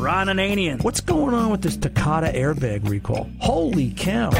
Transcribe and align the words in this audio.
Ron 0.00 0.28
Ananian. 0.28 0.82
What's 0.82 1.02
going 1.02 1.34
on 1.34 1.50
with 1.50 1.60
this 1.60 1.76
Takata 1.76 2.28
airbag 2.28 2.88
recall? 2.88 3.28
Holy 3.38 3.90
cow. 3.90 4.30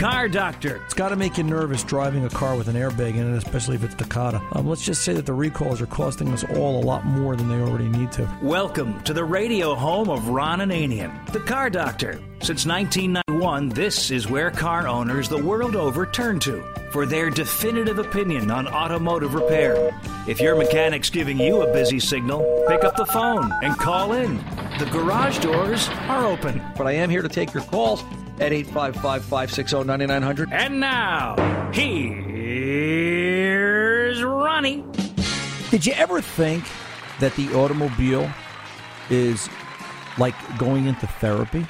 Car 0.00 0.30
Doctor. 0.30 0.80
It's 0.86 0.94
got 0.94 1.10
to 1.10 1.16
make 1.16 1.36
you 1.36 1.44
nervous 1.44 1.84
driving 1.84 2.24
a 2.24 2.30
car 2.30 2.56
with 2.56 2.68
an 2.68 2.74
airbag 2.74 3.16
in 3.16 3.34
it, 3.34 3.36
especially 3.36 3.74
if 3.74 3.84
it's 3.84 3.94
Takata. 3.94 4.40
Um, 4.52 4.66
let's 4.66 4.82
just 4.82 5.04
say 5.04 5.12
that 5.12 5.26
the 5.26 5.34
recalls 5.34 5.82
are 5.82 5.86
costing 5.86 6.32
us 6.32 6.42
all 6.56 6.82
a 6.82 6.84
lot 6.86 7.04
more 7.04 7.36
than 7.36 7.50
they 7.50 7.56
already 7.56 7.86
need 7.86 8.10
to. 8.12 8.26
Welcome 8.40 9.02
to 9.02 9.12
the 9.12 9.22
radio 9.22 9.74
home 9.74 10.08
of 10.08 10.30
Ron 10.30 10.60
Ananian, 10.60 11.30
the 11.32 11.40
Car 11.40 11.68
Doctor. 11.68 12.12
Since 12.40 12.64
1991, 12.64 13.68
this 13.68 14.10
is 14.10 14.26
where 14.26 14.50
car 14.50 14.88
owners 14.88 15.28
the 15.28 15.44
world 15.44 15.76
over 15.76 16.06
turn 16.06 16.40
to 16.40 16.62
for 16.92 17.04
their 17.04 17.28
definitive 17.28 17.98
opinion 17.98 18.50
on 18.50 18.68
automotive 18.68 19.34
repair. 19.34 19.90
If 20.26 20.40
your 20.40 20.56
mechanic's 20.56 21.10
giving 21.10 21.38
you 21.38 21.60
a 21.60 21.70
busy 21.74 22.00
signal, 22.00 22.64
pick 22.68 22.84
up 22.84 22.96
the 22.96 23.04
phone 23.04 23.52
and 23.62 23.76
call 23.76 24.14
in. 24.14 24.38
The 24.78 24.88
garage 24.90 25.40
doors 25.40 25.90
are 26.08 26.24
open. 26.24 26.62
But 26.78 26.86
I 26.86 26.92
am 26.92 27.10
here 27.10 27.20
to 27.20 27.28
take 27.28 27.52
your 27.52 27.64
calls 27.64 28.02
at 28.40 28.52
855 28.52 29.22
560 29.22 29.84
9900. 29.84 30.52
And 30.52 30.80
now, 30.80 31.36
here's 31.72 32.20
Ronnie. 34.24 34.84
Did 35.70 35.86
you 35.86 35.92
ever 35.92 36.20
think 36.20 36.64
that 37.20 37.36
the 37.36 37.54
automobile 37.54 38.28
is 39.10 39.48
like 40.18 40.34
going 40.58 40.86
into 40.86 41.06
therapy? 41.06 41.64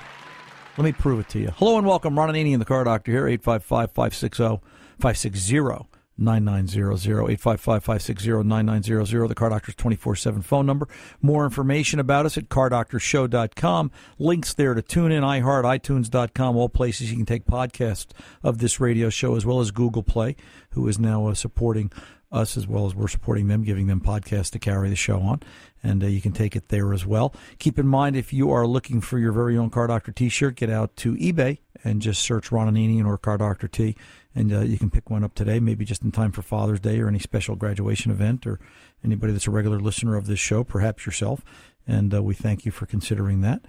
Let 0.78 0.84
me 0.84 0.92
prove 0.92 1.20
it 1.20 1.28
to 1.30 1.38
you. 1.40 1.50
Hello 1.56 1.76
and 1.76 1.86
welcome. 1.86 2.18
Ron 2.18 2.30
Ananian, 2.30 2.60
the 2.60 2.64
car 2.64 2.84
doctor 2.84 3.12
here, 3.12 3.26
855 3.26 3.90
560 3.90 4.60
560 5.00 5.89
9900 6.20 7.22
855 7.22 7.84
560 7.84 8.42
9900 8.44 9.28
the 9.28 9.34
car 9.34 9.50
doctor's 9.50 9.74
24-7 9.74 10.44
phone 10.44 10.66
number. 10.66 10.88
More 11.20 11.44
information 11.44 11.98
about 11.98 12.26
us 12.26 12.36
at 12.36 12.48
cardoctorshow.com 12.48 13.90
links 14.18 14.54
there 14.54 14.74
to 14.74 14.82
tune 14.82 15.12
in 15.12 15.22
iheart 15.22 15.64
itunes.com 15.64 16.56
all 16.56 16.68
places 16.68 17.10
you 17.10 17.16
can 17.16 17.26
take 17.26 17.46
podcasts 17.46 18.12
of 18.42 18.58
this 18.58 18.80
radio 18.80 19.08
show 19.08 19.36
as 19.36 19.46
well 19.46 19.60
as 19.60 19.70
google 19.70 20.02
play 20.02 20.36
who 20.70 20.86
is 20.88 20.98
now 20.98 21.26
uh, 21.26 21.34
supporting 21.34 21.90
us 22.32 22.56
as 22.56 22.66
well 22.66 22.86
as 22.86 22.94
we're 22.94 23.08
supporting 23.08 23.48
them, 23.48 23.64
giving 23.64 23.86
them 23.86 24.00
podcasts 24.00 24.50
to 24.50 24.58
carry 24.58 24.88
the 24.88 24.96
show 24.96 25.20
on. 25.20 25.40
And 25.82 26.04
uh, 26.04 26.06
you 26.06 26.20
can 26.20 26.32
take 26.32 26.54
it 26.54 26.68
there 26.68 26.92
as 26.92 27.04
well. 27.04 27.34
Keep 27.58 27.78
in 27.78 27.86
mind, 27.86 28.16
if 28.16 28.32
you 28.32 28.50
are 28.50 28.66
looking 28.66 29.00
for 29.00 29.18
your 29.18 29.32
very 29.32 29.56
own 29.56 29.70
Car 29.70 29.86
Doctor 29.86 30.12
t 30.12 30.28
shirt, 30.28 30.56
get 30.56 30.70
out 30.70 30.94
to 30.96 31.14
eBay 31.16 31.58
and 31.82 32.02
just 32.02 32.22
search 32.22 32.52
Ron 32.52 32.72
Ananian 32.72 33.06
or 33.06 33.18
Car 33.18 33.38
Doctor 33.38 33.66
T. 33.66 33.96
And 34.34 34.52
uh, 34.52 34.60
you 34.60 34.78
can 34.78 34.90
pick 34.90 35.10
one 35.10 35.24
up 35.24 35.34
today, 35.34 35.58
maybe 35.58 35.84
just 35.84 36.02
in 36.02 36.12
time 36.12 36.30
for 36.30 36.42
Father's 36.42 36.80
Day 36.80 37.00
or 37.00 37.08
any 37.08 37.18
special 37.18 37.56
graduation 37.56 38.12
event 38.12 38.46
or 38.46 38.60
anybody 39.02 39.32
that's 39.32 39.46
a 39.46 39.50
regular 39.50 39.80
listener 39.80 40.16
of 40.16 40.26
this 40.26 40.38
show, 40.38 40.62
perhaps 40.62 41.06
yourself. 41.06 41.42
And 41.86 42.14
uh, 42.14 42.22
we 42.22 42.34
thank 42.34 42.64
you 42.64 42.70
for 42.70 42.86
considering 42.86 43.40
that. 43.40 43.62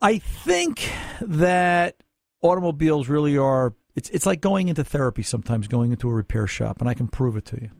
I 0.00 0.18
think 0.18 0.90
that 1.20 1.96
automobiles 2.42 3.08
really 3.08 3.36
are 3.36 3.74
it's 3.96 4.10
it's 4.10 4.26
like 4.26 4.40
going 4.40 4.68
into 4.68 4.84
therapy 4.84 5.22
sometimes, 5.22 5.66
going 5.66 5.90
into 5.90 6.08
a 6.08 6.14
repair 6.14 6.46
shop, 6.46 6.80
and 6.80 6.88
I 6.88 6.94
can 6.94 7.08
prove 7.08 7.36
it 7.36 7.46
to 7.46 7.60
you. 7.60 7.70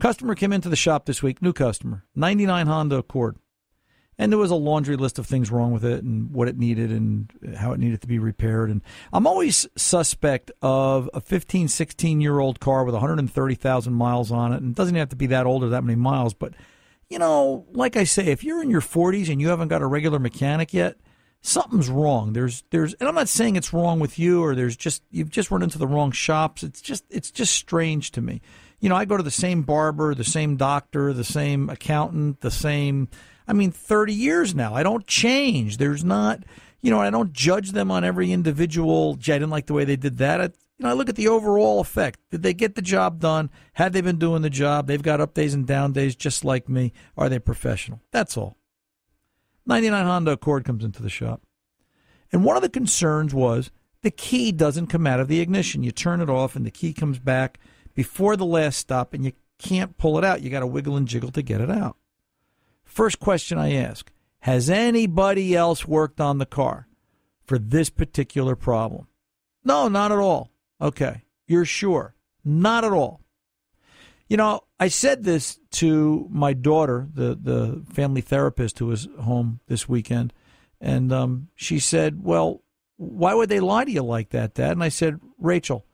Customer 0.00 0.34
came 0.34 0.52
into 0.52 0.68
the 0.68 0.76
shop 0.76 1.06
this 1.06 1.22
week, 1.22 1.40
new 1.40 1.52
customer, 1.52 2.04
99 2.14 2.66
Honda 2.66 2.96
Accord. 2.96 3.36
And 4.20 4.32
there 4.32 4.38
was 4.38 4.50
a 4.50 4.56
laundry 4.56 4.96
list 4.96 5.20
of 5.20 5.26
things 5.26 5.50
wrong 5.50 5.70
with 5.70 5.84
it 5.84 6.02
and 6.02 6.32
what 6.32 6.48
it 6.48 6.58
needed 6.58 6.90
and 6.90 7.32
how 7.56 7.70
it 7.72 7.78
needed 7.78 8.00
to 8.00 8.08
be 8.08 8.18
repaired. 8.18 8.68
And 8.68 8.82
I'm 9.12 9.28
always 9.28 9.68
suspect 9.76 10.50
of 10.60 11.08
a 11.14 11.20
15, 11.20 11.68
16 11.68 12.20
year 12.20 12.40
old 12.40 12.58
car 12.58 12.82
with 12.82 12.94
130,000 12.94 13.92
miles 13.92 14.32
on 14.32 14.52
it. 14.52 14.56
And 14.56 14.72
it 14.72 14.76
doesn't 14.76 14.96
have 14.96 15.10
to 15.10 15.16
be 15.16 15.28
that 15.28 15.46
old 15.46 15.62
or 15.62 15.68
that 15.68 15.84
many 15.84 15.94
miles. 15.94 16.34
But, 16.34 16.54
you 17.08 17.20
know, 17.20 17.64
like 17.70 17.96
I 17.96 18.02
say, 18.02 18.26
if 18.26 18.42
you're 18.42 18.60
in 18.60 18.70
your 18.70 18.80
40s 18.80 19.28
and 19.30 19.40
you 19.40 19.48
haven't 19.48 19.68
got 19.68 19.82
a 19.82 19.86
regular 19.86 20.18
mechanic 20.18 20.74
yet, 20.74 20.96
something's 21.40 21.88
wrong. 21.88 22.32
There's 22.32 22.64
there's 22.70 22.94
and 22.94 23.08
I'm 23.08 23.14
not 23.14 23.28
saying 23.28 23.56
it's 23.56 23.72
wrong 23.72 24.00
with 24.00 24.18
you 24.18 24.42
or 24.42 24.54
there's 24.54 24.76
just 24.76 25.02
you've 25.10 25.30
just 25.30 25.50
run 25.50 25.62
into 25.62 25.78
the 25.78 25.86
wrong 25.86 26.12
shops. 26.12 26.62
It's 26.62 26.80
just 26.80 27.04
it's 27.10 27.30
just 27.30 27.54
strange 27.54 28.10
to 28.12 28.20
me. 28.20 28.40
You 28.80 28.88
know, 28.88 28.96
I 28.96 29.04
go 29.04 29.16
to 29.16 29.22
the 29.22 29.30
same 29.30 29.62
barber, 29.62 30.14
the 30.14 30.24
same 30.24 30.56
doctor, 30.56 31.12
the 31.12 31.24
same 31.24 31.68
accountant, 31.68 32.40
the 32.40 32.50
same 32.50 33.08
I 33.46 33.52
mean 33.52 33.70
30 33.70 34.12
years 34.12 34.54
now. 34.54 34.74
I 34.74 34.82
don't 34.82 35.06
change. 35.06 35.78
There's 35.78 36.04
not 36.04 36.42
you 36.80 36.90
know, 36.90 37.00
I 37.00 37.10
don't 37.10 37.32
judge 37.32 37.72
them 37.72 37.90
on 37.90 38.04
every 38.04 38.32
individual. 38.32 39.16
Gee, 39.16 39.32
I 39.32 39.38
didn't 39.38 39.50
like 39.50 39.66
the 39.66 39.74
way 39.74 39.84
they 39.84 39.96
did 39.96 40.18
that. 40.18 40.40
I, 40.40 40.44
you 40.44 40.84
know, 40.84 40.90
I 40.90 40.92
look 40.92 41.08
at 41.08 41.16
the 41.16 41.28
overall 41.28 41.80
effect. 41.80 42.20
Did 42.30 42.42
they 42.44 42.54
get 42.54 42.76
the 42.76 42.82
job 42.82 43.18
done? 43.18 43.50
Had 43.72 43.92
they 43.92 44.00
been 44.00 44.18
doing 44.18 44.42
the 44.42 44.50
job? 44.50 44.86
They've 44.86 45.02
got 45.02 45.20
up 45.20 45.34
days 45.34 45.54
and 45.54 45.66
down 45.66 45.92
days 45.92 46.14
just 46.14 46.44
like 46.44 46.68
me. 46.68 46.92
Are 47.16 47.28
they 47.28 47.40
professional? 47.40 48.00
That's 48.12 48.36
all. 48.36 48.56
99 49.68 50.06
Honda 50.06 50.32
Accord 50.32 50.64
comes 50.64 50.82
into 50.82 51.02
the 51.02 51.10
shop. 51.10 51.42
And 52.32 52.44
one 52.44 52.56
of 52.56 52.62
the 52.62 52.68
concerns 52.68 53.34
was 53.34 53.70
the 54.02 54.10
key 54.10 54.50
doesn't 54.50 54.86
come 54.88 55.06
out 55.06 55.20
of 55.20 55.28
the 55.28 55.40
ignition. 55.40 55.82
You 55.82 55.92
turn 55.92 56.20
it 56.20 56.30
off 56.30 56.56
and 56.56 56.64
the 56.64 56.70
key 56.70 56.92
comes 56.92 57.18
back 57.18 57.58
before 57.94 58.36
the 58.36 58.46
last 58.46 58.78
stop 58.78 59.12
and 59.12 59.24
you 59.24 59.32
can't 59.58 59.98
pull 59.98 60.18
it 60.18 60.24
out. 60.24 60.42
You 60.42 60.50
got 60.50 60.60
to 60.60 60.66
wiggle 60.66 60.96
and 60.96 61.06
jiggle 61.06 61.30
to 61.32 61.42
get 61.42 61.60
it 61.60 61.70
out. 61.70 61.96
First 62.82 63.20
question 63.20 63.58
I 63.58 63.74
ask 63.74 64.10
Has 64.40 64.70
anybody 64.70 65.54
else 65.54 65.86
worked 65.86 66.20
on 66.20 66.38
the 66.38 66.46
car 66.46 66.88
for 67.44 67.58
this 67.58 67.90
particular 67.90 68.56
problem? 68.56 69.08
No, 69.64 69.88
not 69.88 70.12
at 70.12 70.18
all. 70.18 70.50
Okay. 70.80 71.24
You're 71.46 71.64
sure? 71.64 72.14
Not 72.44 72.84
at 72.84 72.92
all. 72.92 73.20
You 74.28 74.36
know, 74.36 74.60
I 74.78 74.88
said 74.88 75.24
this 75.24 75.58
to 75.72 76.28
my 76.30 76.52
daughter, 76.52 77.08
the 77.12 77.34
the 77.34 77.84
family 77.92 78.20
therapist 78.20 78.78
who 78.78 78.86
was 78.86 79.08
home 79.20 79.60
this 79.68 79.88
weekend, 79.88 80.34
and 80.80 81.10
um, 81.12 81.48
she 81.54 81.78
said, 81.78 82.22
"Well, 82.22 82.62
why 82.96 83.32
would 83.32 83.48
they 83.48 83.60
lie 83.60 83.84
to 83.84 83.90
you 83.90 84.02
like 84.02 84.30
that, 84.30 84.54
Dad?" 84.54 84.72
And 84.72 84.84
I 84.84 84.90
said, 84.90 85.18
"Rachel, 85.38 85.86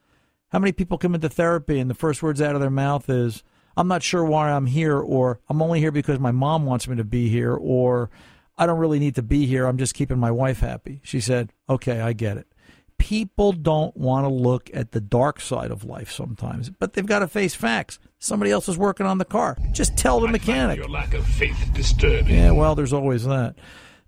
how 0.49 0.59
many 0.59 0.72
people 0.72 0.99
come 0.99 1.15
into 1.15 1.28
therapy 1.28 1.78
and 1.78 1.89
the 1.89 1.95
first 1.95 2.22
words 2.25 2.43
out 2.43 2.56
of 2.56 2.61
their 2.61 2.71
mouth 2.71 3.09
is, 3.09 3.45
"I'm 3.77 3.89
not 3.89 4.03
sure 4.03 4.25
why 4.25 4.51
I'm 4.51 4.66
here," 4.66 4.99
or 4.99 5.41
"I'm 5.49 5.62
only 5.62 5.78
here 5.78 5.93
because 5.93 6.19
my 6.19 6.33
mom 6.33 6.66
wants 6.66 6.89
me 6.89 6.97
to 6.97 7.05
be 7.05 7.28
here," 7.28 7.55
or 7.55 8.11
"I 8.59 8.66
don't 8.66 8.81
really 8.81 8.99
need 8.99 9.15
to 9.15 9.22
be 9.22 9.47
here. 9.47 9.66
I'm 9.66 9.78
just 9.78 9.95
keeping 9.95 10.19
my 10.19 10.33
wife 10.33 10.59
happy." 10.59 11.01
She 11.05 11.21
said, 11.21 11.53
"Okay, 11.71 12.01
I 12.01 12.12
get 12.12 12.37
it." 12.37 12.49
People 13.04 13.53
don't 13.53 13.94
want 13.94 14.25
to 14.25 14.31
look 14.31 14.70
at 14.72 14.92
the 14.92 15.00
dark 15.00 15.38
side 15.38 15.70
of 15.70 15.84
life 15.84 16.10
sometimes, 16.10 16.70
but 16.70 16.94
they've 16.94 17.04
got 17.04 17.19
to 17.19 17.28
face 17.28 17.54
facts. 17.54 17.98
Somebody 18.19 18.50
else 18.50 18.66
is 18.66 18.78
working 18.78 19.04
on 19.04 19.19
the 19.19 19.26
car. 19.26 19.59
Just 19.72 19.98
tell 19.98 20.20
the 20.20 20.28
I 20.28 20.31
mechanic. 20.31 20.78
Your 20.78 20.88
lack 20.88 21.12
of 21.12 21.26
faith 21.26 21.54
disturbing. 21.75 22.34
Yeah, 22.34 22.53
well, 22.53 22.75
there's 22.75 22.94
always 22.94 23.25
that. 23.25 23.56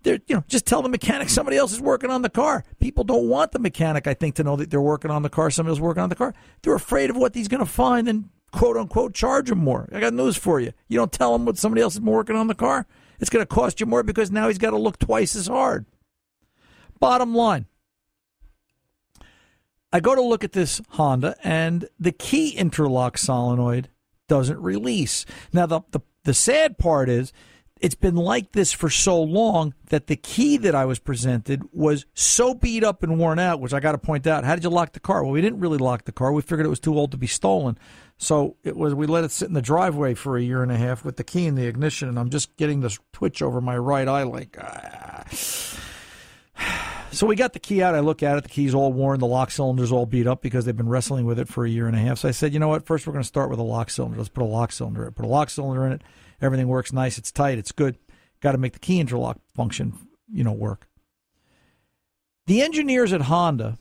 They're, 0.02 0.20
you 0.26 0.36
know, 0.36 0.44
just 0.48 0.64
tell 0.64 0.80
the 0.80 0.88
mechanic 0.88 1.28
somebody 1.28 1.58
else 1.58 1.72
is 1.72 1.80
working 1.80 2.10
on 2.10 2.22
the 2.22 2.30
car. 2.30 2.64
People 2.80 3.04
don't 3.04 3.28
want 3.28 3.52
the 3.52 3.58
mechanic, 3.58 4.06
I 4.06 4.14
think, 4.14 4.36
to 4.36 4.44
know 4.44 4.56
that 4.56 4.70
they're 4.70 4.80
working 4.80 5.10
on 5.10 5.22
the 5.22 5.28
car. 5.28 5.50
Somebody 5.50 5.72
else 5.72 5.80
working 5.80 6.02
on 6.02 6.08
the 6.08 6.14
car. 6.14 6.32
They're 6.62 6.74
afraid 6.74 7.10
of 7.10 7.18
what 7.18 7.34
he's 7.34 7.48
going 7.48 7.60
to 7.60 7.70
find 7.70 8.08
and 8.08 8.30
quote 8.50 8.78
unquote 8.78 9.12
charge 9.12 9.50
him 9.50 9.58
more. 9.58 9.90
I 9.92 10.00
got 10.00 10.14
news 10.14 10.38
for 10.38 10.58
you. 10.58 10.72
You 10.88 10.96
don't 10.96 11.12
tell 11.12 11.34
him 11.34 11.44
what 11.44 11.58
somebody 11.58 11.82
else 11.82 11.96
is 11.96 12.00
working 12.00 12.36
on 12.36 12.46
the 12.46 12.54
car. 12.54 12.86
It's 13.20 13.28
going 13.28 13.42
to 13.42 13.46
cost 13.46 13.78
you 13.78 13.84
more 13.84 14.02
because 14.02 14.30
now 14.30 14.48
he's 14.48 14.56
got 14.56 14.70
to 14.70 14.78
look 14.78 14.98
twice 14.98 15.36
as 15.36 15.48
hard. 15.48 15.84
Bottom 16.98 17.34
line. 17.34 17.66
I 19.96 20.00
go 20.00 20.14
to 20.14 20.20
look 20.20 20.44
at 20.44 20.52
this 20.52 20.82
Honda, 20.90 21.36
and 21.42 21.88
the 21.98 22.12
key 22.12 22.50
interlock 22.50 23.16
solenoid 23.16 23.88
doesn't 24.28 24.60
release. 24.60 25.24
Now, 25.54 25.64
the, 25.64 25.80
the, 25.90 26.00
the 26.24 26.34
sad 26.34 26.76
part 26.76 27.08
is 27.08 27.32
it's 27.80 27.94
been 27.94 28.14
like 28.14 28.52
this 28.52 28.72
for 28.72 28.90
so 28.90 29.22
long 29.22 29.72
that 29.88 30.06
the 30.06 30.16
key 30.16 30.58
that 30.58 30.74
I 30.74 30.84
was 30.84 30.98
presented 30.98 31.62
was 31.72 32.04
so 32.12 32.52
beat 32.52 32.84
up 32.84 33.02
and 33.02 33.18
worn 33.18 33.38
out, 33.38 33.58
which 33.58 33.72
I 33.72 33.80
got 33.80 33.92
to 33.92 33.98
point 33.98 34.26
out. 34.26 34.44
How 34.44 34.54
did 34.54 34.64
you 34.64 34.68
lock 34.68 34.92
the 34.92 35.00
car? 35.00 35.24
Well, 35.24 35.32
we 35.32 35.40
didn't 35.40 35.60
really 35.60 35.78
lock 35.78 36.04
the 36.04 36.12
car. 36.12 36.30
We 36.30 36.42
figured 36.42 36.66
it 36.66 36.68
was 36.68 36.78
too 36.78 36.94
old 36.94 37.10
to 37.12 37.16
be 37.16 37.26
stolen. 37.26 37.78
So 38.18 38.56
it 38.64 38.76
was 38.76 38.94
we 38.94 39.06
let 39.06 39.24
it 39.24 39.30
sit 39.30 39.48
in 39.48 39.54
the 39.54 39.62
driveway 39.62 40.12
for 40.12 40.36
a 40.36 40.42
year 40.42 40.62
and 40.62 40.70
a 40.70 40.76
half 40.76 41.06
with 41.06 41.16
the 41.16 41.24
key 41.24 41.46
in 41.46 41.54
the 41.54 41.64
ignition, 41.66 42.10
and 42.10 42.18
I'm 42.18 42.28
just 42.28 42.54
getting 42.58 42.80
this 42.82 42.98
twitch 43.14 43.40
over 43.40 43.62
my 43.62 43.78
right 43.78 44.08
eye 44.08 44.24
like 44.24 44.58
ah. 44.60 45.24
So 47.16 47.26
we 47.26 47.34
got 47.34 47.54
the 47.54 47.58
key 47.58 47.82
out. 47.82 47.94
I 47.94 48.00
look 48.00 48.22
at 48.22 48.36
it. 48.36 48.44
The 48.44 48.50
key's 48.50 48.74
all 48.74 48.92
worn. 48.92 49.20
The 49.20 49.26
lock 49.26 49.50
cylinder's 49.50 49.90
all 49.90 50.04
beat 50.04 50.26
up 50.26 50.42
because 50.42 50.66
they've 50.66 50.76
been 50.76 50.88
wrestling 50.88 51.24
with 51.24 51.38
it 51.38 51.48
for 51.48 51.64
a 51.64 51.70
year 51.70 51.86
and 51.86 51.96
a 51.96 51.98
half. 51.98 52.18
So 52.18 52.28
I 52.28 52.32
said, 52.32 52.52
you 52.52 52.58
know 52.58 52.68
what? 52.68 52.84
First, 52.84 53.06
we're 53.06 53.14
going 53.14 53.22
to 53.22 53.26
start 53.26 53.48
with 53.48 53.58
a 53.58 53.62
lock 53.62 53.88
cylinder. 53.88 54.18
Let's 54.18 54.28
put 54.28 54.42
a 54.42 54.46
lock 54.46 54.70
cylinder 54.70 55.02
in 55.02 55.08
it. 55.08 55.14
Put 55.14 55.24
a 55.24 55.28
lock 55.28 55.48
cylinder 55.48 55.86
in 55.86 55.92
it. 55.92 56.02
Everything 56.42 56.68
works 56.68 56.92
nice. 56.92 57.16
It's 57.16 57.32
tight. 57.32 57.56
It's 57.56 57.72
good. 57.72 57.96
Got 58.42 58.52
to 58.52 58.58
make 58.58 58.74
the 58.74 58.78
key 58.78 59.00
interlock 59.00 59.38
function, 59.54 59.94
you 60.30 60.44
know, 60.44 60.52
work. 60.52 60.88
The 62.46 62.60
engineers 62.60 63.14
at 63.14 63.22
Honda 63.22 63.78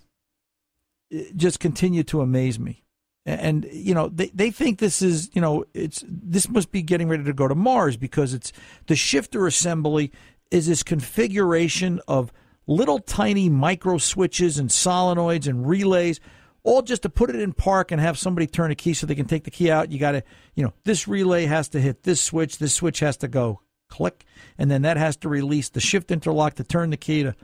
eh, 1.11 1.25
just 1.35 1.59
continue 1.59 2.03
to 2.03 2.21
amaze 2.21 2.57
me. 2.57 2.85
and 3.25 3.67
you 3.69 3.93
know 3.93 4.07
they, 4.07 4.29
they 4.33 4.49
think 4.49 4.79
this 4.79 5.01
is 5.01 5.29
you 5.33 5.41
know 5.41 5.65
it's 5.73 6.05
this 6.07 6.47
must 6.47 6.71
be 6.71 6.81
getting 6.81 7.09
ready 7.09 7.23
to 7.23 7.33
go 7.33 7.47
to 7.47 7.55
Mars 7.55 7.97
because 7.97 8.33
it's 8.33 8.53
the 8.87 8.95
shifter 8.95 9.45
assembly 9.45 10.11
is 10.51 10.67
this 10.67 10.83
configuration 10.83 11.99
of 12.07 12.31
little 12.67 12.99
tiny 12.99 13.49
micro 13.49 13.97
switches 13.97 14.57
and 14.57 14.69
solenoids 14.69 15.47
and 15.47 15.67
relays 15.67 16.19
all 16.63 16.81
just 16.81 17.03
to 17.03 17.09
put 17.09 17.29
it 17.29 17.35
in 17.35 17.53
park 17.53 17.91
and 17.91 18.01
have 18.01 18.17
somebody 18.17 18.47
turn 18.47 18.71
a 18.71 18.75
key 18.75 18.93
so 18.93 19.05
they 19.05 19.15
can 19.15 19.27
take 19.27 19.43
the 19.43 19.51
key 19.51 19.69
out 19.69 19.91
you 19.91 19.99
got 19.99 20.11
to 20.11 20.23
you 20.55 20.63
know 20.63 20.73
this 20.83 21.07
relay 21.07 21.45
has 21.45 21.69
to 21.69 21.79
hit 21.79 22.03
this 22.03 22.21
switch 22.21 22.57
this 22.57 22.73
switch 22.73 22.99
has 22.99 23.17
to 23.17 23.27
go 23.27 23.61
click 23.87 24.25
and 24.57 24.71
then 24.71 24.81
that 24.81 24.97
has 24.97 25.15
to 25.15 25.29
release 25.29 25.69
the 25.69 25.79
shift 25.79 26.11
interlock 26.11 26.55
to 26.55 26.63
turn 26.63 26.89
the 26.89 26.97
key 26.97 27.23
to 27.23 27.35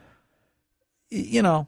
you 1.10 1.42
know 1.42 1.68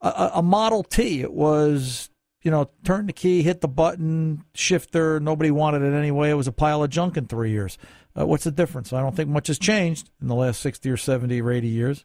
a, 0.00 0.30
a 0.34 0.42
model 0.42 0.82
t 0.82 1.20
it 1.20 1.32
was 1.32 2.10
you 2.42 2.50
know, 2.50 2.68
turn 2.84 3.06
the 3.06 3.12
key, 3.12 3.42
hit 3.42 3.60
the 3.60 3.68
button, 3.68 4.44
shifter. 4.54 5.20
Nobody 5.20 5.50
wanted 5.50 5.82
it 5.82 5.96
anyway. 5.96 6.30
It 6.30 6.34
was 6.34 6.46
a 6.46 6.52
pile 6.52 6.82
of 6.82 6.90
junk 6.90 7.16
in 7.16 7.26
three 7.26 7.50
years. 7.50 7.78
Uh, 8.18 8.26
what's 8.26 8.44
the 8.44 8.50
difference? 8.50 8.92
I 8.92 9.00
don't 9.00 9.14
think 9.14 9.28
much 9.28 9.48
has 9.48 9.58
changed 9.58 10.10
in 10.20 10.28
the 10.28 10.34
last 10.34 10.60
60 10.60 10.88
or 10.90 10.96
70 10.96 11.40
or 11.42 11.50
80 11.50 11.68
years. 11.68 12.04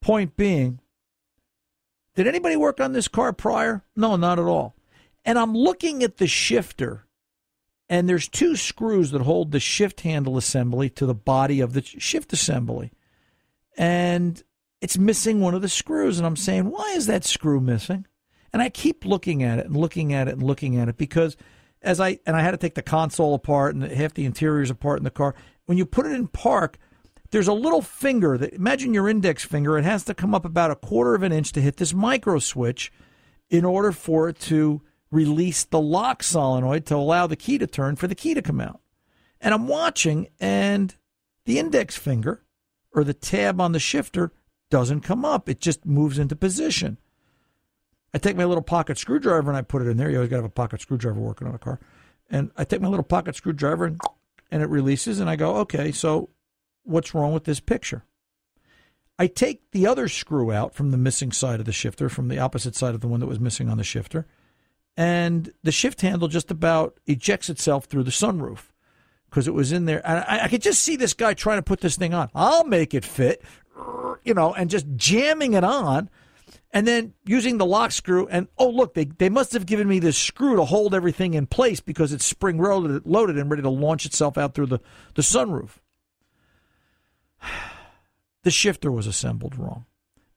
Point 0.00 0.36
being, 0.36 0.80
did 2.14 2.26
anybody 2.26 2.56
work 2.56 2.80
on 2.80 2.92
this 2.92 3.08
car 3.08 3.32
prior? 3.32 3.84
No, 3.96 4.16
not 4.16 4.38
at 4.38 4.44
all. 4.44 4.74
And 5.24 5.38
I'm 5.38 5.54
looking 5.54 6.02
at 6.02 6.16
the 6.16 6.26
shifter, 6.26 7.04
and 7.88 8.08
there's 8.08 8.28
two 8.28 8.56
screws 8.56 9.10
that 9.10 9.22
hold 9.22 9.52
the 9.52 9.60
shift 9.60 10.02
handle 10.02 10.36
assembly 10.36 10.88
to 10.90 11.06
the 11.06 11.14
body 11.14 11.60
of 11.60 11.72
the 11.72 11.82
shift 11.82 12.32
assembly. 12.32 12.92
And 13.76 14.42
it's 14.80 14.98
missing 14.98 15.40
one 15.40 15.54
of 15.54 15.62
the 15.62 15.68
screws. 15.68 16.18
And 16.18 16.26
I'm 16.26 16.36
saying, 16.36 16.70
why 16.70 16.94
is 16.96 17.06
that 17.06 17.24
screw 17.24 17.60
missing? 17.60 18.06
And 18.52 18.62
I 18.62 18.68
keep 18.68 19.04
looking 19.04 19.42
at 19.42 19.58
it 19.58 19.66
and 19.66 19.76
looking 19.76 20.12
at 20.12 20.28
it 20.28 20.34
and 20.34 20.42
looking 20.42 20.76
at 20.76 20.88
it 20.88 20.96
because 20.96 21.36
as 21.82 22.00
I 22.00 22.18
and 22.26 22.36
I 22.36 22.40
had 22.40 22.52
to 22.52 22.56
take 22.56 22.74
the 22.74 22.82
console 22.82 23.34
apart 23.34 23.74
and 23.74 23.84
half 23.84 24.14
the 24.14 24.24
interiors 24.24 24.70
apart 24.70 24.98
in 24.98 25.04
the 25.04 25.10
car. 25.10 25.34
When 25.66 25.78
you 25.78 25.86
put 25.86 26.06
it 26.06 26.12
in 26.12 26.28
park, 26.28 26.78
there's 27.30 27.48
a 27.48 27.52
little 27.52 27.82
finger 27.82 28.38
that 28.38 28.54
imagine 28.54 28.94
your 28.94 29.08
index 29.08 29.44
finger. 29.44 29.76
It 29.78 29.84
has 29.84 30.04
to 30.04 30.14
come 30.14 30.34
up 30.34 30.44
about 30.44 30.70
a 30.70 30.76
quarter 30.76 31.14
of 31.14 31.22
an 31.22 31.32
inch 31.32 31.52
to 31.52 31.60
hit 31.60 31.76
this 31.76 31.92
micro 31.92 32.38
switch 32.38 32.92
in 33.50 33.64
order 33.64 33.92
for 33.92 34.28
it 34.28 34.38
to 34.40 34.82
release 35.10 35.64
the 35.64 35.80
lock 35.80 36.22
solenoid 36.22 36.86
to 36.86 36.94
allow 36.94 37.26
the 37.26 37.36
key 37.36 37.58
to 37.58 37.66
turn 37.66 37.96
for 37.96 38.06
the 38.06 38.14
key 38.14 38.34
to 38.34 38.42
come 38.42 38.60
out. 38.60 38.80
And 39.40 39.54
I'm 39.54 39.68
watching, 39.68 40.28
and 40.40 40.94
the 41.44 41.58
index 41.58 41.96
finger 41.96 42.42
or 42.92 43.04
the 43.04 43.14
tab 43.14 43.60
on 43.60 43.72
the 43.72 43.78
shifter 43.78 44.32
doesn't 44.70 45.00
come 45.00 45.24
up. 45.24 45.48
It 45.48 45.60
just 45.60 45.86
moves 45.86 46.18
into 46.18 46.36
position. 46.36 46.98
I 48.12 48.18
take 48.18 48.36
my 48.36 48.44
little 48.44 48.62
pocket 48.62 48.98
screwdriver 48.98 49.50
and 49.50 49.56
I 49.56 49.62
put 49.62 49.82
it 49.82 49.88
in 49.88 49.96
there. 49.96 50.10
You 50.10 50.16
always 50.16 50.30
got 50.30 50.36
to 50.36 50.42
have 50.42 50.50
a 50.50 50.54
pocket 50.54 50.80
screwdriver 50.80 51.20
working 51.20 51.46
on 51.46 51.54
a 51.54 51.58
car. 51.58 51.78
And 52.30 52.50
I 52.56 52.64
take 52.64 52.80
my 52.80 52.88
little 52.88 53.04
pocket 53.04 53.36
screwdriver 53.36 53.86
and, 53.86 54.00
and 54.50 54.62
it 54.62 54.68
releases, 54.68 55.20
and 55.20 55.30
I 55.30 55.36
go, 55.36 55.56
okay, 55.56 55.92
so 55.92 56.30
what's 56.88 57.14
wrong 57.14 57.32
with 57.32 57.44
this 57.44 57.60
picture? 57.60 58.04
I 59.18 59.26
take 59.26 59.70
the 59.72 59.86
other 59.86 60.08
screw 60.08 60.52
out 60.52 60.74
from 60.74 60.90
the 60.90 60.96
missing 60.96 61.32
side 61.32 61.58
of 61.60 61.66
the 61.66 61.72
shifter, 61.72 62.08
from 62.08 62.28
the 62.28 62.38
opposite 62.38 62.76
side 62.76 62.94
of 62.94 63.00
the 63.00 63.08
one 63.08 63.20
that 63.20 63.26
was 63.26 63.40
missing 63.40 63.68
on 63.68 63.76
the 63.76 63.84
shifter, 63.84 64.26
and 64.96 65.52
the 65.62 65.72
shift 65.72 66.00
handle 66.02 66.28
just 66.28 66.50
about 66.50 66.98
ejects 67.06 67.50
itself 67.50 67.86
through 67.86 68.04
the 68.04 68.10
sunroof 68.10 68.70
because 69.28 69.48
it 69.48 69.54
was 69.54 69.72
in 69.72 69.84
there. 69.84 70.06
And 70.06 70.18
I, 70.18 70.44
I 70.44 70.48
could 70.48 70.62
just 70.62 70.82
see 70.82 70.96
this 70.96 71.14
guy 71.14 71.34
trying 71.34 71.58
to 71.58 71.62
put 71.62 71.80
this 71.80 71.96
thing 71.96 72.14
on. 72.14 72.30
I'll 72.34 72.64
make 72.64 72.94
it 72.94 73.04
fit, 73.04 73.42
you 74.24 74.34
know, 74.34 74.54
and 74.54 74.70
just 74.70 74.86
jamming 74.96 75.54
it 75.54 75.64
on 75.64 76.08
and 76.70 76.86
then 76.86 77.14
using 77.24 77.58
the 77.58 77.66
lock 77.66 77.92
screw 77.92 78.26
and 78.28 78.48
oh 78.58 78.68
look 78.68 78.94
they, 78.94 79.04
they 79.04 79.28
must 79.28 79.52
have 79.52 79.66
given 79.66 79.88
me 79.88 79.98
this 79.98 80.18
screw 80.18 80.56
to 80.56 80.64
hold 80.64 80.94
everything 80.94 81.34
in 81.34 81.46
place 81.46 81.80
because 81.80 82.12
it's 82.12 82.24
spring 82.24 82.58
loaded, 82.58 83.06
loaded 83.06 83.38
and 83.38 83.50
ready 83.50 83.62
to 83.62 83.70
launch 83.70 84.04
itself 84.04 84.36
out 84.36 84.54
through 84.54 84.66
the, 84.66 84.78
the 85.14 85.22
sunroof 85.22 85.78
the 88.42 88.50
shifter 88.50 88.90
was 88.90 89.06
assembled 89.06 89.58
wrong 89.58 89.84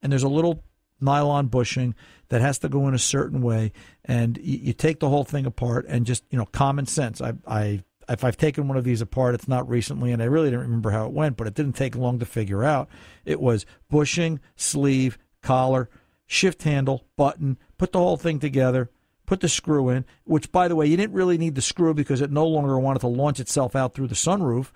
and 0.02 0.12
there's 0.12 0.24
a 0.24 0.30
little 0.30 0.64
nylon 1.00 1.48
bushing 1.48 1.96
that 2.30 2.42
has 2.42 2.60
to 2.60 2.70
go 2.70 2.88
in 2.88 2.94
a 2.94 3.00
certain 3.00 3.42
way 3.42 3.72
and 4.06 4.38
you, 4.38 4.58
you 4.58 4.74
take 4.74 5.00
the 5.00 5.10
whole 5.10 5.24
thing 5.24 5.46
apart 5.46 5.86
and 5.88 6.06
just 6.06 6.24
you 6.30 6.38
know 6.38 6.46
common 6.46 6.86
sense 6.86 7.22
I, 7.22 7.34
I 7.48 7.84
if 8.10 8.24
I've 8.24 8.38
taken 8.38 8.68
one 8.68 8.78
of 8.78 8.84
these 8.84 9.02
apart, 9.02 9.36
it's 9.36 9.48
not 9.48 9.70
recently, 9.70 10.12
and 10.12 10.22
I 10.22 10.26
really 10.26 10.50
didn't 10.50 10.66
remember 10.66 10.92
how 10.92 11.06
it 11.06 11.14
went, 11.14 11.38
but 11.38 11.48
it 11.48 11.54
didn't 11.54 11.76
take 11.76 11.96
long 11.96 12.20
to 12.20 12.26
figure 12.26 12.64
out. 12.64 12.90
It 13.26 13.40
was 13.40 13.66
bushing, 13.90 14.40
sleeve, 14.56 15.18
collar, 15.42 15.90
shift 16.28 16.64
handle, 16.64 17.06
button, 17.16 17.58
put 17.78 17.92
the 17.92 18.00
whole 18.00 18.18
thing 18.18 18.40
together, 18.40 18.90
put 19.26 19.40
the 19.40 19.50
screw 19.50 19.90
in, 19.90 20.06
which, 20.24 20.52
by 20.52 20.68
the 20.68 20.76
way, 20.76 20.88
you 20.88 20.98
didn't 20.98 21.14
really 21.14 21.38
need 21.38 21.56
the 21.56 21.62
screw 21.62 21.94
because 21.94 22.22
it 22.22 22.32
no 22.32 22.46
longer 22.46 22.78
wanted 22.80 23.00
to 23.00 23.08
launch 23.08 23.40
itself 23.40 23.76
out 23.76 23.94
through 23.94 24.08
the 24.08 24.16
sunroof. 24.16 24.72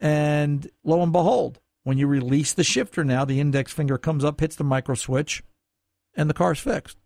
And 0.00 0.70
lo 0.84 1.02
and 1.02 1.12
behold, 1.12 1.60
when 1.88 1.96
you 1.96 2.06
release 2.06 2.52
the 2.52 2.62
shifter 2.62 3.02
now, 3.02 3.24
the 3.24 3.40
index 3.40 3.72
finger 3.72 3.96
comes 3.96 4.22
up, 4.22 4.40
hits 4.40 4.56
the 4.56 4.62
micro 4.62 4.94
switch, 4.94 5.42
and 6.14 6.28
the 6.28 6.34
car's 6.34 6.60
fixed. 6.60 6.98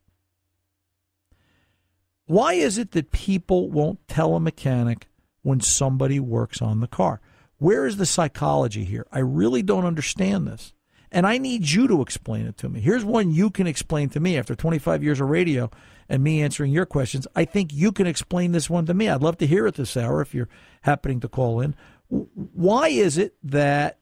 Why 2.26 2.54
is 2.54 2.78
it 2.78 2.90
that 2.90 3.12
people 3.12 3.70
won't 3.70 4.08
tell 4.08 4.34
a 4.34 4.40
mechanic 4.40 5.06
when 5.42 5.60
somebody 5.60 6.18
works 6.18 6.60
on 6.60 6.80
the 6.80 6.88
car? 6.88 7.20
Where 7.58 7.86
is 7.86 7.96
the 7.96 8.06
psychology 8.06 8.82
here? 8.82 9.06
I 9.12 9.20
really 9.20 9.62
don't 9.62 9.86
understand 9.86 10.48
this. 10.48 10.72
And 11.12 11.28
I 11.28 11.38
need 11.38 11.70
you 11.70 11.86
to 11.86 12.02
explain 12.02 12.46
it 12.46 12.56
to 12.56 12.68
me. 12.68 12.80
Here's 12.80 13.04
one 13.04 13.30
you 13.30 13.50
can 13.50 13.68
explain 13.68 14.08
to 14.08 14.18
me 14.18 14.36
after 14.36 14.56
25 14.56 15.04
years 15.04 15.20
of 15.20 15.28
radio 15.28 15.70
and 16.08 16.24
me 16.24 16.42
answering 16.42 16.72
your 16.72 16.86
questions. 16.86 17.28
I 17.36 17.44
think 17.44 17.72
you 17.72 17.92
can 17.92 18.08
explain 18.08 18.50
this 18.50 18.68
one 18.68 18.86
to 18.86 18.94
me. 18.94 19.08
I'd 19.08 19.22
love 19.22 19.38
to 19.38 19.46
hear 19.46 19.68
it 19.68 19.76
this 19.76 19.96
hour 19.96 20.20
if 20.20 20.34
you're 20.34 20.48
happening 20.80 21.20
to 21.20 21.28
call 21.28 21.60
in. 21.60 21.76
Why 22.08 22.88
is 22.88 23.16
it 23.16 23.36
that 23.44 24.00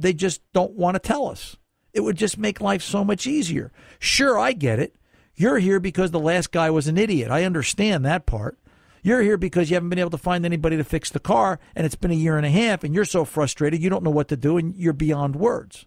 they 0.00 0.12
just 0.12 0.40
don't 0.52 0.72
want 0.72 0.94
to 0.94 0.98
tell 0.98 1.28
us? 1.28 1.56
It 1.92 2.00
would 2.00 2.16
just 2.16 2.38
make 2.38 2.60
life 2.60 2.82
so 2.82 3.04
much 3.04 3.26
easier. 3.26 3.72
Sure, 3.98 4.38
I 4.38 4.52
get 4.52 4.78
it. 4.78 4.94
You're 5.34 5.58
here 5.58 5.80
because 5.80 6.10
the 6.10 6.20
last 6.20 6.52
guy 6.52 6.70
was 6.70 6.86
an 6.86 6.98
idiot. 6.98 7.30
I 7.30 7.44
understand 7.44 8.04
that 8.04 8.26
part. 8.26 8.58
You're 9.02 9.22
here 9.22 9.38
because 9.38 9.70
you 9.70 9.74
haven't 9.74 9.88
been 9.88 9.98
able 9.98 10.10
to 10.10 10.18
find 10.18 10.44
anybody 10.44 10.76
to 10.76 10.84
fix 10.84 11.10
the 11.10 11.20
car, 11.20 11.58
and 11.74 11.86
it's 11.86 11.94
been 11.94 12.10
a 12.10 12.14
year 12.14 12.36
and 12.36 12.44
a 12.44 12.50
half, 12.50 12.84
and 12.84 12.94
you're 12.94 13.04
so 13.04 13.24
frustrated 13.24 13.82
you 13.82 13.88
don't 13.88 14.04
know 14.04 14.10
what 14.10 14.28
to 14.28 14.36
do, 14.36 14.58
and 14.58 14.76
you're 14.76 14.92
beyond 14.92 15.36
words. 15.36 15.86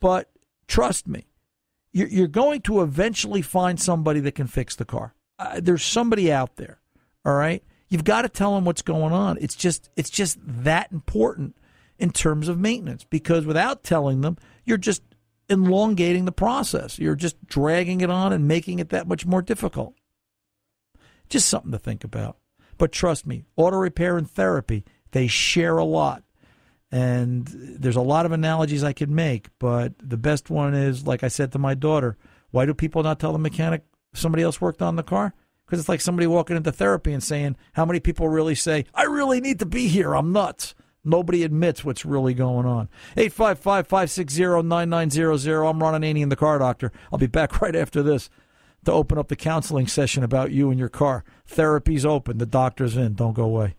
But 0.00 0.30
trust 0.66 1.06
me, 1.06 1.26
you're 1.92 2.26
going 2.26 2.60
to 2.62 2.82
eventually 2.82 3.42
find 3.42 3.80
somebody 3.80 4.20
that 4.20 4.34
can 4.34 4.48
fix 4.48 4.74
the 4.74 4.84
car. 4.84 5.14
Uh, 5.38 5.60
there's 5.62 5.84
somebody 5.84 6.32
out 6.32 6.56
there. 6.56 6.80
All 7.24 7.34
right, 7.34 7.62
you've 7.88 8.04
got 8.04 8.22
to 8.22 8.28
tell 8.28 8.54
them 8.54 8.64
what's 8.64 8.82
going 8.82 9.12
on. 9.12 9.38
It's 9.40 9.54
just 9.54 9.88
it's 9.96 10.10
just 10.10 10.38
that 10.42 10.90
important 10.90 11.56
in 11.98 12.10
terms 12.10 12.48
of 12.48 12.58
maintenance 12.58 13.04
because 13.04 13.46
without 13.46 13.84
telling 13.84 14.20
them, 14.20 14.36
you're 14.64 14.78
just 14.78 15.02
elongating 15.48 16.24
the 16.24 16.32
process. 16.32 16.98
You're 16.98 17.14
just 17.14 17.44
dragging 17.46 18.00
it 18.00 18.10
on 18.10 18.32
and 18.32 18.48
making 18.48 18.78
it 18.78 18.90
that 18.90 19.06
much 19.06 19.26
more 19.26 19.42
difficult. 19.42 19.94
Just 21.28 21.48
something 21.48 21.72
to 21.72 21.78
think 21.78 22.04
about. 22.04 22.38
But 22.78 22.92
trust 22.92 23.26
me, 23.26 23.44
auto 23.56 23.76
repair 23.76 24.16
and 24.16 24.28
therapy, 24.28 24.84
they 25.12 25.26
share 25.26 25.78
a 25.78 25.84
lot. 25.84 26.24
And 26.90 27.46
there's 27.46 27.96
a 27.96 28.02
lot 28.02 28.26
of 28.26 28.32
analogies 28.32 28.84
I 28.84 28.92
could 28.92 29.10
make, 29.10 29.48
but 29.58 29.94
the 29.98 30.16
best 30.16 30.48
one 30.48 30.74
is, 30.74 31.06
like 31.06 31.24
I 31.24 31.28
said 31.28 31.52
to 31.52 31.58
my 31.58 31.74
daughter, 31.74 32.16
why 32.50 32.66
do 32.66 32.74
people 32.74 33.02
not 33.02 33.18
tell 33.18 33.32
the 33.32 33.38
mechanic 33.38 33.82
somebody 34.12 34.44
else 34.44 34.60
worked 34.60 34.80
on 34.80 34.94
the 34.94 35.02
car? 35.02 35.34
Because 35.66 35.80
it's 35.80 35.88
like 35.88 36.00
somebody 36.00 36.26
walking 36.26 36.56
into 36.56 36.70
therapy 36.70 37.12
and 37.12 37.22
saying, 37.22 37.56
How 37.72 37.84
many 37.84 37.98
people 37.98 38.28
really 38.28 38.54
say, 38.54 38.84
I 38.94 39.04
really 39.04 39.40
need 39.40 39.58
to 39.60 39.66
be 39.66 39.88
here? 39.88 40.14
I'm 40.14 40.32
nuts. 40.32 40.74
Nobody 41.04 41.42
admits 41.42 41.84
what's 41.84 42.04
really 42.04 42.34
going 42.34 42.66
on. 42.66 42.88
855 43.16 43.86
560 43.86 44.62
9900. 44.62 45.64
I'm 45.64 45.82
Ron 45.82 46.00
Ananian, 46.00 46.30
the 46.30 46.36
car 46.36 46.58
doctor. 46.58 46.92
I'll 47.12 47.18
be 47.18 47.26
back 47.26 47.60
right 47.62 47.76
after 47.76 48.02
this 48.02 48.30
to 48.84 48.92
open 48.92 49.18
up 49.18 49.28
the 49.28 49.36
counseling 49.36 49.86
session 49.86 50.22
about 50.22 50.50
you 50.50 50.70
and 50.70 50.78
your 50.78 50.88
car. 50.88 51.24
Therapy's 51.46 52.06
open. 52.06 52.38
The 52.38 52.46
doctor's 52.46 52.96
in. 52.96 53.14
Don't 53.14 53.34
go 53.34 53.44
away. 53.44 53.76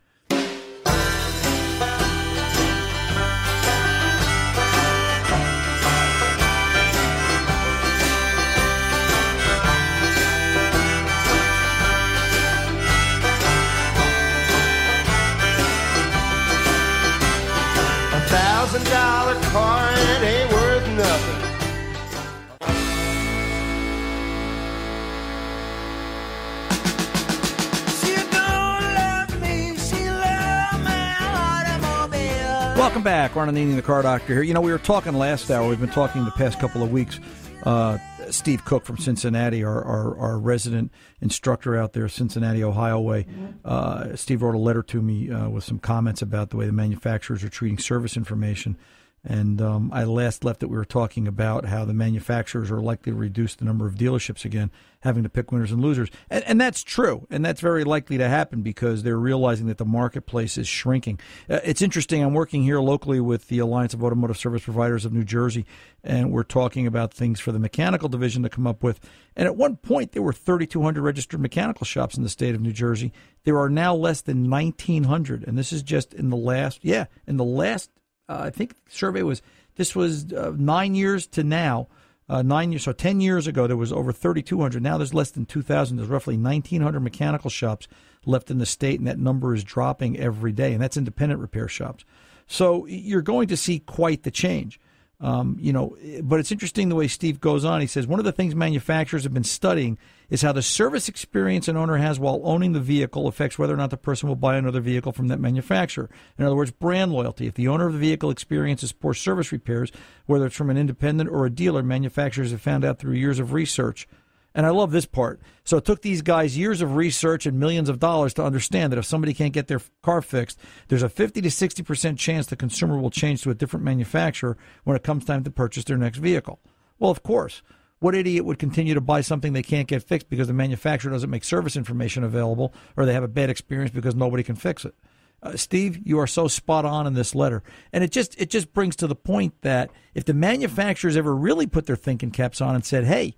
Back. 33.05 33.35
Ron 33.35 33.47
Ananian, 33.47 33.75
the 33.75 33.83
car 33.83 34.01
doctor 34.01 34.33
here. 34.33 34.41
You 34.41 34.55
know, 34.55 34.61
we 34.61 34.71
were 34.71 34.79
talking 34.79 35.13
last 35.13 35.51
hour. 35.51 35.69
We've 35.69 35.79
been 35.79 35.89
talking 35.89 36.25
the 36.25 36.31
past 36.31 36.59
couple 36.59 36.81
of 36.81 36.91
weeks 36.91 37.19
uh, 37.61 37.99
Steve 38.31 38.65
Cook 38.65 38.83
from 38.83 38.97
Cincinnati, 38.97 39.63
our, 39.63 39.83
our, 39.83 40.17
our, 40.17 40.39
resident 40.39 40.91
instructor 41.21 41.77
out 41.77 41.93
there, 41.93 42.07
Cincinnati, 42.09 42.63
Ohio 42.63 42.99
way. 42.99 43.27
Uh, 43.63 44.15
Steve 44.15 44.41
wrote 44.41 44.55
a 44.55 44.59
letter 44.59 44.81
to 44.83 45.01
me 45.01 45.29
uh, 45.31 45.49
with 45.49 45.63
some 45.63 45.79
comments 45.79 46.21
about 46.21 46.49
the 46.49 46.57
way 46.57 46.65
the 46.65 46.71
manufacturers 46.71 47.43
are 47.43 47.49
treating 47.49 47.77
service 47.77 48.17
information. 48.17 48.77
And 49.25 49.59
um, 49.59 49.89
I 49.91 50.03
last 50.03 50.43
left 50.43 50.59
that 50.59 50.67
we 50.67 50.77
were 50.77 50.85
talking 50.85 51.27
about 51.27 51.65
how 51.65 51.83
the 51.83 51.93
manufacturers 51.93 52.69
are 52.69 52.79
likely 52.79 53.11
to 53.11 53.17
reduce 53.17 53.55
the 53.55 53.65
number 53.65 53.87
of 53.87 53.95
dealerships 53.95 54.45
again, 54.45 54.69
having 54.99 55.23
to 55.23 55.29
pick 55.29 55.51
winners 55.51 55.71
and 55.71 55.81
losers. 55.81 56.09
And, 56.29 56.43
and 56.43 56.61
that's 56.61 56.83
true. 56.83 57.25
And 57.31 57.43
that's 57.43 57.59
very 57.59 57.83
likely 57.83 58.19
to 58.19 58.29
happen 58.29 58.61
because 58.61 59.01
they're 59.01 59.17
realizing 59.17 59.65
that 59.67 59.79
the 59.79 59.85
marketplace 59.85 60.59
is 60.59 60.67
shrinking. 60.67 61.19
Uh, 61.49 61.59
it's 61.63 61.81
interesting. 61.81 62.23
I'm 62.23 62.35
working 62.35 62.61
here 62.61 62.79
locally 62.79 63.19
with 63.19 63.47
the 63.47 63.57
Alliance 63.57 63.95
of 63.95 64.03
Automotive 64.03 64.37
Service 64.37 64.63
Providers 64.63 65.05
of 65.05 65.13
New 65.13 65.23
Jersey, 65.23 65.65
and 66.03 66.31
we're 66.31 66.43
talking 66.43 66.85
about 66.85 67.11
things 67.11 67.39
for 67.39 67.51
the 67.51 67.59
mechanical 67.59 68.07
division 68.07 68.43
to 68.43 68.49
come 68.49 68.67
up 68.67 68.83
with. 68.83 68.99
And 69.35 69.47
at 69.47 69.55
one 69.55 69.75
point, 69.75 70.11
there 70.11 70.21
were 70.21 70.33
3,200 70.33 71.01
registered 71.01 71.39
mechanical 71.39 71.85
shops 71.85 72.15
in 72.15 72.21
the 72.21 72.29
state 72.29 72.53
of 72.53 72.61
New 72.61 72.71
Jersey. 72.71 73.11
There 73.43 73.57
are 73.57 73.69
now 73.69 73.95
less 73.95 74.21
than 74.21 74.49
1,900. 74.49 75.43
And 75.47 75.57
this 75.57 75.73
is 75.73 75.81
just 75.81 76.13
in 76.13 76.29
the 76.29 76.37
last, 76.37 76.85
yeah, 76.85 77.05
in 77.25 77.37
the 77.37 77.43
last 77.43 77.89
uh, 78.29 78.41
I 78.45 78.49
think 78.49 78.75
the 78.85 78.91
survey 78.91 79.23
was 79.23 79.41
this 79.75 79.95
was 79.95 80.31
uh, 80.33 80.53
nine 80.55 80.95
years 80.95 81.27
to 81.27 81.43
now. 81.43 81.87
Uh, 82.27 82.41
nine 82.41 82.71
years, 82.71 82.81
so 82.81 82.91
10 82.91 83.21
years 83.21 83.45
ago, 83.45 83.67
there 83.67 83.77
was 83.77 83.93
over 83.93 84.11
3,200. 84.11 84.81
Now 84.81 84.97
there's 84.97 85.13
less 85.13 85.29
than 85.29 85.45
2,000. 85.45 85.97
There's 85.97 86.09
roughly 86.09 86.35
1,900 86.35 86.99
mechanical 86.99 87.51
shops 87.51 87.87
left 88.25 88.49
in 88.49 88.57
the 88.57 88.65
state, 88.65 88.97
and 88.97 89.07
that 89.07 89.19
number 89.19 89.53
is 89.53 89.63
dropping 89.63 90.17
every 90.17 90.51
day, 90.51 90.73
and 90.73 90.81
that's 90.81 90.97
independent 90.97 91.39
repair 91.39 91.67
shops. 91.67 92.03
So 92.47 92.87
you're 92.87 93.21
going 93.21 93.47
to 93.49 93.57
see 93.57 93.77
quite 93.77 94.23
the 94.23 94.31
change. 94.31 94.79
Um, 95.21 95.57
you 95.59 95.71
know, 95.71 95.95
but 96.23 96.39
it's 96.39 96.51
interesting 96.51 96.89
the 96.89 96.95
way 96.95 97.07
Steve 97.07 97.39
goes 97.39 97.63
on. 97.63 97.79
He 97.79 97.87
says 97.87 98.05
one 98.05 98.19
of 98.19 98.25
the 98.25 98.33
things 98.33 98.53
manufacturers 98.53 99.23
have 99.23 99.33
been 99.33 99.45
studying 99.45 99.97
is 100.29 100.41
how 100.41 100.51
the 100.51 100.61
service 100.61 101.07
experience 101.07 101.67
an 101.67 101.77
owner 101.77 101.97
has 101.97 102.19
while 102.19 102.41
owning 102.43 102.73
the 102.73 102.79
vehicle 102.79 103.27
affects 103.27 103.57
whether 103.57 103.73
or 103.73 103.77
not 103.77 103.91
the 103.91 103.97
person 103.97 104.27
will 104.27 104.35
buy 104.35 104.57
another 104.57 104.81
vehicle 104.81 105.13
from 105.13 105.27
that 105.29 105.39
manufacturer. 105.39 106.09
In 106.37 106.43
other 106.43 106.55
words, 106.55 106.71
brand 106.71 107.13
loyalty. 107.13 107.47
If 107.47 107.53
the 107.53 107.67
owner 107.67 107.87
of 107.87 107.93
the 107.93 107.99
vehicle 107.99 108.29
experiences 108.29 108.91
poor 108.91 109.13
service 109.13 109.51
repairs, 109.51 109.91
whether 110.25 110.47
it's 110.47 110.55
from 110.55 110.69
an 110.69 110.77
independent 110.77 111.29
or 111.29 111.45
a 111.45 111.49
dealer, 111.49 111.83
manufacturers 111.83 112.51
have 112.51 112.61
found 112.61 112.83
out 112.83 112.99
through 112.99 113.13
years 113.13 113.39
of 113.39 113.53
research 113.53 114.07
and 114.55 114.65
I 114.65 114.69
love 114.69 114.91
this 114.91 115.05
part. 115.05 115.41
So 115.65 115.77
it 115.77 115.85
took 115.85 116.01
these 116.01 116.21
guys 116.21 116.57
years 116.57 116.81
of 116.81 116.95
research 116.95 117.45
and 117.45 117.59
millions 117.59 117.89
of 117.89 117.99
dollars 117.99 118.33
to 118.35 118.43
understand 118.43 118.91
that 118.91 118.97
if 118.97 119.05
somebody 119.05 119.33
can't 119.33 119.53
get 119.53 119.67
their 119.67 119.81
car 120.01 120.21
fixed, 120.21 120.57
there's 120.87 121.03
a 121.03 121.09
50 121.09 121.41
to 121.41 121.49
60% 121.49 122.17
chance 122.17 122.47
the 122.47 122.55
consumer 122.55 122.97
will 122.97 123.11
change 123.11 123.43
to 123.43 123.51
a 123.51 123.55
different 123.55 123.83
manufacturer 123.83 124.57
when 124.85 124.95
it 124.95 125.03
comes 125.03 125.25
time 125.25 125.43
to 125.43 125.51
purchase 125.51 125.83
their 125.83 125.97
next 125.97 126.17
vehicle. 126.17 126.59
Well, 126.97 127.11
of 127.11 127.21
course. 127.21 127.61
What 127.99 128.15
idiot 128.15 128.45
would 128.45 128.59
continue 128.59 128.93
to 128.93 129.01
buy 129.01 129.21
something 129.21 129.53
they 129.53 129.63
can't 129.63 129.87
get 129.87 130.03
fixed 130.03 130.29
because 130.29 130.47
the 130.47 130.53
manufacturer 130.53 131.11
doesn't 131.11 131.29
make 131.29 131.43
service 131.43 131.75
information 131.75 132.23
available 132.23 132.73
or 132.95 133.05
they 133.05 133.13
have 133.13 133.23
a 133.23 133.27
bad 133.27 133.49
experience 133.49 133.91
because 133.91 134.15
nobody 134.15 134.43
can 134.43 134.55
fix 134.55 134.85
it? 134.85 134.95
Uh, 135.41 135.55
Steve, 135.55 135.99
you 136.05 136.17
are 136.19 136.27
so 136.27 136.47
spot 136.47 136.85
on 136.85 137.07
in 137.07 137.13
this 137.13 137.35
letter, 137.35 137.61
and 137.93 138.03
it 138.03 138.11
just 138.11 138.39
it 138.41 138.49
just 138.49 138.73
brings 138.73 138.95
to 138.95 139.05
the 139.05 139.15
point 139.15 139.53
that 139.61 139.91
if 140.13 140.25
the 140.25 140.33
manufacturers 140.33 141.15
ever 141.15 141.35
really 141.35 141.67
put 141.67 141.85
their 141.85 141.95
thinking 141.95 142.31
caps 142.31 142.61
on 142.61 142.73
and 142.73 142.83
said, 142.83 143.03
"Hey, 143.03 143.35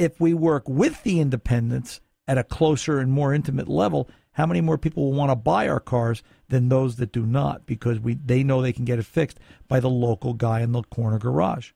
if 0.00 0.18
we 0.18 0.32
work 0.32 0.66
with 0.66 1.02
the 1.02 1.20
independents 1.20 2.00
at 2.26 2.38
a 2.38 2.42
closer 2.42 2.98
and 2.98 3.12
more 3.12 3.34
intimate 3.34 3.68
level, 3.68 4.08
how 4.32 4.46
many 4.46 4.62
more 4.62 4.78
people 4.78 5.04
will 5.04 5.12
want 5.12 5.30
to 5.30 5.36
buy 5.36 5.68
our 5.68 5.78
cars 5.78 6.22
than 6.48 6.70
those 6.70 6.96
that 6.96 7.12
do 7.12 7.26
not 7.26 7.66
because 7.66 8.00
we 8.00 8.14
they 8.14 8.42
know 8.42 8.62
they 8.62 8.72
can 8.72 8.86
get 8.86 8.98
it 8.98 9.04
fixed 9.04 9.38
by 9.68 9.78
the 9.78 9.90
local 9.90 10.32
guy 10.32 10.60
in 10.60 10.72
the 10.72 10.82
corner 10.84 11.18
garage. 11.18 11.72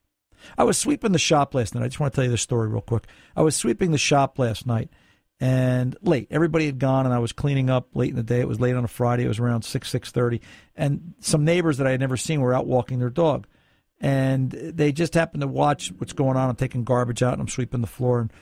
I 0.56 0.64
was 0.64 0.78
sweeping 0.78 1.12
the 1.12 1.18
shop 1.18 1.54
last 1.54 1.74
night. 1.74 1.84
I 1.84 1.88
just 1.88 2.00
want 2.00 2.12
to 2.12 2.16
tell 2.16 2.24
you 2.24 2.30
this 2.30 2.40
story 2.40 2.68
real 2.68 2.80
quick. 2.80 3.06
I 3.36 3.42
was 3.42 3.54
sweeping 3.54 3.90
the 3.90 3.98
shop 3.98 4.38
last 4.38 4.66
night 4.66 4.88
and 5.38 5.94
late. 6.00 6.28
Everybody 6.30 6.64
had 6.64 6.78
gone 6.78 7.04
and 7.04 7.14
I 7.14 7.18
was 7.18 7.32
cleaning 7.32 7.68
up 7.68 7.88
late 7.94 8.10
in 8.10 8.16
the 8.16 8.22
day. 8.22 8.40
It 8.40 8.48
was 8.48 8.60
late 8.60 8.74
on 8.74 8.84
a 8.84 8.88
Friday. 8.88 9.24
It 9.24 9.28
was 9.28 9.38
around 9.38 9.64
6 9.64 9.92
6:30 9.92 10.40
and 10.74 11.12
some 11.20 11.44
neighbors 11.44 11.76
that 11.76 11.86
I 11.86 11.90
had 11.90 12.00
never 12.00 12.16
seen 12.16 12.40
were 12.40 12.54
out 12.54 12.66
walking 12.66 13.00
their 13.00 13.10
dog 13.10 13.46
and 14.04 14.50
they 14.50 14.92
just 14.92 15.14
happened 15.14 15.40
to 15.40 15.46
watch 15.46 15.90
what's 15.96 16.12
going 16.12 16.36
on. 16.36 16.50
I'm 16.50 16.56
taking 16.56 16.84
garbage 16.84 17.22
out 17.22 17.32
and 17.32 17.40
I'm 17.40 17.48
sweeping 17.48 17.80
the 17.80 17.86
floor, 17.86 18.20
and 18.20 18.32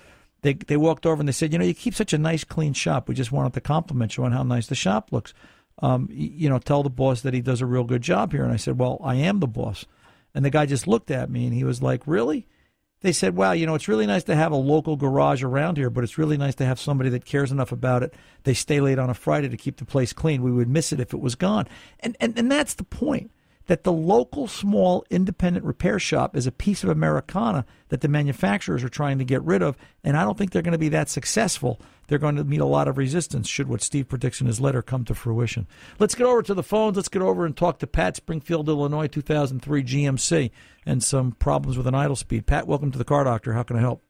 they 0.40 0.54
they 0.54 0.76
walked 0.76 1.07
over 1.07 1.21
and 1.21 1.28
they 1.28 1.33
said, 1.33 1.52
you 1.52 1.59
know, 1.59 1.64
you 1.64 1.73
keep 1.73 1.95
such 1.95 2.12
a 2.12 2.19
nice, 2.19 2.42
clean 2.42 2.73
shop. 2.73 3.09
We 3.09 3.14
just 3.14 3.31
wanted 3.31 3.52
to 3.54 3.61
compliment 3.61 4.16
you 4.16 4.25
on 4.25 4.33
how 4.33 4.42
nice 4.42 4.66
the 4.66 4.75
shop 4.75 5.12
looks. 5.12 5.33
Um, 5.78 6.09
you 6.11 6.49
know, 6.49 6.59
tell 6.59 6.83
the 6.83 6.90
boss 6.90 7.21
that 7.21 7.33
he 7.33 7.40
does 7.40 7.61
a 7.61 7.66
real 7.66 7.85
good 7.85 8.02
job 8.02 8.33
here. 8.33 8.42
And 8.42 8.52
I 8.52 8.57
said, 8.57 8.76
well, 8.76 9.00
I 9.04 9.14
am 9.14 9.38
the 9.38 9.47
boss. 9.47 9.87
And 10.35 10.45
the 10.45 10.50
guy 10.50 10.66
just 10.66 10.88
looked 10.88 11.12
at 11.12 11.31
me 11.31 11.45
and 11.45 11.54
he 11.54 11.64
was 11.64 11.81
like, 11.81 12.07
really? 12.07 12.47
They 13.00 13.12
said, 13.12 13.37
wow, 13.37 13.52
you 13.52 13.66
know, 13.66 13.75
it's 13.75 13.88
really 13.88 14.07
nice 14.07 14.25
to 14.25 14.35
have 14.35 14.52
a 14.52 14.57
local 14.57 14.97
garage 14.97 15.42
around 15.42 15.76
here, 15.76 15.90
but 15.90 16.04
it's 16.04 16.19
really 16.19 16.37
nice 16.37 16.54
to 16.57 16.64
have 16.64 16.78
somebody 16.78 17.11
that 17.11 17.25
cares 17.25 17.50
enough 17.50 17.73
about 17.73 18.02
it. 18.02 18.14
They 18.45 18.54
stay 18.54 18.81
late 18.81 18.99
on 18.99 19.11
a 19.11 19.14
Friday 19.14 19.49
to 19.49 19.57
keep 19.57 19.76
the 19.76 19.85
place 19.85 20.12
clean. 20.12 20.42
We 20.42 20.52
would 20.52 20.69
miss 20.69 20.92
it 20.92 21.00
if 21.00 21.12
it 21.14 21.21
was 21.21 21.35
gone. 21.35 21.69
And, 22.00 22.16
and, 22.21 22.37
and 22.38 22.50
that's 22.50 22.75
the 22.75 22.85
point 22.85 23.31
that 23.66 23.85
the 23.85 23.92
local 23.92 24.47
small 24.47 25.04
independent 25.11 25.64
repair 25.64 25.99
shop 25.99 26.37
is 26.37 26.47
a 26.47 26.52
piece 26.52 26.83
of 26.83 26.90
Americana 26.90 27.64
that 27.88 28.00
the 28.00 28.09
manufacturers 28.09 28.83
are 28.83 28.88
trying 28.88 29.19
to 29.19 29.25
get 29.25 29.42
rid 29.42 29.62
of. 29.62 29.76
And 30.02 30.16
I 30.16 30.25
don't 30.25 30.37
think 30.37 30.50
they're 30.50 30.62
going 30.62 30.73
to 30.73 30.78
be 30.78 30.88
that 30.90 31.09
successful. 31.09 31.81
They're 32.09 32.19
going 32.19 32.37
to 32.37 32.45
meet 32.45 32.61
a 32.61 32.66
lot 32.66 32.88
of 32.88 32.99
resistance 32.99 33.49
should 33.49 33.69
what 33.69 33.83
Steve 33.83 34.09
predicts 34.09 34.40
in 34.40 34.47
his 34.47 34.61
letter 34.61 34.83
come 34.83 35.04
to 35.04 35.14
fruition. 35.14 35.66
Let's 35.99 36.14
get 36.14 36.26
over 36.26 36.42
to 36.42 36.54
the 36.54 36.62
phones. 36.62 36.97
Let's 36.97 37.09
get 37.09 37.23
over 37.23 37.47
and 37.47 37.57
talk 37.57 37.78
to 37.78 37.87
Pat, 37.87 38.16
Springfield, 38.16 38.69
Illinois, 38.69 39.07
2003 39.07 39.83
GMC, 39.83 40.50
and 40.85 41.02
some 41.02 41.33
problems 41.33 41.76
with 41.76 41.87
an 41.87 41.95
idle 41.95 42.16
speed. 42.16 42.47
Pat, 42.47 42.66
welcome 42.66 42.90
to 42.90 42.99
the 42.99 43.04
Car 43.04 43.25
Doctor. 43.25 43.52
How 43.52 43.62
can 43.62 43.76
I 43.76 43.81
help? 43.81 44.02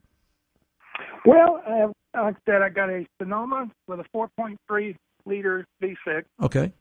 Well, 1.24 1.62
uh, 1.66 1.86
like 2.20 2.34
I 2.34 2.50
said, 2.50 2.62
I 2.62 2.68
got 2.68 2.90
a 2.90 3.06
Sonoma 3.20 3.70
with 3.86 4.00
a 4.00 4.04
4.3 4.16 4.96
liter 5.24 5.66
V6. 5.82 6.24
Okay. 6.42 6.72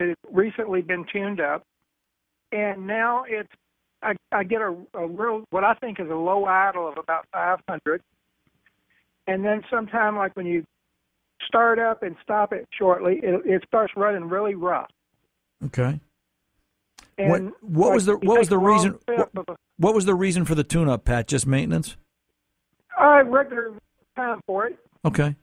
It's 0.00 0.20
recently 0.30 0.82
been 0.82 1.06
tuned 1.12 1.40
up 1.40 1.64
and 2.52 2.86
now 2.86 3.24
it's 3.28 3.48
I, 4.02 4.14
I 4.30 4.44
get 4.44 4.60
a, 4.60 4.76
a 4.94 5.06
real 5.06 5.44
what 5.50 5.64
I 5.64 5.74
think 5.74 5.98
is 6.00 6.08
a 6.08 6.14
low 6.14 6.44
idle 6.44 6.88
of 6.88 6.98
about 6.98 7.26
500, 7.32 8.02
and 9.26 9.44
then 9.44 9.62
sometime 9.70 10.16
like 10.16 10.36
when 10.36 10.46
you 10.46 10.64
start 11.46 11.78
up 11.78 12.02
and 12.02 12.16
stop 12.22 12.52
it 12.52 12.68
shortly, 12.76 13.20
it, 13.22 13.42
it 13.44 13.64
starts 13.66 13.92
running 13.96 14.28
really 14.28 14.54
rough. 14.54 14.90
Okay. 15.64 16.00
And 17.16 17.30
what 17.30 17.42
what 17.62 17.86
like 17.88 17.94
was 17.94 18.06
the 18.06 18.16
what 18.18 18.38
was 18.38 18.48
the 18.48 18.58
reason 18.58 18.98
what, 19.06 19.58
what, 19.76 19.94
was 19.94 20.04
the 20.04 20.14
reason 20.14 20.44
for 20.44 20.54
the 20.54 20.62
tune 20.62 20.88
up, 20.88 21.04
Pat? 21.04 21.26
Just 21.26 21.46
maintenance? 21.46 21.96
Uh, 23.00 23.24
regular 23.24 23.72
time 24.14 24.40
for 24.46 24.66
it. 24.66 24.78
Okay. 25.04 25.34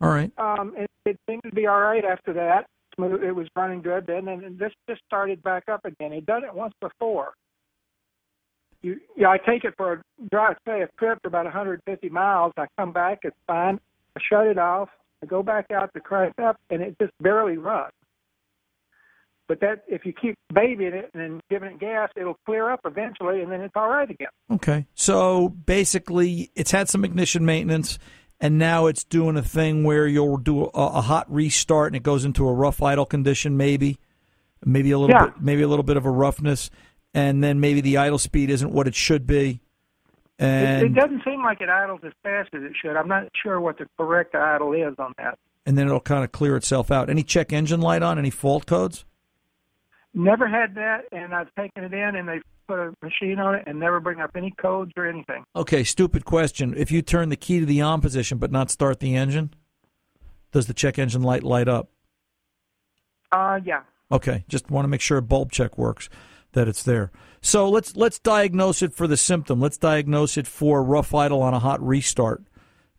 All 0.00 0.10
right. 0.10 0.32
Um, 0.38 0.74
it, 0.76 0.90
it 1.04 1.16
seemed 1.28 1.42
to 1.44 1.52
be 1.52 1.66
all 1.66 1.80
right 1.80 2.04
after 2.04 2.32
that 2.32 2.66
It 3.02 3.34
was 3.34 3.48
running 3.56 3.82
good 3.82 4.06
then, 4.06 4.28
and 4.28 4.58
this 4.58 4.72
just 4.88 5.02
started 5.06 5.42
back 5.42 5.64
up 5.68 5.84
again. 5.84 6.12
He'd 6.12 6.26
done 6.26 6.44
it 6.44 6.54
once 6.54 6.74
before. 6.80 7.32
You, 8.82 8.98
yeah, 9.16 9.28
I 9.28 9.38
take 9.38 9.64
it 9.64 9.74
for 9.76 9.92
a 9.92 10.02
drive, 10.30 10.56
say 10.66 10.80
a 10.82 10.88
trip 10.98 11.18
for 11.22 11.28
about 11.28 11.44
150 11.44 12.08
miles. 12.08 12.52
I 12.56 12.66
come 12.78 12.92
back, 12.92 13.20
it's 13.24 13.36
fine. 13.46 13.78
I 14.16 14.20
shut 14.28 14.46
it 14.46 14.58
off. 14.58 14.88
I 15.22 15.26
go 15.26 15.42
back 15.42 15.66
out 15.70 15.92
to 15.94 16.00
crank 16.00 16.38
up, 16.38 16.56
and 16.70 16.80
it 16.80 16.96
just 16.98 17.12
barely 17.20 17.58
runs. 17.58 17.92
But 19.48 19.60
that, 19.60 19.82
if 19.88 20.06
you 20.06 20.12
keep 20.12 20.36
babying 20.54 20.94
it 20.94 21.10
and 21.12 21.40
giving 21.50 21.72
it 21.72 21.80
gas, 21.80 22.08
it'll 22.16 22.38
clear 22.46 22.70
up 22.70 22.80
eventually, 22.84 23.42
and 23.42 23.50
then 23.50 23.60
it's 23.60 23.74
all 23.74 23.88
right 23.88 24.08
again. 24.08 24.28
Okay, 24.50 24.86
so 24.94 25.48
basically, 25.48 26.50
it's 26.54 26.70
had 26.70 26.88
some 26.88 27.04
ignition 27.04 27.44
maintenance 27.44 27.98
and 28.40 28.58
now 28.58 28.86
it's 28.86 29.04
doing 29.04 29.36
a 29.36 29.42
thing 29.42 29.84
where 29.84 30.06
you'll 30.06 30.38
do 30.38 30.64
a, 30.64 30.68
a, 30.72 31.00
hot 31.02 31.30
restart 31.30 31.88
and 31.88 31.96
it 31.96 32.02
goes 32.02 32.24
into 32.24 32.48
a 32.48 32.52
rough 32.52 32.82
idle 32.82 33.04
condition, 33.04 33.56
maybe, 33.56 33.98
maybe 34.64 34.90
a 34.90 34.98
little 34.98 35.14
yeah. 35.14 35.26
bit, 35.26 35.40
maybe 35.40 35.62
a 35.62 35.68
little 35.68 35.82
bit 35.82 35.96
of 35.96 36.06
a 36.06 36.10
roughness, 36.10 36.70
and 37.12 37.44
then 37.44 37.60
maybe 37.60 37.80
the 37.80 37.98
idle 37.98 38.18
speed 38.18 38.50
isn't 38.50 38.72
what 38.72 38.88
it 38.88 38.94
should 38.94 39.26
be. 39.26 39.60
And 40.38 40.86
it, 40.86 40.92
it 40.92 40.94
doesn't 40.94 41.22
seem 41.22 41.42
like 41.42 41.60
it 41.60 41.68
idles 41.68 42.00
as 42.02 42.12
fast 42.22 42.48
as 42.54 42.62
it 42.62 42.72
should. 42.80 42.96
I'm 42.96 43.08
not 43.08 43.24
sure 43.42 43.60
what 43.60 43.76
the 43.76 43.86
correct 43.98 44.34
idle 44.34 44.72
is 44.72 44.94
on 44.98 45.12
that. 45.18 45.38
And 45.66 45.76
then 45.76 45.86
it'll 45.86 46.00
kind 46.00 46.24
of 46.24 46.32
clear 46.32 46.56
itself 46.56 46.90
out. 46.90 47.10
Any 47.10 47.22
check 47.22 47.52
engine 47.52 47.82
light 47.82 48.02
on? 48.02 48.18
Any 48.18 48.30
fault 48.30 48.64
codes? 48.64 49.04
Never 50.14 50.48
had 50.48 50.74
that, 50.74 51.04
and 51.12 51.34
I've 51.34 51.54
taken 51.54 51.84
it 51.84 51.92
in, 51.92 52.16
and 52.16 52.28
they've 52.28 52.42
put 52.70 52.78
a 52.78 52.94
machine 53.02 53.40
on 53.40 53.56
it 53.56 53.64
and 53.66 53.80
never 53.80 53.98
bring 53.98 54.20
up 54.20 54.30
any 54.36 54.52
codes 54.52 54.92
or 54.96 55.06
anything. 55.06 55.42
Okay, 55.56 55.82
stupid 55.82 56.24
question. 56.24 56.72
If 56.76 56.92
you 56.92 57.02
turn 57.02 57.28
the 57.28 57.36
key 57.36 57.58
to 57.58 57.66
the 57.66 57.80
on 57.80 58.00
position 58.00 58.38
but 58.38 58.52
not 58.52 58.70
start 58.70 59.00
the 59.00 59.16
engine, 59.16 59.52
does 60.52 60.66
the 60.66 60.74
check 60.74 60.96
engine 60.96 61.22
light 61.22 61.42
light 61.42 61.66
up? 61.66 61.90
Uh, 63.32 63.58
yeah. 63.64 63.82
Okay, 64.12 64.44
just 64.48 64.70
want 64.70 64.84
to 64.84 64.88
make 64.88 65.00
sure 65.00 65.20
bulb 65.20 65.50
check 65.50 65.76
works, 65.76 66.08
that 66.52 66.68
it's 66.68 66.84
there. 66.84 67.10
So 67.42 67.68
let's 67.68 67.96
let's 67.96 68.18
diagnose 68.20 68.82
it 68.82 68.94
for 68.94 69.08
the 69.08 69.16
symptom. 69.16 69.60
Let's 69.60 69.78
diagnose 69.78 70.36
it 70.36 70.46
for 70.46 70.82
rough 70.82 71.12
idle 71.12 71.42
on 71.42 71.54
a 71.54 71.58
hot 71.58 71.84
restart, 71.84 72.44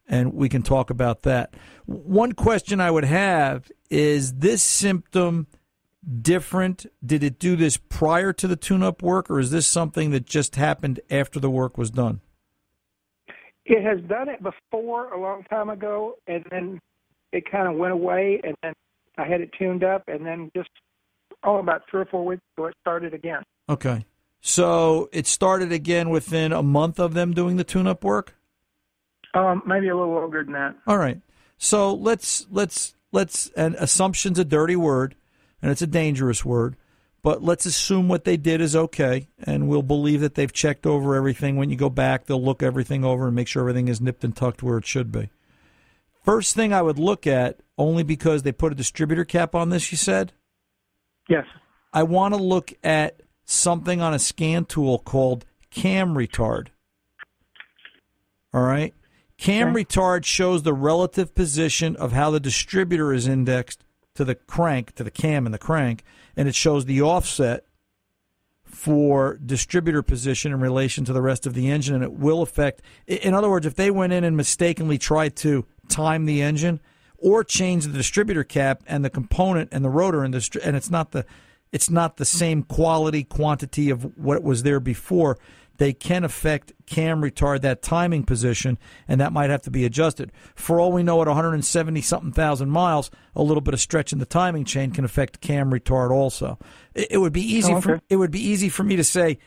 and 0.08 0.34
we 0.34 0.50
can 0.50 0.64
talk 0.64 0.90
about 0.90 1.22
that. 1.24 1.54
One 1.86 2.34
question 2.34 2.82
I 2.82 2.92
would 2.92 3.06
have 3.06 3.72
is 3.90 4.34
this 4.34 4.64
symptom 4.64 5.48
different? 6.22 6.86
Did 7.06 7.24
it 7.24 7.40
do 7.40 7.56
this 7.56 7.78
prior 7.78 8.34
to 8.34 8.48
the 8.48 8.56
tune 8.56 8.84
up 8.84 9.02
work, 9.02 9.30
or 9.30 9.40
is 9.40 9.52
this 9.52 9.68
something 9.68 10.12
that 10.12 10.26
just 10.26 10.56
happened 10.56 11.00
after 11.10 11.40
the 11.40 11.50
work 11.50 11.78
was 11.78 11.92
done? 11.92 12.22
It 13.66 13.84
has 13.84 14.02
done 14.08 14.30
it 14.30 14.42
before 14.42 15.14
a 15.14 15.20
long 15.20 15.44
time 15.44 15.70
ago, 15.70 16.18
and 16.28 16.46
then 16.50 16.80
it 17.32 17.50
kind 17.50 17.68
of 17.68 17.76
went 17.76 17.94
away, 17.94 18.42
and 18.44 18.56
then 18.64 18.74
I 19.18 19.26
had 19.26 19.42
it 19.42 19.52
tuned 19.58 19.84
up, 19.84 20.04
and 20.08 20.26
then 20.26 20.52
just 20.56 20.70
oh, 21.44 21.58
about 21.58 21.84
three 21.90 22.02
or 22.02 22.06
four 22.06 22.26
weeks 22.26 22.42
ago, 22.58 22.68
it 22.68 22.76
started 22.82 23.14
again. 23.14 23.44
Okay. 23.70 24.06
So 24.42 25.10
it 25.12 25.28
started 25.28 25.72
again 25.72 26.10
within 26.10 26.52
a 26.52 26.64
month 26.64 27.00
of 27.00 27.14
them 27.14 27.34
doing 27.34 27.58
the 27.58 27.64
tune-up 27.64 28.04
work. 28.04 28.36
Um, 29.34 29.62
maybe 29.66 29.88
a 29.88 29.96
little 29.96 30.14
longer 30.14 30.44
than 30.44 30.54
that. 30.54 30.76
All 30.88 30.98
right. 30.98 31.22
So 31.58 31.94
let's 31.94 32.48
let's 32.50 32.96
let's 33.12 33.50
and 33.56 33.76
assumption's 33.76 34.40
a 34.40 34.44
dirty 34.44 34.76
word, 34.76 35.16
and 35.62 35.72
it's 35.72 35.82
a 35.82 35.88
dangerous 35.88 36.44
word. 36.44 36.76
But 37.24 37.44
let's 37.44 37.68
assume 37.68 38.08
what 38.08 38.24
they 38.24 38.36
did 38.36 38.62
is 38.62 38.76
okay, 38.76 39.28
and 39.44 39.68
we'll 39.68 39.84
believe 39.84 40.22
that 40.22 40.34
they've 40.34 40.52
checked 40.52 40.88
over 40.88 41.16
everything. 41.16 41.56
When 41.56 41.70
you 41.70 41.76
go 41.76 41.90
back, 41.90 42.26
they'll 42.26 42.44
look 42.44 42.64
everything 42.64 43.06
over 43.06 43.28
and 43.28 43.36
make 43.36 43.48
sure 43.48 43.62
everything 43.62 43.88
is 43.88 44.02
nipped 44.02 44.24
and 44.24 44.36
tucked 44.36 44.64
where 44.64 44.80
it 44.80 44.88
should 44.88 45.12
be. 45.12 45.30
First 46.24 46.56
thing 46.56 46.74
I 46.74 46.82
would 46.82 46.98
look 46.98 47.28
at, 47.28 47.60
only 47.78 48.04
because 48.04 48.42
they 48.42 48.52
put 48.52 48.72
a 48.72 48.76
distributor 48.76 49.24
cap 49.24 49.54
on 49.54 49.70
this, 49.70 49.92
you 49.92 49.98
said? 49.98 50.34
Yes. 51.30 51.46
I 51.94 52.04
want 52.04 52.34
to 52.34 52.42
look 52.42 52.74
at 52.84 53.22
something 53.46 54.02
on 54.02 54.14
a 54.14 54.20
scan 54.20 54.66
tool 54.66 54.98
called 54.98 55.46
cam 55.70 56.16
retard. 56.16 56.68
All 58.54 58.64
right? 58.64 58.94
Cam 59.38 59.70
Okay. 59.70 59.84
retard 59.84 60.26
shows 60.26 60.64
the 60.64 60.74
relative 60.74 61.34
position 61.34 61.96
of 61.96 62.12
how 62.12 62.32
the 62.32 62.40
distributor 62.40 63.14
is 63.14 63.28
indexed 63.28 63.84
to 64.16 64.26
the 64.26 64.36
crank, 64.36 64.96
to 64.96 65.04
the 65.04 65.12
cam 65.12 65.46
and 65.46 65.54
the 65.54 65.60
crank, 65.60 66.04
and 66.36 66.48
it 66.48 66.56
shows 66.56 66.86
the 66.86 67.02
offset 67.02 67.66
for 68.64 69.38
distributor 69.46 70.02
position 70.02 70.52
in 70.52 70.60
relation 70.60 71.06
to 71.06 71.14
the 71.14 71.22
rest 71.22 71.46
of 71.46 71.54
the 71.54 71.70
engine, 71.70 71.96
and 71.96 72.04
it 72.04 72.14
will 72.14 72.42
affect. 72.42 72.82
In 73.06 73.34
other 73.34 73.50
words, 73.50 73.66
if 73.66 73.76
they 73.76 73.92
went 73.92 74.14
in 74.14 74.24
and 74.24 74.36
mistakenly 74.38 74.98
tried 74.98 75.36
to 75.38 75.66
time 75.90 76.26
the 76.26 76.42
engine 76.42 76.80
or 77.18 77.44
change 77.44 77.86
the 77.86 77.94
distributor 77.94 78.44
cap 78.44 78.82
and 78.88 79.06
the 79.06 79.10
component 79.10 79.70
and 79.72 79.86
the 79.86 79.90
rotor 79.90 80.24
and 80.24 80.34
the 80.34 80.62
and 80.64 80.76
it's 80.76 80.90
not 80.90 81.12
the 81.12 81.26
it's 81.72 81.90
not 81.90 82.18
the 82.18 82.26
same 82.26 82.64
quality 82.64 83.24
quantity 83.24 83.90
of 83.90 84.18
what 84.18 84.42
was 84.42 84.64
there 84.64 84.80
before 84.80 85.38
they 85.82 85.94
can 85.94 86.24
affect 86.24 86.74
cam 86.86 87.24
retard 87.24 87.62
that 87.62 87.82
timing 87.82 88.24
position 88.24 88.78
and 89.08 89.20
that 89.20 89.34
might 89.34 89.50
have 89.50 89.64
to 89.64 89.72
be 89.72 89.84
adjusted 89.84 90.32
for 90.54 90.80
all 90.80 90.92
we 90.92 91.02
know 91.02 91.20
at 91.24 91.28
170 91.28 92.02
something 92.02 92.32
thousand 92.32 92.70
miles 92.70 93.10
a 93.36 93.42
little 93.42 93.62
bit 93.62 93.74
of 93.74 93.82
stretch 93.82 94.14
in 94.14 94.20
the 94.20 94.26
timing 94.28 94.64
chain 94.64 94.92
can 94.92 95.04
affect 95.04 95.42
cam 95.42 95.72
retard 95.72 96.12
also 96.12 96.60
it, 96.94 97.08
it 97.14 97.18
would 97.18 97.34
be 97.34 97.42
easy 97.42 97.74
Oh, 97.74 97.82
for 97.82 98.00
it 98.10 98.18
would 98.18 98.30
be 98.30 98.48
easy 98.48 98.70
for 98.70 98.84
me 98.84 98.96
to 98.96 99.04
say 99.04 99.40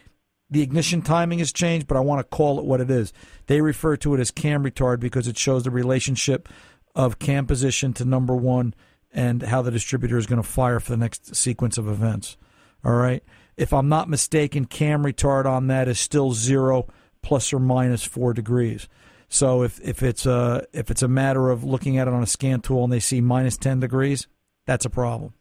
the 0.51 0.61
ignition 0.63 1.03
timing 1.03 1.39
has 1.39 1.53
changed, 1.53 1.87
but 1.87 1.97
I 1.97 2.01
want 2.01 2.21
to 2.21 2.37
call 2.37 2.59
it 2.59 2.67
what 2.67 2.81
it 2.81 2.91
is. 2.91 3.13
They 3.47 3.61
refer 3.61 3.97
to 3.97 4.15
it 4.15 4.21
as 4.21 4.31
cam 4.31 4.63
retard 4.63 5.01
because 5.01 5.27
it 5.27 5.39
shows 5.39 5.65
the 5.65 5.71
relationship 5.71 6.49
of 6.95 7.19
cam 7.19 7.47
position 7.47 7.93
to 7.95 8.05
number 8.05 8.37
one 8.37 8.75
and 9.11 9.43
how 9.43 9.63
the 9.63 9.71
distributor 9.71 10.19
is 10.19 10.27
going 10.27 10.41
to 10.41 10.49
fire 10.49 10.81
for 10.81 10.91
the 10.91 10.99
next 10.99 11.35
sequence 11.35 11.79
of 11.79 11.89
events. 11.89 12.37
All 12.85 12.93
right. 12.93 13.25
If 13.57 13.73
I'm 13.73 13.89
not 13.89 14.09
mistaken, 14.09 14.65
cam 14.65 15.05
retard 15.05 15.47
on 15.47 15.69
that 15.69 15.89
is 15.89 15.99
still 15.99 16.33
zero 16.33 16.89
plus 17.23 17.53
or 17.53 17.59
minus 17.59 18.05
four 18.05 18.35
degrees. 18.35 18.89
So 19.29 19.63
if, 19.63 19.81
if 19.81 20.03
it's 20.03 20.27
a 20.27 20.67
if 20.73 20.91
it's 20.91 21.03
a 21.03 21.09
matter 21.09 21.51
of 21.51 21.65
looking 21.65 21.99
at 21.99 22.07
it 22.09 22.15
on 22.15 22.23
a 22.23 22.27
scan 22.27 22.61
tool 22.61 22.85
and 22.85 22.93
they 22.93 23.01
see 23.01 23.21
minus 23.21 23.57
ten 23.57 23.81
degrees, 23.81 24.27
that's 24.67 24.85
a 24.85 24.91
problem. 24.91 25.35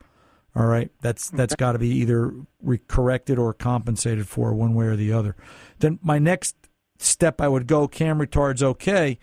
All 0.56 0.66
right, 0.66 0.92
that's 1.02 1.30
that's 1.32 1.56
got 1.56 1.74
to 1.74 1.80
be 1.80 1.90
either 1.90 2.34
re- 2.62 2.80
corrected 2.88 3.40
or 3.40 3.54
compensated 3.54 4.28
for 4.28 4.54
one 4.54 4.76
way 4.76 4.86
or 4.86 4.96
the 4.96 5.12
other. 5.12 5.36
Then 5.80 6.00
my 6.02 6.20
next 6.20 6.56
step 7.00 7.42
I 7.42 7.48
would 7.48 7.68
go 7.68 7.88
cam 7.88 8.20
retard's 8.20 8.64
okay 8.64 9.20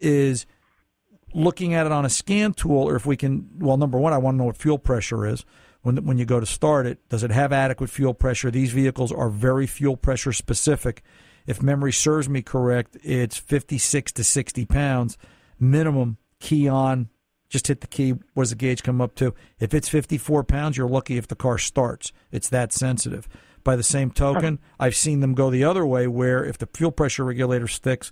is 0.00 0.44
looking 1.34 1.72
at 1.72 1.86
it 1.86 1.92
on 1.92 2.04
a 2.04 2.10
scan 2.10 2.52
tool 2.52 2.88
or 2.88 2.96
if 2.96 3.06
we 3.06 3.16
can 3.16 3.48
well 3.58 3.76
number 3.76 3.98
one 3.98 4.12
I 4.12 4.18
want 4.18 4.34
to 4.34 4.38
know 4.38 4.44
what 4.44 4.56
fuel 4.56 4.78
pressure 4.78 5.26
is 5.26 5.44
when 5.82 6.04
when 6.04 6.18
you 6.18 6.24
go 6.24 6.40
to 6.40 6.46
start 6.46 6.86
it 6.86 7.08
does 7.08 7.22
it 7.22 7.30
have 7.30 7.52
adequate 7.52 7.90
fuel 7.90 8.14
pressure 8.14 8.50
these 8.50 8.72
vehicles 8.72 9.12
are 9.12 9.28
very 9.28 9.66
fuel 9.66 9.96
pressure 9.96 10.32
specific 10.32 11.02
if 11.46 11.62
memory 11.62 11.92
serves 11.92 12.28
me 12.28 12.42
correct 12.42 12.96
it's 13.02 13.36
56 13.36 14.12
to 14.12 14.24
60 14.24 14.64
pounds 14.66 15.18
minimum 15.58 16.16
key 16.40 16.68
on 16.68 17.08
just 17.52 17.68
hit 17.68 17.82
the 17.82 17.86
key. 17.86 18.14
What 18.32 18.44
does 18.44 18.50
the 18.50 18.56
gauge 18.56 18.82
come 18.82 19.02
up 19.02 19.14
to? 19.16 19.34
If 19.60 19.74
it's 19.74 19.88
54 19.88 20.42
pounds, 20.44 20.78
you're 20.78 20.88
lucky 20.88 21.18
if 21.18 21.28
the 21.28 21.36
car 21.36 21.58
starts. 21.58 22.10
It's 22.32 22.48
that 22.48 22.72
sensitive. 22.72 23.28
By 23.62 23.76
the 23.76 23.82
same 23.82 24.10
token, 24.10 24.58
I've 24.80 24.96
seen 24.96 25.20
them 25.20 25.34
go 25.34 25.50
the 25.50 25.62
other 25.62 25.84
way 25.84 26.06
where 26.08 26.42
if 26.44 26.56
the 26.56 26.68
fuel 26.74 26.90
pressure 26.90 27.24
regulator 27.24 27.68
sticks 27.68 28.10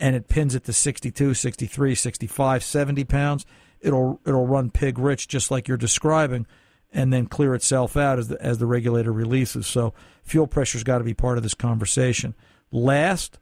and 0.00 0.16
it 0.16 0.28
pins 0.28 0.56
it 0.56 0.64
to 0.64 0.72
62, 0.72 1.34
63, 1.34 1.94
65, 1.94 2.64
70 2.64 3.04
pounds, 3.04 3.46
it'll 3.80 4.20
it'll 4.26 4.46
run 4.46 4.70
pig 4.70 4.98
rich 4.98 5.28
just 5.28 5.50
like 5.52 5.68
you're 5.68 5.76
describing 5.76 6.46
and 6.92 7.12
then 7.12 7.26
clear 7.26 7.54
itself 7.54 7.96
out 7.96 8.18
as 8.18 8.28
the, 8.28 8.40
as 8.42 8.58
the 8.58 8.66
regulator 8.66 9.12
releases. 9.12 9.66
So 9.66 9.94
fuel 10.22 10.46
pressure's 10.46 10.84
got 10.84 10.98
to 10.98 11.04
be 11.04 11.14
part 11.14 11.36
of 11.36 11.42
this 11.42 11.54
conversation. 11.54 12.34
Last, 12.72 13.38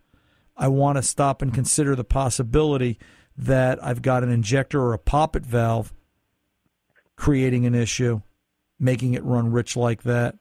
I 0.57 0.69
want 0.69 0.97
to 0.97 1.03
stop 1.03 1.41
and 1.43 1.55
consider 1.55 1.95
the 1.95 2.05
possibility 2.05 2.99
that 3.37 3.83
I've 3.83 4.03
got 4.03 4.23
an 4.23 4.31
injector 4.31 4.81
or 4.81 4.93
a 4.93 4.99
poppet 4.99 5.47
valve 5.47 5.93
creating 7.17 7.67
an 7.67 7.75
issue, 7.75 8.21
making 8.79 9.15
it 9.15 9.25
run 9.25 9.51
rich 9.53 9.77
like 9.77 10.03
that. 10.03 10.37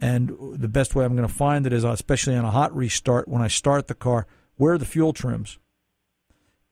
And 0.00 0.34
the 0.54 0.68
best 0.68 0.94
way 0.94 1.04
I'm 1.04 1.16
going 1.16 1.28
to 1.28 1.34
find 1.34 1.66
it 1.66 1.72
is, 1.72 1.84
especially 1.84 2.36
on 2.36 2.44
a 2.44 2.50
hot 2.50 2.74
restart, 2.74 3.28
when 3.28 3.42
I 3.42 3.48
start 3.48 3.88
the 3.88 3.94
car, 3.94 4.26
where 4.56 4.74
are 4.74 4.78
the 4.78 4.84
fuel 4.84 5.12
trims? 5.12 5.58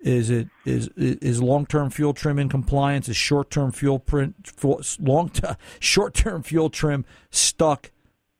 Is 0.01 0.31
it 0.31 0.49
is 0.65 0.89
is 0.97 1.43
long 1.43 1.67
term 1.67 1.91
fuel 1.91 2.13
trim 2.13 2.39
in 2.39 2.49
compliance? 2.49 3.09
Is 3.09 3.17
short 3.17 3.51
term 3.51 3.73
fuel 3.73 3.99
print 3.99 4.53
long 5.01 5.31
short 5.81 6.15
term 6.15 6.43
fuel 6.43 6.69
trim 6.71 7.05
stuck 7.31 7.91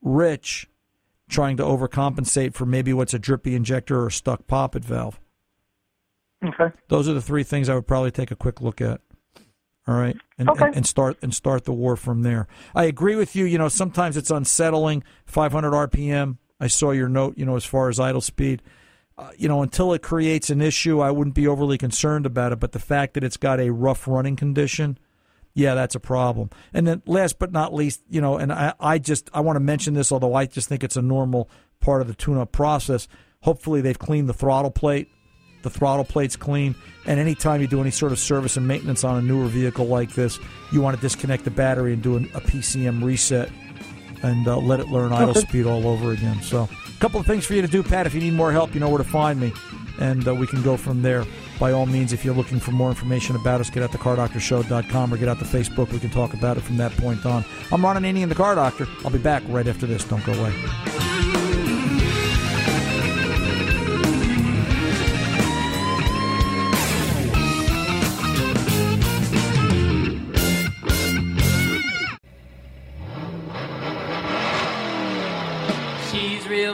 rich, 0.01 0.69
trying 1.29 1.57
to 1.57 1.63
overcompensate 1.63 2.53
for 2.53 2.65
maybe 2.65 2.93
what's 2.93 3.13
a 3.13 3.19
drippy 3.19 3.55
injector 3.55 3.99
or 4.01 4.07
a 4.07 4.11
stuck 4.11 4.45
poppet 4.47 4.85
valve? 4.85 5.19
Okay. 6.45 6.75
Those 6.89 7.09
are 7.09 7.13
the 7.13 7.21
three 7.21 7.43
things 7.43 7.69
I 7.69 7.75
would 7.75 7.87
probably 7.87 8.11
take 8.11 8.29
a 8.29 8.35
quick 8.35 8.61
look 8.61 8.79
at. 8.79 9.01
All 9.87 9.95
right, 9.95 10.17
and, 10.37 10.49
Okay. 10.49 10.65
and, 10.65 10.75
and 10.77 10.85
start 10.87 11.17
and 11.21 11.33
start 11.33 11.63
the 11.63 11.71
war 11.71 11.95
from 11.95 12.21
there. 12.21 12.47
I 12.75 12.83
agree 12.83 13.15
with 13.15 13.35
you. 13.35 13.45
You 13.45 13.57
know, 13.57 13.69
sometimes 13.69 14.17
it's 14.17 14.29
unsettling. 14.29 15.03
500 15.25 15.71
RPM. 15.71 16.37
I 16.59 16.67
saw 16.67 16.91
your 16.91 17.07
note. 17.07 17.37
You 17.37 17.45
know, 17.45 17.55
as 17.55 17.63
far 17.65 17.87
as 17.87 17.97
idle 17.99 18.19
speed. 18.21 18.61
Uh, 19.17 19.31
you 19.35 19.47
know, 19.47 19.63
until 19.63 19.93
it 19.93 20.03
creates 20.03 20.49
an 20.51 20.61
issue, 20.61 20.99
I 21.01 21.09
wouldn't 21.09 21.33
be 21.35 21.47
overly 21.47 21.77
concerned 21.79 22.25
about 22.27 22.51
it. 22.51 22.59
But 22.59 22.71
the 22.73 22.79
fact 22.79 23.15
that 23.15 23.23
it's 23.23 23.37
got 23.37 23.59
a 23.59 23.71
rough 23.71 24.07
running 24.07 24.35
condition, 24.35 24.99
yeah, 25.55 25.73
that's 25.73 25.95
a 25.95 25.99
problem. 25.99 26.51
And 26.71 26.85
then 26.85 27.01
last 27.07 27.39
but 27.39 27.51
not 27.51 27.73
least, 27.73 28.01
you 28.09 28.21
know, 28.21 28.37
and 28.37 28.53
I, 28.53 28.73
I 28.79 28.99
just 28.99 29.29
I 29.33 29.39
want 29.39 29.55
to 29.55 29.59
mention 29.59 29.95
this, 29.95 30.11
although 30.11 30.35
I 30.35 30.45
just 30.45 30.69
think 30.69 30.83
it's 30.83 30.97
a 30.97 31.01
normal 31.01 31.49
part 31.79 32.01
of 32.01 32.07
the 32.07 32.13
tune-up 32.13 32.51
process. 32.51 33.07
Hopefully, 33.41 33.81
they've 33.81 33.97
cleaned 33.97 34.29
the 34.29 34.33
throttle 34.33 34.69
plate. 34.71 35.09
The 35.63 35.71
throttle 35.71 36.05
plate's 36.05 36.35
clean, 36.35 36.75
and 37.07 37.19
anytime 37.19 37.59
you 37.61 37.67
do 37.67 37.81
any 37.81 37.89
sort 37.89 38.11
of 38.11 38.19
service 38.19 38.55
and 38.55 38.67
maintenance 38.67 39.03
on 39.03 39.17
a 39.17 39.21
newer 39.23 39.47
vehicle 39.47 39.87
like 39.87 40.13
this, 40.13 40.37
you 40.71 40.81
want 40.81 40.95
to 40.95 41.01
disconnect 41.01 41.43
the 41.43 41.51
battery 41.51 41.91
and 41.93 42.01
do 42.03 42.15
an, 42.15 42.25
a 42.35 42.39
PCM 42.41 43.03
reset 43.03 43.49
and 44.21 44.47
uh, 44.47 44.57
let 44.57 44.79
it 44.79 44.87
learn 44.89 45.11
idle 45.11 45.31
Okay. 45.31 45.39
speed 45.41 45.65
all 45.65 45.87
over 45.87 46.11
again. 46.11 46.39
So, 46.43 46.69
a 46.97 46.99
couple 46.99 47.19
of 47.19 47.27
things 47.27 47.45
for 47.45 47.53
you 47.53 47.61
to 47.61 47.67
do, 47.67 47.83
Pat. 47.83 48.07
If 48.07 48.15
you 48.15 48.21
need 48.21 48.33
more 48.33 48.51
help, 48.51 48.73
you 48.73 48.79
know 48.79 48.89
where 48.89 48.97
to 48.97 49.03
find 49.03 49.39
me, 49.39 49.53
and 49.99 50.27
uh, 50.27 50.33
we 50.33 50.47
can 50.47 50.63
go 50.63 50.77
from 50.77 51.01
there. 51.01 51.25
By 51.59 51.71
all 51.71 51.85
means, 51.85 52.11
if 52.11 52.25
you're 52.25 52.33
looking 52.33 52.59
for 52.59 52.71
more 52.71 52.89
information 52.89 53.35
about 53.35 53.61
us, 53.61 53.69
get 53.69 53.83
out 53.83 53.91
to 53.91 53.97
cardoctorshow.com 53.97 55.13
or 55.13 55.17
get 55.17 55.29
out 55.29 55.39
to 55.39 55.45
Facebook. 55.45 55.91
We 55.91 55.99
can 55.99 56.09
talk 56.09 56.33
about 56.33 56.57
it 56.57 56.61
from 56.61 56.77
that 56.77 56.91
point 56.93 57.25
on. 57.25 57.45
I'm 57.71 57.83
Ron 57.83 57.97
Ananian, 57.97 58.29
the 58.29 58.35
Car 58.35 58.55
Doctor. 58.55 58.87
I'll 59.03 59.11
be 59.11 59.19
back 59.19 59.43
right 59.47 59.67
after 59.67 59.85
this. 59.85 60.03
Don't 60.05 60.25
go 60.25 60.33
away. 60.33 61.16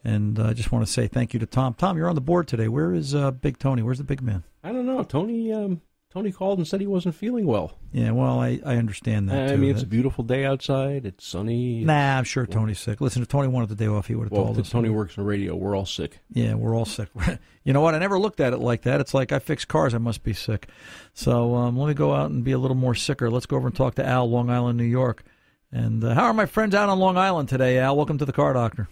And 0.05 0.39
uh, 0.39 0.45
I 0.47 0.53
just 0.53 0.71
want 0.73 0.87
to 0.87 0.93
say 0.93 1.07
thank 1.09 1.33
you 1.35 1.41
to 1.41 1.47
Tom. 1.47 1.75
Tom, 1.75 1.97
you're 1.97 2.09
on 2.09 2.15
the 2.15 2.21
board 2.21 2.47
today. 2.49 2.69
Where 2.69 2.93
is 2.95 3.15
uh, 3.15 3.31
Big 3.31 3.59
Tony? 3.59 3.83
Where's 3.83 3.99
the 3.99 4.05
big 4.05 4.23
man? 4.23 4.45
I 4.65 4.73
don't 4.73 4.87
know. 4.87 5.03
Tony 5.03 5.53
um, 5.53 5.83
Tony 6.13 6.33
called 6.33 6.59
and 6.59 6.67
said 6.67 6.81
he 6.81 6.89
wasn't 6.89 7.15
feeling 7.15 7.47
well. 7.47 7.79
Yeah, 7.93 8.11
well, 8.11 8.41
I, 8.41 8.59
I 8.67 8.77
understand 8.77 9.29
that. 9.29 9.45
I 9.45 9.49
too. 9.53 9.59
mean, 9.59 9.71
it's 9.71 9.85
a 9.85 9.87
beautiful 9.87 10.25
day 10.25 10.45
outside. 10.45 11.07
It's 11.07 11.25
sunny. 11.25 11.85
Nah, 11.85 12.19
I'm 12.19 12.25
sure 12.25 12.47
Tony's 12.47 12.81
sick. 12.81 13.01
Listen, 13.01 13.23
if 13.23 13.29
Tony 13.29 13.47
wanted 13.47 13.69
the 13.69 13.77
day 13.77 13.87
off, 13.87 14.09
he 14.09 14.17
would 14.17 14.25
have 14.25 14.33
well, 14.33 14.47
told 14.47 14.59
if 14.59 14.67
us. 14.67 14.71
Tony 14.71 14.89
works 14.89 15.17
in 15.17 15.25
radio. 15.25 15.55
We're 15.55 15.77
all 15.77 15.87
sick. 15.87 16.19
Yeah, 16.33 16.55
we're 16.55 16.75
all 16.75 16.85
sick. 16.85 17.11
you 17.65 17.73
know 17.73 17.81
what? 17.81 17.95
I 17.95 18.01
never 18.01 18.19
looked 18.19 18.41
at 18.41 18.53
it 18.53 18.59
like 18.59 18.83
that. 18.83 19.01
It's 19.01 19.15
like 19.15 19.31
I 19.31 19.39
fix 19.39 19.65
cars. 19.65 19.95
I 19.95 19.99
must 19.99 20.25
be 20.25 20.33
sick. 20.33 20.69
So 21.15 21.55
um, 21.55 21.79
let 21.79 21.87
me 21.87 21.95
go 21.95 22.13
out 22.13 22.31
and 22.31 22.43
be 22.43 22.53
a 22.53 22.59
little 22.59 22.77
more 22.77 22.97
sicker. 22.97 23.31
Let's 23.31 23.47
go 23.47 23.57
over 23.57 23.69
and 23.69 23.77
talk 23.77 23.95
to 23.95 24.05
Al, 24.05 24.29
Long 24.29 24.51
Island, 24.51 24.79
New 24.79 24.85
York. 24.85 25.23
And 25.71 26.03
uh, 26.03 26.15
how 26.15 26.25
are 26.25 26.35
my 26.35 26.47
friends 26.47 26.75
out 26.75 26.89
on 26.89 26.99
Long 26.99 27.19
Island 27.19 27.49
today, 27.49 27.79
Al? 27.79 27.97
Welcome 27.97 28.19
to 28.19 28.25
the 28.25 28.33
Car 28.33 28.53
Doctor. 28.53 28.89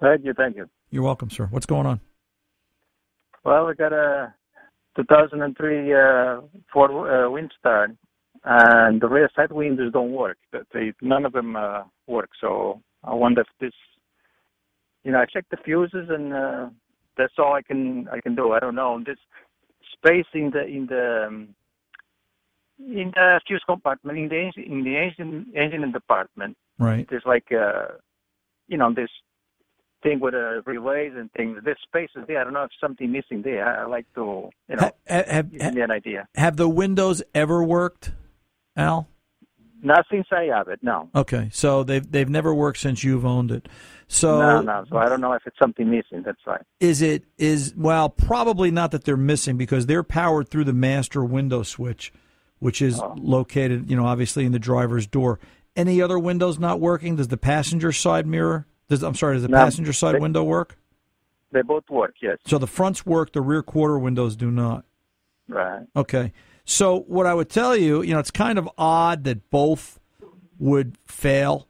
Thank 0.00 0.24
you, 0.24 0.32
thank 0.32 0.56
you. 0.56 0.70
You're 0.90 1.02
welcome, 1.02 1.28
sir. 1.28 1.46
What's 1.50 1.66
going 1.66 1.84
on? 1.84 2.00
Well, 3.44 3.66
we 3.66 3.74
got 3.74 3.92
a 3.92 4.34
2003 4.96 5.92
uh, 5.92 6.40
Ford 6.72 6.90
uh, 6.90 7.28
Windstar, 7.28 7.96
and 8.44 9.00
the 9.00 9.08
rear 9.08 9.28
side 9.36 9.52
windows 9.52 9.92
don't 9.92 10.12
work. 10.12 10.38
That 10.52 10.62
They, 10.72 10.92
none 11.02 11.24
of 11.24 11.32
them 11.32 11.56
uh, 11.56 11.82
work. 12.06 12.30
So 12.40 12.80
I 13.04 13.14
wonder 13.14 13.42
if 13.42 13.46
this, 13.60 13.72
you 15.04 15.12
know, 15.12 15.18
I 15.18 15.26
checked 15.26 15.50
the 15.50 15.58
fuses, 15.64 16.08
and 16.08 16.32
uh, 16.32 16.68
that's 17.16 17.34
all 17.38 17.54
I 17.54 17.62
can 17.62 18.08
I 18.08 18.20
can 18.20 18.34
do. 18.34 18.52
I 18.52 18.60
don't 18.60 18.74
know 18.74 19.02
this 19.04 19.18
space 19.92 20.26
in 20.34 20.50
the 20.50 20.64
in 20.64 20.86
the 20.86 21.26
um, 21.28 21.48
in 22.78 23.12
the 23.14 23.40
fuse 23.46 23.62
compartment 23.66 24.18
in 24.18 24.28
the 24.28 24.38
engine, 24.38 24.72
in 24.72 24.84
the 24.84 24.96
engine 24.96 25.46
engine 25.54 25.92
department. 25.92 26.56
Right. 26.78 27.06
There's 27.08 27.24
like 27.26 27.50
uh, 27.52 27.94
you 28.68 28.76
know 28.76 28.92
this 28.92 29.10
thing 30.06 30.20
with 30.20 30.34
uh, 30.34 30.62
relays 30.64 31.12
and 31.16 31.30
things. 31.32 31.58
There's 31.64 31.78
spaces 31.86 32.24
there. 32.28 32.40
I 32.40 32.44
don't 32.44 32.52
know 32.52 32.62
if 32.64 32.70
something 32.80 33.10
missing 33.10 33.42
there. 33.42 33.66
I, 33.66 33.82
I 33.82 33.86
like 33.86 34.06
to 34.14 34.50
you 34.68 34.76
know 34.76 34.82
Ha- 34.82 34.92
ha- 35.08 35.24
have, 35.28 35.50
give 35.50 35.74
me 35.74 35.80
an 35.80 35.90
idea. 35.90 36.28
have 36.34 36.56
the 36.56 36.68
windows 36.68 37.22
ever 37.34 37.62
worked, 37.62 38.12
Al? 38.76 39.08
Not 39.82 40.06
since 40.10 40.26
I 40.32 40.44
have 40.56 40.68
it. 40.68 40.80
No. 40.82 41.10
Okay, 41.14 41.50
so 41.52 41.84
they've 41.84 42.10
they've 42.10 42.28
never 42.28 42.54
worked 42.54 42.78
since 42.78 43.04
you've 43.04 43.26
owned 43.26 43.50
it. 43.52 43.68
So 44.08 44.38
no, 44.38 44.60
no. 44.62 44.84
So 44.88 44.96
I 44.96 45.06
don't 45.08 45.20
know 45.20 45.32
if 45.34 45.42
it's 45.46 45.58
something 45.58 45.90
missing. 45.90 46.22
That's 46.24 46.40
right. 46.46 46.62
is 46.80 47.02
it 47.02 47.24
is 47.38 47.74
well 47.76 48.08
probably 48.08 48.70
not 48.70 48.90
that 48.92 49.04
they're 49.04 49.16
missing 49.16 49.56
because 49.58 49.86
they're 49.86 50.02
powered 50.02 50.48
through 50.48 50.64
the 50.64 50.72
master 50.72 51.24
window 51.24 51.62
switch, 51.62 52.12
which 52.58 52.80
is 52.80 53.00
Oh. 53.00 53.14
located 53.18 53.90
you 53.90 53.96
know 53.96 54.06
obviously 54.06 54.44
in 54.46 54.52
the 54.52 54.58
driver's 54.58 55.06
door. 55.06 55.38
Any 55.76 56.00
other 56.00 56.18
windows 56.18 56.58
not 56.58 56.80
working? 56.80 57.16
Does 57.16 57.28
the 57.28 57.36
passenger 57.36 57.92
side 57.92 58.26
mirror? 58.26 58.66
Does 58.88 59.02
I'm 59.02 59.14
sorry, 59.14 59.34
does 59.34 59.42
the 59.42 59.48
No, 59.48 59.56
passenger 59.56 59.92
side 59.92 60.16
they- 60.16 60.20
window 60.20 60.44
work? 60.44 60.78
They 61.52 61.62
both 61.62 61.88
work. 61.88 62.16
Yes. 62.20 62.38
So 62.44 62.58
the 62.58 62.66
fronts 62.66 63.06
work, 63.06 63.32
the 63.32 63.40
rear 63.40 63.62
quarter 63.62 63.98
windows 63.98 64.36
do 64.36 64.50
not. 64.50 64.84
Right. 65.48 65.86
Okay. 65.94 66.32
So 66.64 67.00
what 67.02 67.26
I 67.26 67.34
would 67.34 67.48
tell 67.48 67.76
you, 67.76 68.02
you 68.02 68.12
know, 68.12 68.18
it's 68.18 68.32
kind 68.32 68.58
of 68.58 68.68
odd 68.76 69.24
that 69.24 69.48
both 69.50 70.00
would 70.58 70.98
fail. 71.06 71.68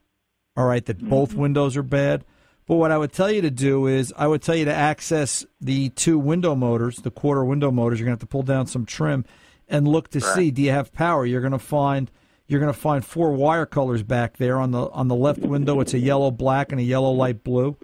All 0.57 0.65
right, 0.65 0.85
that 0.87 1.07
both 1.07 1.31
mm-hmm. 1.31 1.41
windows 1.41 1.77
are 1.77 1.83
bad. 1.83 2.25
But 2.67 2.77
what 2.77 2.91
I 2.91 2.99
would 2.99 3.13
tell 3.13 3.31
you 3.31 3.43
to 3.43 3.51
do 3.51 3.87
is 3.87 4.13
I 4.17 4.27
would 4.27 4.41
tell 4.41 4.57
you 4.57 4.65
to 4.65 4.75
access 4.75 5.45
the 5.61 5.91
two 5.91 6.19
window 6.19 6.55
motors, 6.55 6.97
the 6.97 7.11
quarter 7.11 7.45
window 7.45 7.71
motors. 7.71 8.01
You're 8.01 8.07
going 8.07 8.17
to 8.17 8.23
have 8.23 8.29
to 8.29 8.33
pull 8.33 8.43
down 8.43 8.67
some 8.67 8.87
trim 8.87 9.27
and 9.69 9.87
look 9.87 10.09
to 10.11 10.21
see 10.21 10.51
do 10.51 10.63
you 10.63 10.71
have 10.71 10.93
power. 10.93 11.27
You're 11.27 11.43
going 11.43 11.53
to 11.53 11.59
find 11.59 12.11
you're 12.49 12.61
going 12.61 12.73
to 12.73 12.79
find 12.79 13.05
four 13.05 13.33
wire 13.33 13.67
colors 13.67 14.03
back 14.03 14.37
there 14.37 14.59
on 14.59 14.71
the 14.71 14.89
on 14.91 15.09
the 15.09 15.15
left 15.17 15.41
window. 15.41 15.81
It's 15.81 15.95
a 15.95 15.99
yellow 15.99 16.31
black 16.31 16.73
and 16.73 16.81
a 16.81 16.85
yellow 16.85 17.11
light 17.11 17.43
blue. 17.45 17.77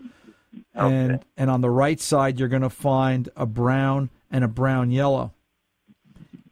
And 0.75 1.25
and 1.37 1.51
on 1.51 1.61
the 1.61 1.71
right 1.71 2.01
side 2.01 2.39
you're 2.39 2.49
going 2.49 2.63
to 2.63 2.71
find 2.71 3.29
a 3.37 3.47
brown 3.47 4.11
and 4.31 4.45
a 4.45 4.49
brown 4.49 4.91
yellow 4.91 5.33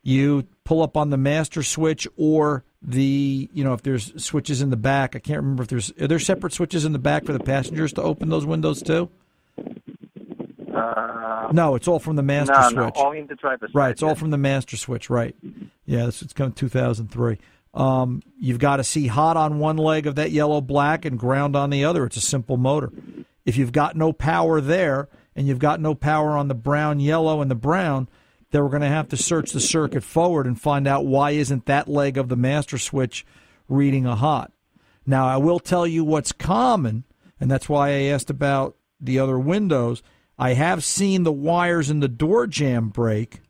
you 0.02 0.46
pull 0.64 0.82
up 0.82 0.96
on 0.96 1.10
the 1.10 1.16
master 1.18 1.62
switch 1.62 2.08
or 2.16 2.64
the 2.82 3.50
you 3.52 3.62
know 3.62 3.74
if 3.74 3.82
there's 3.82 4.22
switches 4.22 4.62
in 4.62 4.70
the 4.70 4.76
back 4.76 5.14
i 5.14 5.18
can't 5.18 5.36
remember 5.38 5.62
if 5.62 5.68
there's 5.68 5.92
are 6.00 6.08
there 6.08 6.18
separate 6.18 6.52
switches 6.54 6.86
in 6.86 6.92
the 6.92 6.98
back 6.98 7.24
for 7.26 7.34
the 7.34 7.40
passengers 7.40 7.92
to 7.92 8.02
open 8.02 8.30
those 8.30 8.46
windows 8.46 8.82
too 8.82 9.10
Uh, 10.74 11.48
no 11.52 11.74
it's 11.74 11.88
all 11.88 11.98
from 11.98 12.16
the 12.16 12.22
master 12.22 12.52
no, 12.54 12.68
switch 12.68 12.94
no. 12.96 13.02
All 13.02 13.12
in 13.12 13.26
the 13.26 13.34
driver's 13.34 13.74
right 13.74 13.90
it's 13.90 14.02
all 14.02 14.14
from 14.14 14.30
the 14.30 14.38
master 14.38 14.76
switch 14.76 15.10
right 15.10 15.34
yeah 15.84 16.06
this 16.06 16.22
is 16.22 16.32
coming 16.32 16.52
2003 16.52 17.38
um, 17.72 18.22
you've 18.38 18.58
got 18.58 18.76
to 18.76 18.84
see 18.84 19.06
hot 19.06 19.36
on 19.36 19.58
one 19.58 19.76
leg 19.76 20.06
of 20.06 20.16
that 20.16 20.32
yellow 20.32 20.60
black 20.60 21.04
and 21.04 21.18
ground 21.18 21.54
on 21.54 21.70
the 21.70 21.84
other. 21.84 22.04
It's 22.04 22.16
a 22.16 22.20
simple 22.20 22.56
motor. 22.56 22.90
If 23.44 23.56
you've 23.56 23.72
got 23.72 23.96
no 23.96 24.12
power 24.12 24.60
there 24.60 25.08
and 25.36 25.46
you've 25.46 25.58
got 25.58 25.80
no 25.80 25.94
power 25.94 26.36
on 26.36 26.48
the 26.48 26.54
brown 26.54 27.00
yellow 27.00 27.40
and 27.40 27.50
the 27.50 27.54
brown 27.56 28.08
then 28.50 28.62
we're 28.62 28.68
going 28.68 28.82
to 28.82 28.88
have 28.88 29.08
to 29.08 29.16
search 29.16 29.52
the 29.52 29.60
circuit 29.60 30.02
forward 30.02 30.46
and 30.46 30.60
find 30.60 30.88
out 30.88 31.06
why 31.06 31.30
isn't 31.30 31.66
that 31.66 31.88
leg 31.88 32.18
of 32.18 32.28
the 32.28 32.36
master 32.36 32.78
switch 32.78 33.24
reading 33.68 34.06
a 34.06 34.16
hot. 34.16 34.52
Now 35.06 35.28
i 35.28 35.36
will 35.36 35.60
tell 35.60 35.86
you 35.86 36.04
what's 36.04 36.32
common 36.32 37.04
and 37.38 37.50
that's 37.50 37.68
why 37.68 37.90
i 37.90 38.02
asked 38.02 38.30
about 38.30 38.76
the 39.00 39.18
other 39.18 39.38
windows. 39.38 40.02
I 40.38 40.54
have 40.54 40.84
seen 40.84 41.22
the 41.22 41.32
wires 41.32 41.90
in 41.90 42.00
the 42.00 42.08
door 42.08 42.46
jamb 42.46 42.88
break 42.88 43.40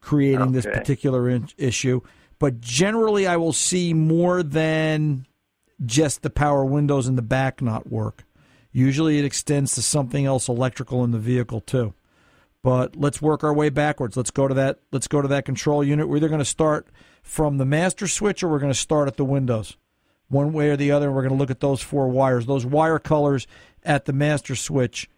creating 0.00 0.52
this 0.52 0.64
particular 0.64 1.28
in- 1.28 1.48
issue 1.58 2.00
but 2.38 2.60
generally 2.60 3.26
i 3.26 3.36
will 3.36 3.52
see 3.52 3.92
more 3.94 4.42
than 4.42 5.26
just 5.84 6.22
the 6.22 6.30
power 6.30 6.64
windows 6.64 7.06
in 7.06 7.16
the 7.16 7.22
back 7.22 7.60
not 7.60 7.90
work 7.90 8.24
usually 8.72 9.18
it 9.18 9.24
extends 9.24 9.74
to 9.74 9.82
something 9.82 10.24
else 10.26 10.48
electrical 10.48 11.04
in 11.04 11.10
the 11.10 11.18
vehicle 11.18 11.60
too 11.60 11.92
but 12.62 12.96
let's 12.96 13.22
work 13.22 13.44
our 13.44 13.54
way 13.54 13.68
backwards. 13.68 14.16
Let's 14.16 14.32
go 14.32 14.48
to 14.48 14.54
that. 14.54 14.80
Let's 14.90 15.06
go 15.06 15.22
to 15.22 15.28
that 15.28 15.44
control 15.44 15.84
unit. 15.84 16.08
We're 16.08 16.16
either 16.16 16.26
going 16.28 16.40
to 16.40 16.44
start 16.44 16.88
from 17.22 17.58
the 17.58 17.64
master 17.64 18.08
switch 18.08 18.42
or 18.42 18.48
we're 18.48 18.58
going 18.58 18.72
to 18.72 18.78
start 18.78 19.06
at 19.06 19.16
the 19.16 19.24
windows, 19.24 19.76
one 20.26 20.52
way 20.52 20.70
or 20.70 20.76
the 20.76 20.90
other. 20.90 21.12
We're 21.12 21.22
going 21.22 21.34
to 21.34 21.38
look 21.38 21.52
at 21.52 21.60
those 21.60 21.80
four 21.80 22.08
wires. 22.08 22.46
Those 22.46 22.66
wire 22.66 22.98
colors 22.98 23.46
at 23.84 24.06
the 24.06 24.12
master 24.12 24.56
switch 24.56 25.08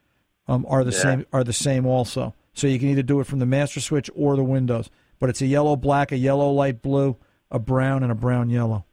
um, 0.46 0.66
are 0.68 0.85
the 0.85 0.90
Yeah. 0.92 0.98
same. 0.98 1.26
Are 1.33 1.42
the 1.42 1.54
same 1.54 1.87
also. 1.87 2.35
So 2.52 2.66
you 2.66 2.78
can 2.78 2.88
either 2.88 3.02
do 3.02 3.18
it 3.18 3.26
from 3.26 3.38
the 3.38 3.46
master 3.46 3.81
switch 3.81 4.11
or 4.14 4.37
the 4.37 4.44
windows. 4.44 4.90
But 5.18 5.31
it's 5.31 5.42
a 5.42 5.46
yellow 5.46 5.76
black, 5.76 6.12
a 6.12 6.16
yellow 6.16 6.50
light 6.50 6.83
blue, 6.83 7.16
a 7.50 7.59
brown, 7.59 8.02
and 8.02 8.12
a 8.12 8.14
brown 8.14 8.50
yellow. 8.50 8.85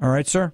All 0.00 0.10
right, 0.10 0.26
sir. 0.26 0.52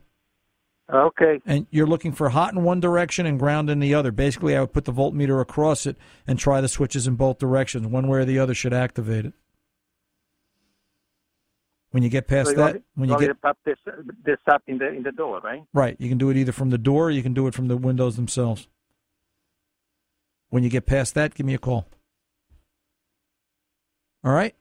Okay. 0.92 1.40
and 1.46 1.66
you're 1.70 1.86
looking 1.86 2.12
for 2.12 2.28
hot 2.28 2.52
in 2.52 2.62
one 2.64 2.78
direction 2.78 3.24
and 3.24 3.38
ground 3.38 3.70
in 3.70 3.80
the 3.80 3.94
other. 3.94 4.12
Basically, 4.12 4.54
I 4.54 4.60
would 4.60 4.74
put 4.74 4.84
the 4.84 4.92
voltmeter 4.92 5.40
across 5.40 5.86
it 5.86 5.96
and 6.26 6.38
try 6.38 6.60
the 6.60 6.68
switches 6.68 7.06
in 7.06 7.14
both 7.14 7.38
directions. 7.38 7.86
One 7.86 8.08
way 8.08 8.18
or 8.18 8.24
the 8.26 8.38
other 8.38 8.52
should 8.52 8.74
activate 8.74 9.24
it. 9.24 9.32
When 11.92 12.02
you 12.02 12.08
get 12.08 12.26
past 12.26 12.46
So 12.46 12.50
you 12.52 12.56
that, 12.56 12.82
when 12.94 13.08
you 13.08 13.14
you 13.14 13.28
get 13.28 13.40
pop 13.40 13.58
this 13.64 13.78
this 14.24 14.38
up 14.50 14.62
in 14.66 14.78
the 14.78 14.88
in 14.88 15.02
the 15.02 15.12
door, 15.12 15.40
right? 15.40 15.62
right, 15.74 15.94
you 15.98 16.08
can 16.08 16.18
do 16.18 16.30
it 16.30 16.36
either 16.36 16.52
from 16.52 16.70
the 16.70 16.78
door 16.78 17.06
or 17.06 17.10
you 17.10 17.22
can 17.22 17.34
do 17.34 17.46
it 17.46 17.54
from 17.54 17.68
the 17.68 17.76
windows 17.76 18.16
themselves. 18.16 18.66
When 20.48 20.62
you 20.62 20.70
get 20.70 20.86
past 20.86 21.14
that, 21.14 21.34
give 21.34 21.46
me 21.46 21.54
a 21.54 21.58
call. 21.58 21.86
All 24.24 24.32
right. 24.32 24.54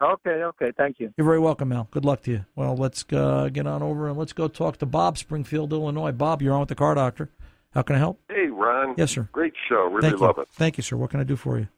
Okay. 0.00 0.30
Okay. 0.30 0.72
Thank 0.76 1.00
you. 1.00 1.12
You're 1.16 1.24
very 1.24 1.38
welcome, 1.38 1.72
Al. 1.72 1.88
Good 1.90 2.04
luck 2.04 2.22
to 2.22 2.30
you. 2.30 2.44
Well, 2.54 2.76
let's 2.76 3.04
uh, 3.12 3.48
get 3.52 3.66
on 3.66 3.82
over 3.82 4.08
and 4.08 4.18
let's 4.18 4.32
go 4.32 4.48
talk 4.48 4.76
to 4.78 4.86
Bob, 4.86 5.16
Springfield, 5.18 5.72
Illinois. 5.72 6.12
Bob, 6.12 6.42
you're 6.42 6.54
on 6.54 6.60
with 6.60 6.68
the 6.68 6.74
car 6.74 6.94
doctor. 6.94 7.30
How 7.72 7.82
can 7.82 7.96
I 7.96 7.98
help? 7.98 8.20
Hey, 8.28 8.46
Ron. 8.46 8.94
Yes, 8.96 9.10
sir. 9.10 9.28
Great 9.32 9.54
show. 9.68 9.84
Really 9.84 10.08
Thank 10.08 10.20
love 10.20 10.36
you. 10.36 10.42
it. 10.42 10.48
Thank 10.52 10.76
you, 10.76 10.82
sir. 10.82 10.96
What 10.96 11.10
can 11.10 11.20
I 11.20 11.24
do 11.24 11.36
for 11.36 11.58
you? 11.58 11.68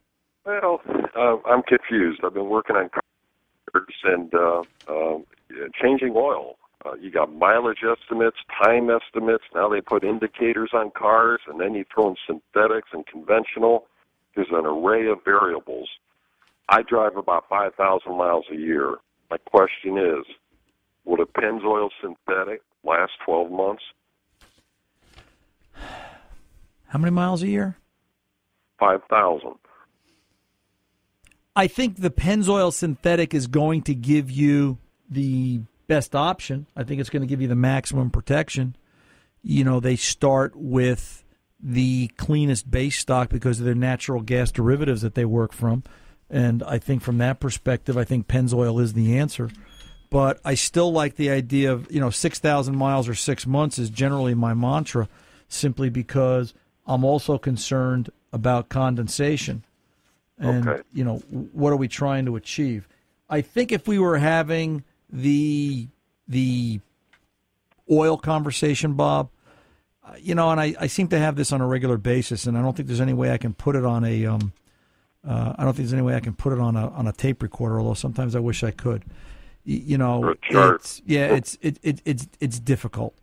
Well, 0.45 0.81
uh, 1.17 1.37
I'm 1.45 1.63
confused. 1.63 2.21
I've 2.25 2.35
been 2.35 2.49
working 2.49 2.77
on 2.77 2.89
cars 2.89 3.87
and 4.05 4.33
uh, 4.35 4.63
uh, 4.89 5.19
changing 5.81 6.15
oil. 6.17 6.57
Uh, 6.87 6.95
you 6.95 7.11
got 7.11 7.33
mileage 7.35 7.83
estimates, 7.85 8.37
time 8.63 8.89
estimates. 8.91 9.45
Now 9.55 9.69
they 9.69 9.81
put 9.81 10.05
indicators 10.05 10.71
on 10.73 10.93
cars, 10.93 11.41
and 11.49 11.61
then 11.61 11.75
you 11.75 11.85
throw 11.93 12.11
in 12.11 12.17
synthetics 12.27 12.91
and 12.93 13.05
conventional. 13.07 13.87
There's 14.35 14.49
an 14.53 14.65
array 14.65 15.09
of 15.09 15.19
variables. 15.25 15.89
I 16.69 16.83
drive 16.83 17.17
about 17.17 17.49
5,000 17.49 18.17
miles 18.17 18.45
a 18.53 18.57
year. 18.57 18.97
My 19.31 19.39
question 19.39 19.97
is, 19.99 20.25
would 21.05 21.21
a 21.21 21.25
Pennzoil 21.25 21.89
synthetic 22.01 22.61
last 22.85 23.13
12 23.25 23.51
months? 23.51 23.83
How 26.89 26.99
many 26.99 27.11
miles 27.11 27.43
a 27.43 27.49
year? 27.49 27.77
5,000. 28.79 29.55
I 31.57 31.67
think 31.67 31.97
the 31.97 32.11
Pennzoil 32.11 32.73
synthetic 32.73 33.35
is 33.35 33.47
going 33.47 33.83
to 33.83 33.95
give 33.95 34.31
you 34.31 34.79
the 35.11 35.61
best 35.89 36.15
option. 36.15 36.67
I 36.77 36.85
think 36.85 37.01
it's 37.01 37.11
going 37.11 37.23
to 37.23 37.27
give 37.27 37.41
you 37.41 37.49
the 37.49 37.57
maximum 37.57 38.11
protection. 38.11 38.77
You 39.43 39.65
know, 39.65 39.81
they 39.81 39.97
start 39.97 40.55
with 40.55 41.25
the 41.61 42.09
cleanest 42.17 42.71
base 42.71 42.99
stock 42.99 43.31
because 43.31 43.59
of 43.59 43.65
their 43.65 43.75
natural 43.75 44.23
gas 44.23 44.53
derivatives 44.53 45.03
that 45.03 45.15
they 45.15 45.25
work 45.25 45.53
from. 45.53 45.83
And 46.31 46.63
I 46.63 46.79
think 46.79 47.03
from 47.03 47.19
that 47.19 47.41
perspective, 47.41 47.97
I 47.97 48.05
think 48.05 48.29
Pennzoil 48.29 48.81
is 48.81 48.93
the 48.93 49.19
answer. 49.19 49.51
But 50.11 50.41
I 50.45 50.55
still 50.55 50.91
like 50.91 51.17
the 51.17 51.31
idea 51.31 51.73
of, 51.73 51.91
you 51.91 52.01
know, 52.01 52.11
6,000 52.11 52.77
miles 52.77 53.09
or 53.09 53.15
six 53.15 53.47
months 53.47 53.79
is 53.79 53.91
generally 53.91 54.35
my 54.35 54.55
mantra 54.55 55.09
simply 55.49 55.91
because 55.91 56.55
I'm 56.87 57.05
also 57.05 57.39
concerned 57.39 58.11
about 58.33 58.69
condensation 58.69 59.65
and 60.39 60.69
Okay. 60.69 60.83
you 60.93 61.05
know 61.05 61.17
what 61.53 61.73
are 61.73 61.77
we 61.77 61.89
trying 61.89 62.25
to 62.27 62.37
achieve. 62.37 62.87
I 63.29 63.41
think 63.41 63.73
if 63.73 63.89
we 63.89 63.99
were 63.99 64.19
having 64.19 64.85
the 65.11 65.89
the 66.27 66.81
oil 67.91 68.17
conversation, 68.17 68.95
Bob, 68.95 69.31
uh, 70.05 70.15
you 70.19 70.35
know, 70.35 70.51
and 70.51 70.61
I, 70.61 70.75
I 70.79 70.87
seem 70.87 71.09
to 71.09 71.19
have 71.19 71.37
this 71.37 71.53
on 71.53 71.61
a 71.61 71.67
regular 71.67 71.97
basis, 71.97 72.47
and 72.47 72.57
I 72.57 72.63
don't 72.63 72.77
think 72.77 72.87
there's 72.89 73.01
any 73.01 73.15
way 73.15 73.33
I 73.33 73.39
can 73.39 73.55
put 73.55 73.77
it 73.77 73.85
on 73.85 74.05
a 74.05 74.27
um, 74.27 74.53
uh, 75.27 75.55
I 75.57 75.65
don't 75.65 75.75
think 75.75 75.89
there's 75.89 75.93
any 75.93 76.03
way 76.03 76.15
I 76.15 76.21
can 76.21 76.35
put 76.35 76.53
it 76.53 76.61
on 76.61 76.77
a 76.77 76.89
on 76.91 77.07
a 77.07 77.13
tape 77.13 77.43
recorder. 77.43 77.79
Although 77.81 77.95
sometimes 77.95 78.35
I 78.37 78.41
wish 78.41 78.63
I 78.63 78.71
could. 78.71 79.05
Y- 79.67 79.83
you 79.85 79.99
know, 79.99 80.23
Or 80.23 80.31
a 80.33 80.37
chart. 80.37 80.77
it's 80.77 81.03
yeah, 81.07 81.27
it's 81.35 81.59
it, 81.61 81.79
it 81.83 82.01
it's 82.05 82.29
it's 82.41 82.61
difficult. 82.61 83.15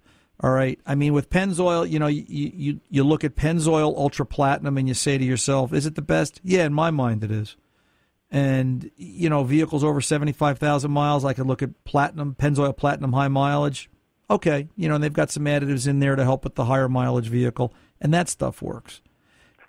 All 0.41 0.51
right. 0.51 0.77
I 0.85 0.95
mean, 0.95 1.13
with 1.13 1.29
Pennzoil, 1.29 1.89
you 1.89 1.97
know, 1.97 2.07
you, 2.07 2.25
you 2.27 2.79
you 2.89 3.03
look 3.05 3.23
at 3.23 3.35
Pennzoil 3.35 3.95
Ultra 3.97 4.25
Platinum 4.25 4.77
and 4.77 4.87
you 4.87 4.93
say 4.93 5.17
to 5.17 5.23
yourself, 5.23 5.71
is 5.73 5.85
it 5.85 5.95
the 5.95 6.01
best? 6.01 6.41
Yeah, 6.43 6.65
in 6.65 6.73
my 6.73 6.91
mind, 6.91 7.23
it 7.23 7.31
is. 7.31 7.55
And 8.31 8.91
you 8.97 9.29
know, 9.29 9.43
vehicles 9.43 9.83
over 9.83 10.01
seventy 10.01 10.33
five 10.33 10.59
thousand 10.59 10.91
miles, 10.91 11.23
I 11.23 11.33
could 11.33 11.47
look 11.47 11.63
at 11.63 11.83
Platinum 11.85 12.35
Pennzoil 12.37 12.75
Platinum 12.75 13.13
High 13.13 13.29
Mileage. 13.29 13.89
Okay, 14.29 14.67
you 14.75 14.89
know, 14.89 14.95
and 14.95 15.03
they've 15.03 15.13
got 15.13 15.29
some 15.31 15.45
additives 15.45 15.87
in 15.87 15.99
there 15.99 16.15
to 16.15 16.23
help 16.23 16.43
with 16.43 16.55
the 16.55 16.65
higher 16.65 16.89
mileage 16.89 17.27
vehicle, 17.27 17.71
and 18.01 18.11
that 18.13 18.27
stuff 18.27 18.61
works. 18.61 18.99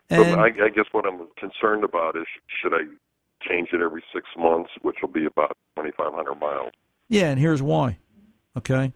And 0.09 0.41
I, 0.41 0.47
I 0.47 0.69
guess 0.69 0.87
what 0.93 1.05
I'm 1.07 1.27
concerned 1.37 1.85
about 1.85 2.17
is 2.17 2.27
should 2.63 2.73
I 2.73 2.83
change 3.47 3.71
it 3.73 3.81
every 3.81 4.03
six 4.15 4.27
months, 4.39 4.71
which 4.83 4.97
will 5.03 5.09
be 5.09 5.27
about 5.27 5.57
2,500 5.77 6.35
miles. 6.37 6.73
yeah, 7.09 7.31
and 7.31 7.41
here's 7.41 7.63
why. 7.63 7.99
Okay. 8.57 8.93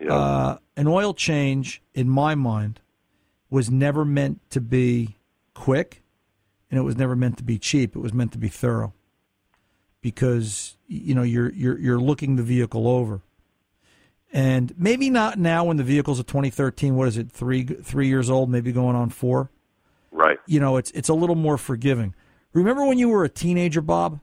Yeah. 0.00 0.14
Uh, 0.14 0.58
an 0.76 0.86
oil 0.86 1.14
change, 1.14 1.82
in 1.94 2.08
my 2.08 2.34
mind, 2.34 2.80
was 3.50 3.70
never 3.70 4.04
meant 4.04 4.40
to 4.50 4.60
be 4.60 5.16
quick, 5.54 6.02
and 6.70 6.78
it 6.78 6.82
was 6.82 6.96
never 6.96 7.14
meant 7.14 7.36
to 7.38 7.44
be 7.44 7.58
cheap. 7.58 7.94
It 7.94 8.00
was 8.00 8.12
meant 8.12 8.32
to 8.32 8.38
be 8.38 8.48
thorough, 8.48 8.94
because 10.00 10.76
you 10.86 11.14
know 11.14 11.22
you're 11.22 11.52
you're 11.52 11.78
you're 11.78 12.00
looking 12.00 12.36
the 12.36 12.42
vehicle 12.42 12.88
over, 12.88 13.20
and 14.32 14.72
maybe 14.78 15.10
not 15.10 15.38
now 15.38 15.64
when 15.64 15.76
the 15.76 15.84
vehicle's 15.84 16.18
a 16.18 16.24
2013. 16.24 16.96
What 16.96 17.08
is 17.08 17.18
it? 17.18 17.30
Three 17.30 17.64
three 17.64 18.08
years 18.08 18.30
old, 18.30 18.50
maybe 18.50 18.72
going 18.72 18.96
on 18.96 19.10
four. 19.10 19.50
Right. 20.12 20.38
You 20.46 20.60
know, 20.60 20.76
it's 20.76 20.90
it's 20.92 21.08
a 21.08 21.14
little 21.14 21.36
more 21.36 21.58
forgiving. 21.58 22.14
Remember 22.52 22.84
when 22.86 22.98
you 22.98 23.08
were 23.08 23.24
a 23.24 23.28
teenager, 23.28 23.80
Bob? 23.80 24.20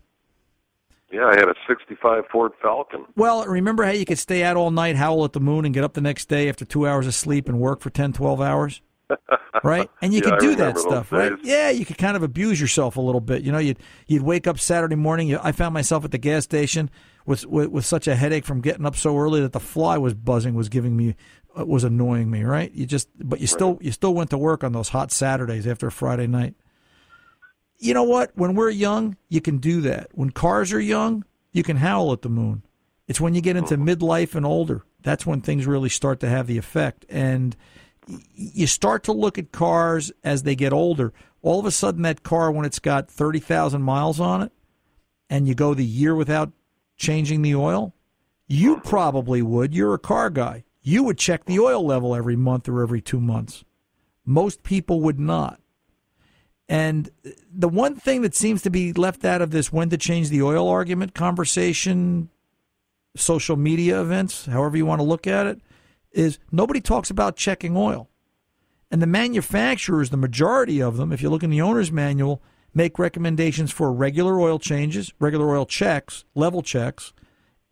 Yeah, 1.11 1.25
I 1.25 1.31
had 1.35 1.49
a 1.49 1.55
65 1.67 2.23
Ford 2.31 2.51
Falcon. 2.61 3.05
Well, 3.15 3.43
remember 3.45 3.83
how 3.83 3.91
you 3.91 4.05
could 4.05 4.19
stay 4.19 4.43
out 4.43 4.55
all 4.55 4.69
night, 4.69 4.95
howl 4.95 5.25
at 5.25 5.33
the 5.33 5.39
moon, 5.39 5.65
and 5.65 5.73
get 5.73 5.83
up 5.83 5.93
the 5.93 6.01
next 6.01 6.29
day 6.29 6.47
after 6.47 6.65
two 6.65 6.87
hours 6.87 7.07
of 7.07 7.15
sleep 7.15 7.49
and 7.49 7.59
work 7.59 7.81
for 7.81 7.89
10, 7.89 8.13
12 8.13 8.41
hours? 8.41 8.81
Right? 9.63 9.89
And 10.01 10.13
you 10.13 10.21
Yeah, 10.23 10.29
could 10.29 10.39
do 10.39 10.55
that 10.55 10.77
stuff, 10.77 11.11
right? 11.11 11.31
days. 11.35 11.39
Yeah, 11.43 11.69
you 11.69 11.83
could 11.83 11.97
kind 11.97 12.15
of 12.15 12.23
abuse 12.23 12.61
yourself 12.61 12.95
a 12.95 13.01
little 13.01 13.19
bit. 13.19 13.41
You 13.41 13.51
know, 13.51 13.57
you'd 13.57 13.79
you'd 14.07 14.21
wake 14.21 14.47
up 14.47 14.57
Saturday 14.57 14.95
morning. 14.95 15.27
You, 15.27 15.39
I 15.43 15.51
found 15.51 15.73
myself 15.73 16.05
at 16.05 16.11
the 16.11 16.17
gas 16.17 16.45
station 16.45 16.89
with, 17.25 17.45
with 17.45 17.67
with 17.67 17.83
such 17.85 18.07
a 18.07 18.15
headache 18.15 18.45
from 18.45 18.61
getting 18.61 18.85
up 18.85 18.95
so 18.95 19.17
early 19.17 19.41
that 19.41 19.51
the 19.51 19.59
fly 19.59 19.97
was 19.97 20.13
buzzing, 20.13 20.53
was 20.53 20.69
giving 20.69 20.95
me, 20.95 21.15
Uh, 21.59 21.65
was 21.65 21.83
annoying 21.83 22.29
me. 22.29 22.43
Right? 22.43 22.71
You 22.71 22.85
just, 22.85 23.09
but 23.19 23.39
you 23.39 23.47
still 23.47 23.77
you 23.81 23.91
still 23.91 24.13
went 24.13 24.29
to 24.29 24.37
work 24.37 24.63
on 24.63 24.73
those 24.73 24.89
hot 24.89 25.11
Saturdays 25.11 25.67
after 25.67 25.87
a 25.87 25.91
Friday 25.91 26.27
night. 26.27 26.55
You 27.77 27.93
know 27.93 28.03
what? 28.03 28.31
When 28.35 28.55
we're 28.55 28.69
young, 28.69 29.17
you 29.29 29.41
can 29.41 29.57
do 29.57 29.81
that. 29.81 30.09
When 30.11 30.31
cars 30.31 30.73
are 30.73 30.81
young, 30.81 31.23
you 31.51 31.63
can 31.63 31.77
howl 31.77 32.11
at 32.11 32.21
the 32.21 32.29
moon. 32.29 32.63
It's 33.07 33.21
when 33.21 33.33
you 33.33 33.41
get 33.41 33.55
into 33.55 33.75
uh-huh. 33.75 33.83
midlife 33.83 34.35
and 34.35 34.45
older 34.45 34.83
that's 35.01 35.25
when 35.25 35.41
things 35.41 35.65
really 35.65 35.89
start 35.89 36.19
to 36.21 36.29
have 36.29 36.47
the 36.47 36.57
effect. 36.57 37.05
And 37.09 37.55
you 38.33 38.67
start 38.67 39.03
to 39.03 39.13
look 39.13 39.37
at 39.37 39.51
cars 39.51 40.11
as 40.23 40.43
they 40.43 40.55
get 40.55 40.73
older. 40.73 41.13
All 41.41 41.59
of 41.59 41.65
a 41.65 41.71
sudden, 41.71 42.01
that 42.03 42.23
car, 42.23 42.51
when 42.51 42.65
it's 42.65 42.79
got 42.79 43.09
30,000 43.09 43.81
miles 43.81 44.19
on 44.19 44.41
it, 44.41 44.51
and 45.29 45.47
you 45.47 45.55
go 45.55 45.73
the 45.73 45.85
year 45.85 46.15
without 46.15 46.51
changing 46.97 47.43
the 47.43 47.55
oil, 47.55 47.93
you 48.47 48.73
uh-huh. 48.73 48.81
probably 48.83 49.41
would. 49.41 49.73
You're 49.73 49.93
a 49.93 49.99
car 49.99 50.29
guy. 50.29 50.65
You 50.81 51.03
would 51.03 51.17
check 51.17 51.45
the 51.45 51.59
oil 51.59 51.85
level 51.85 52.15
every 52.15 52.35
month 52.35 52.67
or 52.69 52.81
every 52.81 53.01
two 53.01 53.19
months. 53.19 53.63
Most 54.25 54.63
people 54.63 55.01
would 55.01 55.19
not. 55.19 55.59
And 56.67 57.09
the 57.51 57.67
one 57.67 57.95
thing 57.95 58.21
that 58.21 58.35
seems 58.35 58.61
to 58.61 58.69
be 58.69 58.93
left 58.93 59.25
out 59.25 59.41
of 59.41 59.49
this 59.49 59.73
when 59.73 59.89
to 59.89 59.97
change 59.97 60.29
the 60.29 60.43
oil 60.43 60.67
argument 60.67 61.15
conversation, 61.15 62.29
social 63.15 63.57
media 63.57 63.99
events, 64.01 64.45
however 64.45 64.77
you 64.77 64.85
want 64.85 64.99
to 64.99 65.07
look 65.07 65.25
at 65.25 65.47
it, 65.47 65.61
is 66.11 66.37
nobody 66.51 66.79
talks 66.79 67.09
about 67.09 67.35
checking 67.35 67.75
oil. 67.75 68.07
And 68.91 69.01
the 69.01 69.07
manufacturers, 69.07 70.11
the 70.11 70.17
majority 70.17 70.79
of 70.79 70.97
them, 70.97 71.11
if 71.11 71.21
you 71.21 71.29
look 71.29 71.43
in 71.43 71.49
the 71.49 71.61
owner's 71.61 71.91
manual, 71.91 72.41
make 72.73 72.99
recommendations 72.99 73.71
for 73.71 73.91
regular 73.91 74.39
oil 74.39 74.59
changes, 74.59 75.11
regular 75.19 75.49
oil 75.49 75.65
checks, 75.65 76.23
level 76.35 76.61
checks, 76.61 77.13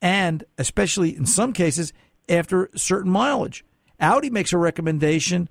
and 0.01 0.43
especially 0.57 1.15
in 1.15 1.25
some 1.25 1.53
cases 1.53 1.93
after 2.29 2.69
certain 2.75 3.11
mileage. 3.11 3.63
Audi 3.99 4.29
makes 4.29 4.53
a 4.53 4.57
recommendation 4.57 5.49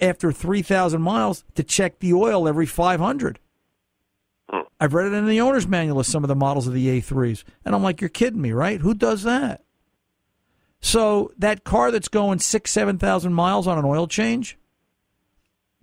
after 0.00 0.32
3,000 0.32 1.00
miles 1.00 1.44
to 1.54 1.62
check 1.62 1.98
the 1.98 2.12
oil 2.12 2.48
every 2.48 2.66
500. 2.66 3.38
Hmm. 4.48 4.60
I've 4.80 4.94
read 4.94 5.12
it 5.12 5.16
in 5.16 5.26
the 5.26 5.40
owner's 5.40 5.66
manual 5.66 6.00
of 6.00 6.06
some 6.06 6.24
of 6.24 6.28
the 6.28 6.36
models 6.36 6.66
of 6.66 6.74
the 6.74 7.00
A3s. 7.00 7.44
And 7.64 7.74
I'm 7.74 7.82
like, 7.82 8.00
you're 8.00 8.08
kidding 8.08 8.40
me, 8.40 8.52
right? 8.52 8.80
Who 8.80 8.94
does 8.94 9.22
that? 9.24 9.62
So 10.80 11.32
that 11.38 11.64
car 11.64 11.90
that's 11.90 12.08
going 12.08 12.38
six, 12.38 12.70
7,000 12.70 13.32
miles 13.34 13.66
on 13.66 13.78
an 13.78 13.84
oil 13.84 14.06
change, 14.06 14.56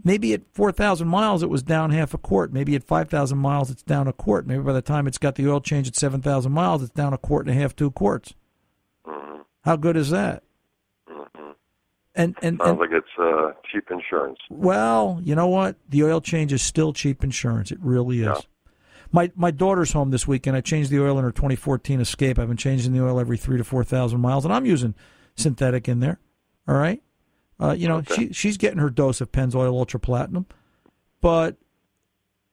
maybe 0.03 0.33
at 0.33 0.41
4,000 0.53 1.07
miles 1.07 1.43
it 1.43 1.49
was 1.49 1.63
down 1.63 1.91
half 1.91 2.13
a 2.13 2.17
quart. 2.17 2.53
Maybe 2.53 2.75
at 2.75 2.83
5,000 2.83 3.37
miles 3.37 3.69
it's 3.69 3.83
down 3.83 4.07
a 4.07 4.13
quart. 4.13 4.47
Maybe 4.47 4.63
by 4.63 4.73
the 4.73 4.81
time 4.81 5.07
it's 5.07 5.17
got 5.17 5.35
the 5.35 5.49
oil 5.49 5.59
change 5.59 5.87
at 5.87 5.95
7,000 5.95 6.51
miles, 6.51 6.81
it's 6.81 6.93
down 6.93 7.13
a 7.13 7.17
quart 7.17 7.47
and 7.47 7.57
a 7.57 7.61
half, 7.61 7.75
two 7.75 7.91
quarts. 7.91 8.33
How 9.65 9.75
good 9.75 9.97
is 9.97 10.11
that? 10.11 10.43
And, 12.17 12.33
and, 12.41 12.59
Sounds 12.59 12.69
and 12.69 12.79
like 12.79 12.91
it's 12.91 13.07
uh, 13.19 13.51
cheap 13.69 13.91
insurance. 13.91 14.37
well, 14.49 15.19
you 15.21 15.35
know 15.35 15.47
what? 15.47 15.75
The 15.89 16.03
oil 16.03 16.21
change 16.21 16.53
is 16.53 16.61
still 16.61 16.93
cheap 16.93 17.25
insurance. 17.25 17.71
It 17.71 17.79
really 17.81 18.19
is. 18.19 18.27
Yeah. 18.27 18.39
My 19.11 19.31
my 19.35 19.51
daughter's 19.51 19.91
home 19.91 20.11
this 20.11 20.27
weekend. 20.27 20.55
I 20.55 20.61
changed 20.61 20.91
the 20.91 21.01
oil 21.01 21.17
in 21.17 21.25
her 21.25 21.31
2014 21.31 21.99
Escape. 21.99 22.39
I've 22.39 22.47
been 22.47 22.57
changing 22.57 22.93
the 22.93 23.03
oil 23.03 23.19
every 23.19 23.37
three 23.37 23.57
to 23.57 23.63
four 23.63 23.83
thousand 23.83 24.21
miles, 24.21 24.45
and 24.45 24.53
I'm 24.53 24.65
using 24.65 24.95
synthetic 25.35 25.89
in 25.89 25.99
there. 25.99 26.19
All 26.67 26.75
right, 26.75 27.03
uh, 27.59 27.75
you 27.77 27.87
know 27.87 28.01
she 28.01 28.31
she's 28.31 28.57
getting 28.57 28.79
her 28.79 28.89
dose 28.89 29.19
of 29.19 29.31
Pennzoil 29.31 29.67
Ultra 29.67 29.99
Platinum. 29.99 30.45
But 31.21 31.57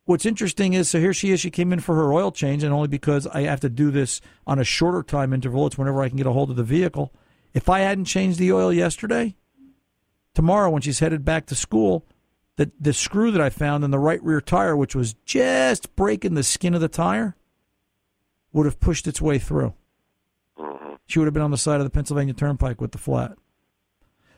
what's 0.04 0.26
interesting 0.26 0.74
is, 0.74 0.88
so 0.88 0.98
here 1.00 1.14
she 1.14 1.30
is. 1.30 1.40
She 1.40 1.50
came 1.50 1.72
in 1.72 1.80
for 1.80 1.94
her 1.94 2.12
oil 2.12 2.32
change, 2.32 2.62
and 2.62 2.72
only 2.72 2.88
because 2.88 3.26
I 3.28 3.42
have 3.42 3.60
to 3.60 3.68
do 3.68 3.90
this 3.90 4.20
on 4.46 4.58
a 4.58 4.64
shorter 4.64 5.02
time 5.02 5.32
interval, 5.32 5.66
it's 5.66 5.78
whenever 5.78 6.02
I 6.02 6.08
can 6.08 6.18
get 6.18 6.26
a 6.26 6.32
hold 6.32 6.50
of 6.50 6.56
the 6.56 6.64
vehicle. 6.64 7.12
If 7.54 7.68
I 7.68 7.80
hadn't 7.80 8.06
changed 8.06 8.38
the 8.38 8.52
oil 8.52 8.72
yesterday, 8.72 9.36
tomorrow 10.34 10.70
when 10.70 10.82
she's 10.82 11.00
headed 11.00 11.24
back 11.24 11.46
to 11.46 11.54
school, 11.54 12.06
the 12.56 12.70
the 12.78 12.92
screw 12.92 13.30
that 13.30 13.40
I 13.40 13.50
found 13.50 13.84
in 13.84 13.90
the 13.90 13.98
right 13.98 14.22
rear 14.22 14.40
tire, 14.40 14.76
which 14.76 14.94
was 14.94 15.14
just 15.24 15.94
breaking 15.96 16.34
the 16.34 16.42
skin 16.42 16.74
of 16.74 16.80
the 16.80 16.88
tire, 16.88 17.36
would 18.52 18.66
have 18.66 18.80
pushed 18.80 19.06
its 19.06 19.20
way 19.20 19.38
through. 19.38 19.74
Mm-hmm. 20.58 20.94
She 21.06 21.18
would 21.18 21.26
have 21.26 21.34
been 21.34 21.42
on 21.42 21.50
the 21.50 21.58
side 21.58 21.80
of 21.80 21.84
the 21.84 21.90
Pennsylvania 21.90 22.34
Turnpike 22.34 22.80
with 22.80 22.92
the 22.92 22.98
flat. 22.98 23.36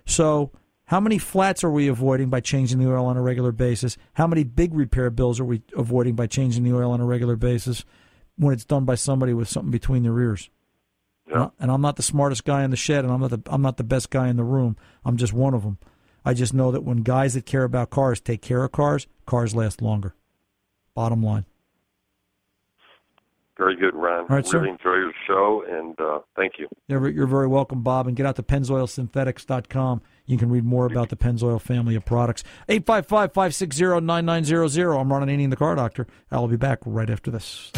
So, 0.07 0.53
how 0.87 1.01
many 1.01 1.18
flats 1.18 1.64
are 1.64 1.70
we 1.70 1.88
avoiding 1.88 2.29
by 2.29 2.40
changing 2.40 2.79
the 2.79 2.90
oil 2.90 3.07
on 3.07 3.16
a 3.16 3.23
regular 3.23 3.53
basis? 3.53 3.97
How 4.14 4.27
many 4.27 4.44
big 4.44 4.75
repair 4.75 5.11
bills 5.11 5.40
are 5.40 5.44
we 5.44 5.62
avoiding 5.77 6.14
by 6.14 6.27
changing 6.27 6.62
the 6.62 6.75
oil 6.75 6.90
on 6.90 7.01
a 7.01 7.07
regular 7.07 7.37
basis 7.37 7.85
when 8.37 8.53
it's 8.53 8.66
done 8.66 8.85
by 8.85 8.94
somebody 8.94 9.33
with 9.33 9.49
something 9.49 9.70
between 9.70 10.03
their 10.03 10.18
ears? 10.18 10.51
Yeah. 11.27 11.49
And 11.59 11.70
I'm 11.70 11.81
not 11.81 11.97
the 11.97 12.03
smartest 12.03 12.44
guy 12.44 12.64
in 12.64 12.70
the 12.70 12.77
shed, 12.77 13.05
and 13.05 13.12
I'm 13.12 13.20
not 13.20 13.31
the 13.31 13.40
I'm 13.47 13.62
not 13.62 13.79
the 13.79 13.85
best 13.85 14.11
guy 14.11 14.29
in 14.29 14.37
the 14.37 14.44
room. 14.44 14.77
I'm 15.05 15.16
just 15.16 15.33
one 15.33 15.55
of 15.55 15.62
them. 15.62 15.79
I 16.23 16.35
just 16.35 16.53
know 16.53 16.70
that 16.70 16.85
when 16.85 16.99
guys 16.99 17.35
that 17.35 17.47
care 17.47 17.64
about 17.64 17.90
cars 17.90 18.20
take 18.20 18.42
care 18.42 18.62
of 18.62 18.73
cars, 18.73 19.07
cars 19.25 19.55
last 19.55 19.81
longer. 19.81 20.14
Bottom 20.94 21.23
line. 21.23 21.47
Very 23.57 23.77
good, 23.77 23.95
Ron. 23.95 24.23
All 24.23 24.27
right, 24.37 24.47
sir. 24.47 24.59
really 24.59 24.71
enjoy 24.71 24.95
your 24.95 25.12
show, 25.27 25.64
and 25.69 25.99
uh, 26.01 26.21
thank 26.35 26.55
you. 26.59 26.69
You're, 26.88 27.09
you're 27.09 27.27
very 27.29 27.47
welcome, 27.47 27.83
Bob. 27.83 28.09
And 28.09 28.17
get 28.17 28.27
out 28.27 28.37
to 28.37 28.43
pennzoilsynthetics.com. 28.43 30.03
You 30.27 30.38
can 30.38 30.51
read 30.51 30.64
more 30.64 30.87
about 30.87 31.11
the 31.11 31.17
Pennzoil 31.17 31.61
family 31.61 31.95
of 31.95 32.05
products. 32.05 32.43
855 32.69 33.33
560 33.33 34.01
9900. 34.01 34.97
I'm 34.97 35.12
Ron 35.12 35.29
Ananian, 35.29 35.51
the 35.51 35.57
car 35.57 35.77
doctor. 35.77 36.07
I'll 36.33 36.49
be 36.49 36.57
back 36.57 36.81
right 36.85 37.11
after 37.11 37.31
this. 37.31 37.71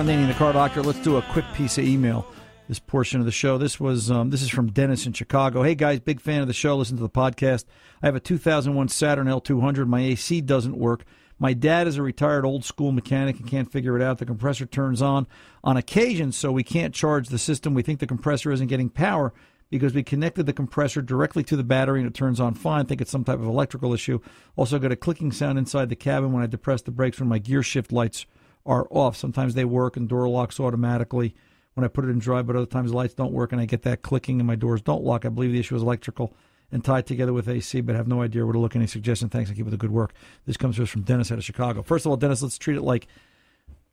Ron 0.00 0.28
the 0.28 0.32
car 0.32 0.54
doctor. 0.54 0.82
Let's 0.82 0.98
do 1.00 1.18
a 1.18 1.22
quick 1.22 1.44
piece 1.52 1.76
of 1.76 1.84
email. 1.84 2.26
This 2.68 2.78
portion 2.78 3.20
of 3.20 3.26
the 3.26 3.32
show. 3.32 3.58
This 3.58 3.78
was 3.78 4.10
um, 4.10 4.30
this 4.30 4.40
is 4.40 4.48
from 4.48 4.72
Dennis 4.72 5.04
in 5.04 5.12
Chicago. 5.12 5.62
Hey 5.62 5.74
guys, 5.74 6.00
big 6.00 6.22
fan 6.22 6.40
of 6.40 6.46
the 6.46 6.54
show. 6.54 6.74
Listen 6.74 6.96
to 6.96 7.02
the 7.02 7.10
podcast. 7.10 7.66
I 8.02 8.06
have 8.06 8.16
a 8.16 8.20
2001 8.20 8.88
Saturn 8.88 9.26
L200. 9.26 9.86
My 9.86 10.00
AC 10.00 10.40
doesn't 10.40 10.78
work. 10.78 11.04
My 11.38 11.52
dad 11.52 11.86
is 11.86 11.98
a 11.98 12.02
retired 12.02 12.46
old 12.46 12.64
school 12.64 12.92
mechanic 12.92 13.40
and 13.40 13.46
can't 13.46 13.70
figure 13.70 13.94
it 13.94 14.00
out. 14.00 14.16
The 14.16 14.24
compressor 14.24 14.64
turns 14.64 15.02
on 15.02 15.26
on 15.62 15.76
occasion, 15.76 16.32
so 16.32 16.50
we 16.50 16.64
can't 16.64 16.94
charge 16.94 17.28
the 17.28 17.38
system. 17.38 17.74
We 17.74 17.82
think 17.82 18.00
the 18.00 18.06
compressor 18.06 18.50
isn't 18.52 18.68
getting 18.68 18.88
power 18.88 19.34
because 19.68 19.92
we 19.92 20.02
connected 20.02 20.46
the 20.46 20.54
compressor 20.54 21.02
directly 21.02 21.44
to 21.44 21.56
the 21.56 21.62
battery 21.62 22.00
and 22.00 22.08
it 22.08 22.14
turns 22.14 22.40
on 22.40 22.54
fine. 22.54 22.80
I 22.80 22.88
think 22.88 23.02
it's 23.02 23.10
some 23.10 23.24
type 23.24 23.38
of 23.38 23.44
electrical 23.44 23.92
issue. 23.92 24.20
Also 24.56 24.78
got 24.78 24.92
a 24.92 24.96
clicking 24.96 25.30
sound 25.30 25.58
inside 25.58 25.90
the 25.90 25.94
cabin 25.94 26.32
when 26.32 26.42
I 26.42 26.46
depress 26.46 26.80
the 26.80 26.90
brakes 26.90 27.20
when 27.20 27.28
my 27.28 27.38
gear 27.38 27.62
shift 27.62 27.92
lights 27.92 28.24
are 28.66 28.86
off. 28.90 29.16
Sometimes 29.16 29.54
they 29.54 29.64
work 29.64 29.96
and 29.96 30.08
door 30.08 30.28
locks 30.28 30.60
automatically 30.60 31.34
when 31.74 31.84
I 31.84 31.88
put 31.88 32.04
it 32.04 32.08
in 32.08 32.18
drive, 32.18 32.46
but 32.46 32.56
other 32.56 32.66
times 32.66 32.92
lights 32.92 33.14
don't 33.14 33.32
work 33.32 33.52
and 33.52 33.60
I 33.60 33.64
get 33.64 33.82
that 33.82 34.02
clicking 34.02 34.40
and 34.40 34.46
my 34.46 34.56
doors 34.56 34.82
don't 34.82 35.02
lock. 35.02 35.24
I 35.24 35.28
believe 35.28 35.52
the 35.52 35.60
issue 35.60 35.76
is 35.76 35.82
electrical 35.82 36.34
and 36.72 36.84
tied 36.84 37.06
together 37.06 37.32
with 37.32 37.48
AC, 37.48 37.80
but 37.80 37.96
have 37.96 38.08
no 38.08 38.22
idea 38.22 38.44
where 38.44 38.52
to 38.52 38.58
look. 38.58 38.76
Any 38.76 38.86
suggestion? 38.86 39.28
Thanks. 39.28 39.50
I 39.50 39.54
keep 39.54 39.66
up 39.66 39.70
the 39.70 39.76
good 39.76 39.90
work. 39.90 40.12
This 40.46 40.56
comes 40.56 40.76
to 40.76 40.82
us 40.82 40.88
from 40.88 41.02
Dennis 41.02 41.32
out 41.32 41.38
of 41.38 41.44
Chicago. 41.44 41.82
First 41.82 42.06
of 42.06 42.10
all, 42.10 42.16
Dennis, 42.16 42.42
let's 42.42 42.58
treat 42.58 42.76
it 42.76 42.82
like, 42.82 43.06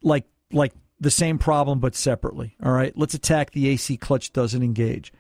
like, 0.04 0.26
like 0.52 0.74
the 1.00 1.12
same 1.12 1.38
problem 1.38 1.80
but 1.80 1.96
separately. 1.96 2.56
All 2.64 2.72
right, 2.72 2.96
let's 2.98 3.14
attack 3.14 3.52
the 3.52 3.70
AC 3.70 3.98
clutch 3.98 4.34
doesn't 4.34 4.62
engage. 4.62 5.12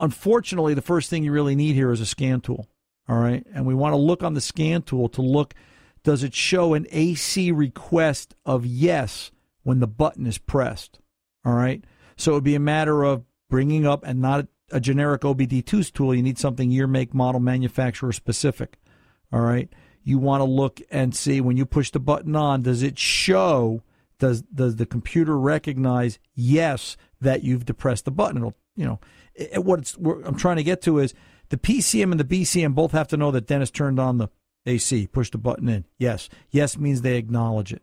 Unfortunately, 0.00 0.74
the 0.74 0.82
first 0.82 1.10
thing 1.10 1.24
you 1.24 1.32
really 1.32 1.54
need 1.54 1.74
here 1.74 1.92
is 1.92 2.00
a 2.00 2.06
scan 2.06 2.40
tool. 2.40 2.68
All 3.08 3.18
right, 3.18 3.44
and 3.52 3.66
we 3.66 3.74
want 3.74 3.92
to 3.92 3.98
look 3.98 4.22
on 4.22 4.34
the 4.34 4.40
scan 4.40 4.82
tool 4.82 5.08
to 5.10 5.20
look 5.22 5.54
does 6.04 6.22
it 6.22 6.34
show 6.34 6.74
an 6.74 6.86
AC 6.90 7.50
request 7.50 8.34
of 8.46 8.64
yes 8.64 9.32
when 9.64 9.80
the 9.80 9.88
button 9.88 10.26
is 10.26 10.38
pressed. 10.38 11.00
All 11.44 11.54
right, 11.54 11.84
so 12.16 12.32
it 12.32 12.34
would 12.36 12.44
be 12.44 12.54
a 12.54 12.60
matter 12.60 13.02
of 13.02 13.24
bringing 13.50 13.86
up 13.86 14.04
and 14.06 14.20
not 14.20 14.46
a 14.70 14.80
generic 14.80 15.22
OBD2's 15.22 15.90
tool. 15.90 16.14
You 16.14 16.22
need 16.22 16.38
something 16.38 16.70
year, 16.70 16.86
make, 16.86 17.14
model, 17.14 17.40
manufacturer 17.40 18.12
specific. 18.12 18.78
All 19.32 19.40
right. 19.40 19.68
You 20.02 20.18
want 20.18 20.40
to 20.40 20.44
look 20.44 20.80
and 20.90 21.14
see 21.14 21.40
when 21.40 21.56
you 21.56 21.64
push 21.64 21.90
the 21.90 22.00
button 22.00 22.36
on, 22.36 22.62
does 22.62 22.82
it 22.82 22.98
show, 22.98 23.82
does 24.18 24.42
does 24.42 24.76
the 24.76 24.86
computer 24.86 25.38
recognize 25.38 26.18
yes 26.34 26.96
that 27.20 27.42
you've 27.42 27.64
depressed 27.64 28.04
the 28.04 28.10
button? 28.10 28.38
It'll, 28.38 28.54
you 28.76 28.84
know, 28.84 29.00
it, 29.34 29.64
what 29.64 29.88
what 29.98 30.18
I'm 30.24 30.36
trying 30.36 30.56
to 30.56 30.62
get 30.62 30.82
to 30.82 30.98
is 30.98 31.14
the 31.48 31.56
PCM 31.56 32.10
and 32.10 32.20
the 32.20 32.24
BCM 32.24 32.74
both 32.74 32.92
have 32.92 33.08
to 33.08 33.16
know 33.16 33.30
that 33.30 33.46
Dennis 33.46 33.70
turned 33.70 33.98
on 33.98 34.18
the 34.18 34.28
AC, 34.66 35.06
Push 35.08 35.30
the 35.30 35.38
button 35.38 35.68
in. 35.68 35.84
Yes. 35.98 36.28
Yes 36.50 36.78
means 36.78 37.02
they 37.02 37.16
acknowledge 37.16 37.72
it. 37.72 37.82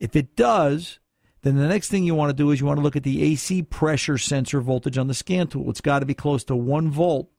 If 0.00 0.16
it 0.16 0.36
does, 0.36 0.98
then 1.42 1.56
the 1.56 1.68
next 1.68 1.88
thing 1.88 2.04
you 2.04 2.14
want 2.14 2.30
to 2.30 2.36
do 2.36 2.50
is 2.50 2.60
you 2.60 2.66
want 2.66 2.78
to 2.78 2.82
look 2.82 2.96
at 2.96 3.04
the 3.04 3.22
AC 3.22 3.62
pressure 3.62 4.18
sensor 4.18 4.60
voltage 4.60 4.98
on 4.98 5.06
the 5.06 5.14
scan 5.14 5.46
tool. 5.46 5.70
It's 5.70 5.80
got 5.80 6.00
to 6.00 6.06
be 6.06 6.14
close 6.14 6.44
to 6.44 6.56
one 6.56 6.90
volt 6.90 7.30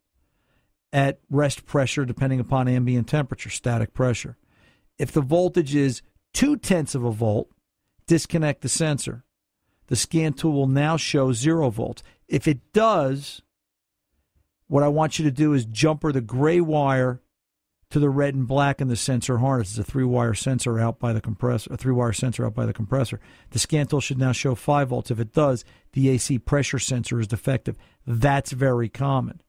at 0.92 1.20
rest 1.30 1.66
pressure, 1.66 2.06
depending 2.06 2.40
upon 2.40 2.68
ambient 2.68 3.08
temperature, 3.08 3.50
static 3.50 3.94
pressure. 3.94 4.38
If 4.98 5.12
the 5.12 5.22
voltage 5.22 5.76
is 5.76 6.02
two 6.34 6.58
tenths 6.58 6.96
of 6.96 7.04
a 7.04 7.12
volt, 7.12 7.50
disconnect 8.08 8.62
the 8.62 8.70
sensor. 8.70 9.24
The 9.88 9.96
scan 9.96 10.34
tool 10.34 10.54
will 10.54 10.68
now 10.68 10.98
show 10.98 11.34
zero 11.34 11.70
volts. 11.70 12.04
If 12.28 12.48
it 12.48 12.74
does, 12.74 13.42
what 14.68 14.84
I 14.84 14.88
want 14.88 15.20
you 15.20 15.26
to 15.26 15.32
do 15.32 15.54
is 15.54 15.66
jumper 15.66 16.12
the 16.12 16.22
gray 16.22 16.62
wire 16.62 17.22
to 17.92 18.00
the 18.00 18.10
red 18.10 18.36
and 18.36 18.48
black 18.48 18.82
in 18.82 18.88
the 18.88 18.96
sensor 18.96 19.40
harness. 19.40 19.72
It's 19.72 19.80
a 19.80 19.92
three 19.92 20.04
wire 20.04 20.34
sensor 20.34 20.80
out 20.80 21.00
by 21.00 21.12
the 21.12 21.22
compressor, 21.22 21.74
a 21.74 21.78
three 21.78 21.94
wire 21.94 22.14
sensor 22.14 22.46
out 22.46 22.54
by 22.54 22.66
the 22.66 22.74
compressor. 22.74 23.20
The 23.50 23.60
scan 23.60 23.88
tool 23.88 24.02
should 24.02 24.20
now 24.20 24.32
show 24.32 24.56
five 24.56 24.90
volts. 24.90 25.10
If 25.12 25.20
it 25.20 25.34
does, 25.34 25.66
the 25.94 26.10
AC 26.10 26.40
pressure 26.40 26.80
sensor 26.80 27.20
is 27.20 27.28
defective. 27.28 27.78
That's 28.06 28.52
very 28.52 28.90
common. 28.90 29.42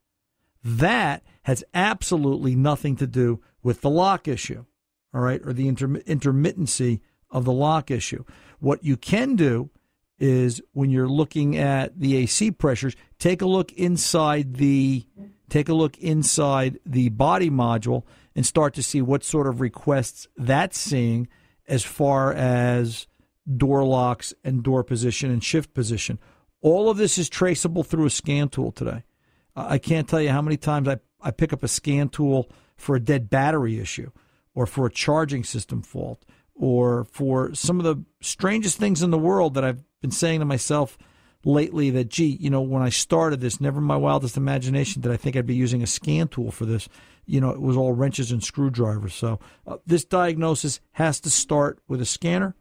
That 0.65 1.23
has 1.43 1.65
absolutely 1.75 2.55
nothing 2.55 2.97
to 2.97 3.07
do 3.07 3.41
with 3.63 3.83
the 3.83 3.91
lock 3.91 4.27
issue, 4.27 4.65
all 5.13 5.21
right, 5.21 5.41
or 5.45 5.53
the 5.53 5.71
interm- 5.71 6.05
intermittency 6.05 7.01
of 7.31 7.45
the 7.45 7.53
lock 7.53 7.91
issue. 7.91 8.25
What 8.59 8.85
you 8.85 8.97
can 8.97 9.37
do 9.37 9.71
is 10.19 10.63
when 10.73 10.91
you're 10.91 11.09
looking 11.09 11.57
at 11.57 11.99
the 11.99 12.17
AC 12.17 12.53
pressures, 12.53 12.95
take 13.19 13.43
a 13.43 13.47
look 13.47 13.73
inside 13.73 14.55
the 14.55 15.07
take 15.49 15.69
a 15.69 15.75
look 15.75 15.99
inside 15.99 16.79
the 16.87 17.09
body 17.09 17.51
module 17.51 18.05
and 18.41 18.47
start 18.47 18.73
to 18.73 18.83
see 18.83 19.03
what 19.03 19.23
sort 19.23 19.47
of 19.47 19.61
requests 19.61 20.27
that's 20.35 20.79
seeing 20.79 21.29
as 21.69 21.85
far 21.85 22.33
as 22.33 23.07
door 23.59 23.85
locks 23.85 24.33
and 24.43 24.63
door 24.63 24.83
position 24.83 25.31
and 25.31 25.45
shift 25.45 25.75
position. 25.75 26.19
All 26.63 26.89
of 26.89 26.97
this 26.97 27.19
is 27.19 27.29
traceable 27.29 27.83
through 27.83 28.07
a 28.07 28.11
scan 28.11 28.49
tool 28.49 28.73
today. 28.73 29.05
I 29.55 29.77
can't 29.77 30.09
tell 30.09 30.23
you 30.23 30.31
how 30.31 30.41
many 30.41 30.57
times 30.57 30.89
I, 30.89 31.01
I 31.21 31.33
pick 31.33 31.53
up 31.53 31.63
a 31.63 31.69
scan 31.69 32.09
tool 32.09 32.51
for 32.79 32.97
a 32.97 33.01
dead 33.01 33.29
battery 33.29 33.79
issue 33.79 34.11
or 34.55 34.65
for 34.65 34.87
a 34.87 34.91
charging 34.91 35.45
system 35.45 35.83
fault 35.83 36.25
or 36.55 37.05
for 37.05 37.55
some 37.55 37.79
of 37.79 37.85
the 37.85 38.03
strangest 38.23 38.79
things 38.79 39.03
in 39.03 39.11
the 39.11 39.19
world 39.19 39.53
that 39.53 39.65
I've 39.65 39.85
been 40.01 40.13
saying 40.13 40.41
to 40.41 40.47
myself 40.47 40.97
lately 41.45 41.91
that, 41.91 42.09
gee, 42.09 42.39
you 42.41 42.49
know, 42.49 42.63
when 42.63 42.83
I 42.83 42.89
started 42.89 43.43
this, 43.43 43.61
never 43.61 43.81
in 43.81 43.85
my 43.85 43.99
wildest 43.99 44.39
imagination 44.39 45.03
did 45.03 45.13
I 45.13 45.19
think 45.19 45.37
I'd 45.37 45.45
be 45.45 45.55
using 45.55 45.83
a 45.83 45.87
scan 45.87 46.29
tool 46.29 46.51
for 46.51 46.65
this. 46.65 46.89
You 47.31 47.41
know, 47.41 47.51
it 47.51 47.61
was 47.61 47.77
all 47.77 47.93
wrenches 47.93 48.33
and 48.33 48.43
screwdrivers. 48.43 49.15
So 49.15 49.39
uh, 49.67 49.77
this 49.87 50.05
diagnosis 50.05 50.81
has 50.93 51.21
to 51.21 51.31
start 51.31 51.79
with 51.87 52.01
a 52.01 52.07
scanner 52.07 52.57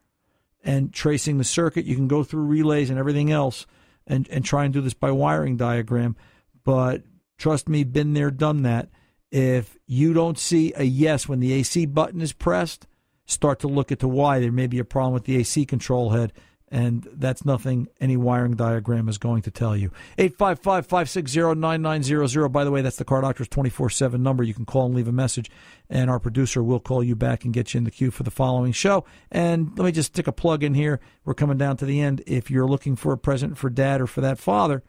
and 0.62 0.92
tracing 0.92 1.38
the 1.38 1.44
circuit. 1.44 1.86
You 1.86 1.96
can 1.96 2.08
go 2.08 2.22
through 2.22 2.44
relays 2.44 2.88
and 2.88 2.98
everything 2.98 3.32
else 3.32 3.66
and, 4.06 4.28
and 4.28 4.44
try 4.44 4.64
and 4.64 4.72
do 4.72 4.80
this 4.80 4.94
by 4.94 5.10
wiring 5.10 5.56
diagram. 5.56 6.16
But 6.64 7.02
trust 7.36 7.68
me, 7.68 7.84
been 7.84 8.14
there, 8.14 8.30
done 8.30 8.62
that. 8.62 8.90
If 9.30 9.76
you 9.86 10.12
don't 10.12 10.38
see 10.38 10.72
a 10.76 10.84
yes 10.84 11.28
when 11.28 11.40
the 11.40 11.52
AC 11.52 11.86
button 11.86 12.20
is 12.20 12.32
pressed, 12.32 12.86
start 13.26 13.60
to 13.60 13.68
look 13.68 13.90
into 13.90 14.08
why 14.08 14.38
there 14.40 14.52
may 14.52 14.66
be 14.66 14.78
a 14.78 14.84
problem 14.84 15.14
with 15.14 15.24
the 15.24 15.36
AC 15.36 15.64
control 15.66 16.10
head. 16.10 16.32
And 16.72 17.08
that's 17.14 17.44
nothing 17.44 17.88
any 18.00 18.16
wiring 18.16 18.54
diagram 18.54 19.08
is 19.08 19.18
going 19.18 19.42
to 19.42 19.50
tell 19.50 19.76
you. 19.76 19.90
855 20.18 20.86
560 20.86 21.54
9900. 21.56 22.48
By 22.48 22.62
the 22.62 22.70
way, 22.70 22.80
that's 22.80 22.96
the 22.96 23.04
Car 23.04 23.22
Doctor's 23.22 23.48
24 23.48 23.90
7 23.90 24.22
number. 24.22 24.44
You 24.44 24.54
can 24.54 24.64
call 24.64 24.86
and 24.86 24.94
leave 24.94 25.08
a 25.08 25.12
message, 25.12 25.50
and 25.88 26.08
our 26.08 26.20
producer 26.20 26.62
will 26.62 26.78
call 26.78 27.02
you 27.02 27.16
back 27.16 27.44
and 27.44 27.52
get 27.52 27.74
you 27.74 27.78
in 27.78 27.84
the 27.84 27.90
queue 27.90 28.12
for 28.12 28.22
the 28.22 28.30
following 28.30 28.70
show. 28.70 29.04
And 29.32 29.76
let 29.76 29.84
me 29.84 29.90
just 29.90 30.12
stick 30.12 30.28
a 30.28 30.32
plug 30.32 30.62
in 30.62 30.74
here. 30.74 31.00
We're 31.24 31.34
coming 31.34 31.58
down 31.58 31.76
to 31.78 31.86
the 31.86 32.00
end. 32.00 32.22
If 32.26 32.52
you're 32.52 32.68
looking 32.68 32.94
for 32.94 33.12
a 33.12 33.18
present 33.18 33.58
for 33.58 33.68
dad 33.68 34.00
or 34.00 34.06
for 34.06 34.20
that 34.20 34.38
father, 34.38 34.84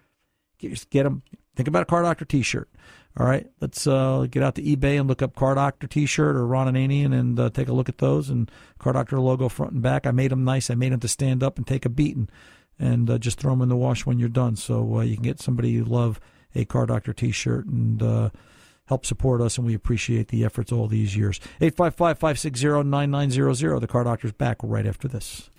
get, 0.59 0.87
get 0.91 1.03
them. 1.03 1.23
Think 1.55 1.67
about 1.67 1.81
a 1.81 1.85
Car 1.85 2.03
Doctor 2.03 2.25
t 2.25 2.43
shirt. 2.43 2.69
All 3.17 3.25
right, 3.25 3.45
let's 3.59 3.85
uh, 3.87 4.25
get 4.31 4.41
out 4.41 4.55
to 4.55 4.61
eBay 4.61 4.97
and 4.97 5.09
look 5.09 5.21
up 5.21 5.35
Car 5.35 5.55
Doctor 5.55 5.85
T-shirt 5.85 6.33
or 6.33 6.47
Ron 6.47 6.73
Ananian 6.73 7.13
and 7.13 7.37
uh, 7.37 7.49
take 7.49 7.67
a 7.67 7.73
look 7.73 7.89
at 7.89 7.97
those. 7.97 8.29
And 8.29 8.49
Car 8.79 8.93
Doctor 8.93 9.19
logo 9.19 9.49
front 9.49 9.73
and 9.73 9.81
back. 9.81 10.07
I 10.07 10.11
made 10.11 10.31
them 10.31 10.45
nice. 10.45 10.69
I 10.69 10.75
made 10.75 10.93
them 10.93 11.01
to 11.01 11.09
stand 11.09 11.43
up 11.43 11.57
and 11.57 11.67
take 11.67 11.83
a 11.85 11.89
beating, 11.89 12.29
and 12.79 13.09
uh, 13.09 13.17
just 13.17 13.37
throw 13.37 13.51
them 13.51 13.61
in 13.61 13.67
the 13.69 13.75
wash 13.75 14.05
when 14.05 14.17
you're 14.17 14.29
done. 14.29 14.55
So 14.55 14.95
uh, 14.97 15.01
you 15.01 15.15
can 15.15 15.23
get 15.23 15.41
somebody 15.41 15.71
you 15.71 15.83
love 15.83 16.21
a 16.55 16.63
Car 16.63 16.85
Doctor 16.85 17.11
T-shirt 17.11 17.65
and 17.65 18.01
uh, 18.01 18.29
help 18.85 19.05
support 19.05 19.41
us. 19.41 19.57
And 19.57 19.67
we 19.67 19.73
appreciate 19.73 20.29
the 20.29 20.45
efforts 20.45 20.71
all 20.71 20.87
these 20.87 21.17
years. 21.17 21.41
855-560-9900. 21.59 23.81
The 23.81 23.87
Car 23.87 24.05
Doctor's 24.05 24.31
back 24.31 24.55
right 24.63 24.87
after 24.87 25.09
this. 25.09 25.49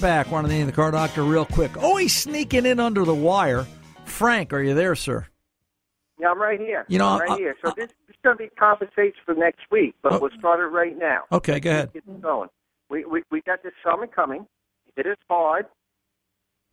Back. 0.00 0.30
Ron 0.30 0.46
Ananian, 0.46 0.66
the 0.66 0.72
Car 0.72 0.90
Doctor, 0.90 1.22
real 1.22 1.44
quick. 1.44 1.76
Always 1.76 2.16
sneaking 2.16 2.64
in 2.64 2.80
under 2.80 3.04
the 3.04 3.14
wire. 3.14 3.66
Frank, 4.06 4.52
are 4.52 4.62
you 4.62 4.74
there, 4.74 4.94
sir? 4.94 5.26
Yeah, 6.18 6.30
I'm 6.30 6.40
right 6.40 6.58
here. 6.58 6.84
You 6.88 6.98
know, 6.98 7.06
I'm 7.08 7.20
right 7.20 7.30
I- 7.32 7.36
here. 7.36 7.56
So 7.64 7.72
this, 7.76 7.88
this 8.06 8.14
is 8.14 8.16
going 8.24 8.36
to 8.38 8.44
be 8.44 8.48
conversations 8.58 9.16
for 9.26 9.34
next 9.34 9.60
week, 9.70 9.94
but 10.02 10.12
Oh. 10.14 10.18
we'll 10.20 10.30
start 10.38 10.60
it 10.60 10.64
right 10.64 10.96
now. 10.98 11.22
Okay, 11.32 11.60
go 11.60 11.70
ahead. 11.70 11.92
Get 11.92 12.22
going. 12.22 12.48
We, 12.88 13.04
we 13.04 13.22
we 13.30 13.40
got 13.42 13.62
this 13.62 13.72
summer 13.84 14.06
coming. 14.06 14.46
It 14.96 15.06
is 15.06 15.16
hard. 15.28 15.66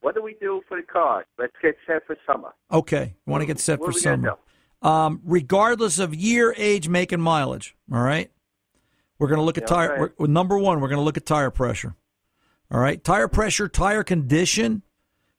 What 0.01 0.15
do 0.15 0.23
we 0.23 0.35
do 0.39 0.61
for 0.67 0.77
the 0.77 0.83
cars? 0.87 1.25
Let's 1.37 1.53
get 1.61 1.75
set 1.85 2.05
for 2.07 2.15
summer. 2.25 2.53
Okay, 2.71 3.15
you 3.25 3.31
want 3.31 3.41
to 3.41 3.45
get 3.45 3.59
set 3.59 3.79
What 3.79 3.93
for 3.93 3.99
summer. 3.99 4.35
Um, 4.81 5.21
regardless 5.25 5.99
of 5.99 6.15
year, 6.15 6.53
age, 6.57 6.87
make, 6.87 7.11
and 7.11 7.21
mileage. 7.21 7.75
All 7.91 8.01
right, 8.01 8.31
we're 9.19 9.27
going 9.27 9.39
to 9.39 9.43
look 9.43 9.57
at 9.57 9.63
Yeah, 9.69 9.75
tire. 9.97 10.13
number 10.19 10.57
one, 10.57 10.79
we're 10.81 10.87
going 10.89 10.99
to 10.99 11.03
look 11.03 11.17
at 11.17 11.25
tire 11.25 11.51
pressure. 11.51 11.95
All 12.69 12.79
right, 12.79 13.01
tire 13.03 13.27
pressure, 13.27 13.67
tire 13.67 14.03
condition, 14.03 14.83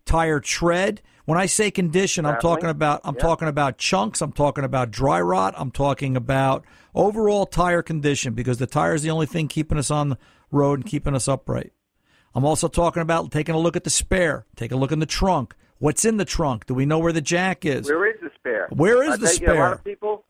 tire 0.04 0.40
tread. 0.40 1.02
When 1.26 1.38
I 1.38 1.44
say 1.44 1.70
condition, 1.70 2.24
I'm 2.24 2.40
talking 2.40 2.70
about 2.70 3.02
I'm 3.04 3.14
Yeah. 3.16 3.20
talking 3.20 3.48
about 3.48 3.76
chunks. 3.76 4.22
I'm 4.22 4.32
talking 4.32 4.64
about 4.64 4.90
dry 4.90 5.20
rot. 5.20 5.52
I'm 5.58 5.70
talking 5.70 6.16
about 6.16 6.64
overall 6.94 7.44
tire 7.44 7.82
condition 7.82 8.32
because 8.32 8.56
the 8.56 8.66
tire 8.66 8.94
is 8.94 9.02
the 9.02 9.10
only 9.10 9.26
thing 9.26 9.46
keeping 9.46 9.76
us 9.76 9.90
on 9.90 10.08
the 10.10 10.18
road 10.50 10.78
and 10.80 10.86
keeping 10.88 11.14
us 11.14 11.28
upright. 11.28 11.72
I'm 12.34 12.46
also 12.46 12.66
talking 12.68 13.02
about 13.02 13.30
taking 13.30 13.54
a 13.54 13.58
look 13.58 13.76
at 13.76 13.84
the 13.84 13.90
spare. 13.90 14.46
Take 14.56 14.72
a 14.72 14.76
look 14.76 14.90
in 14.92 15.00
the 15.00 15.06
trunk. 15.06 15.54
What's 15.80 16.04
in 16.06 16.16
the 16.16 16.24
trunk? 16.24 16.64
Do 16.66 16.72
we 16.74 16.86
know 16.86 16.98
where 16.98 17.12
the 17.12 17.20
jack 17.20 17.64
is? 17.66 17.88
Where 17.90 18.06
is 18.10 18.20
the 18.22 18.30
spare? 18.36 18.68
Where 18.70 19.02
is 19.04 19.10
I 19.12 19.16
the 19.16 19.26
tell 19.26 19.34
you, 19.36 19.46
A 19.46 19.48
lot 19.52 19.54
spare? 19.54 19.72
of 19.74 19.84
people. 19.84 20.24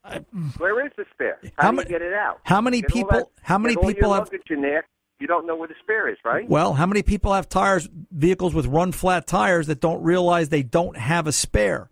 Where 0.59 0.85
is 0.85 0.93
the 0.97 1.05
spare? 1.15 1.39
How 1.57 1.67
How, 1.67 1.71
do 1.71 1.77
you 1.79 1.85
get 1.85 2.03
it 2.03 2.13
out? 2.13 2.41
how 2.43 2.61
many 2.61 2.81
Get 2.81 2.91
people- 2.91 3.19
that- 3.19 3.29
how 3.43 3.57
many 3.57 3.77
people 3.77 4.13
have- 4.15 4.25
luggage 4.25 4.51
in 4.51 4.61
there? 4.63 4.85
You 5.21 5.27
don't 5.27 5.47
know 5.47 5.57
where 5.57 5.69
the 5.69 5.75
spare 5.83 6.09
is, 6.09 6.17
right? 6.25 6.49
Well, 6.49 6.75
how 6.75 6.87
many 6.87 7.03
people 7.03 7.33
have 7.35 7.49
tires, 7.49 7.89
vehicles 8.13 8.55
with 8.55 8.67
run 8.67 8.93
flat 8.93 9.27
tires 9.27 9.67
that 9.67 9.81
don't 9.81 10.03
realize 10.03 10.49
they 10.49 10.63
don't 10.63 10.97
have 10.97 11.27
a 11.27 11.33
spare? 11.33 11.91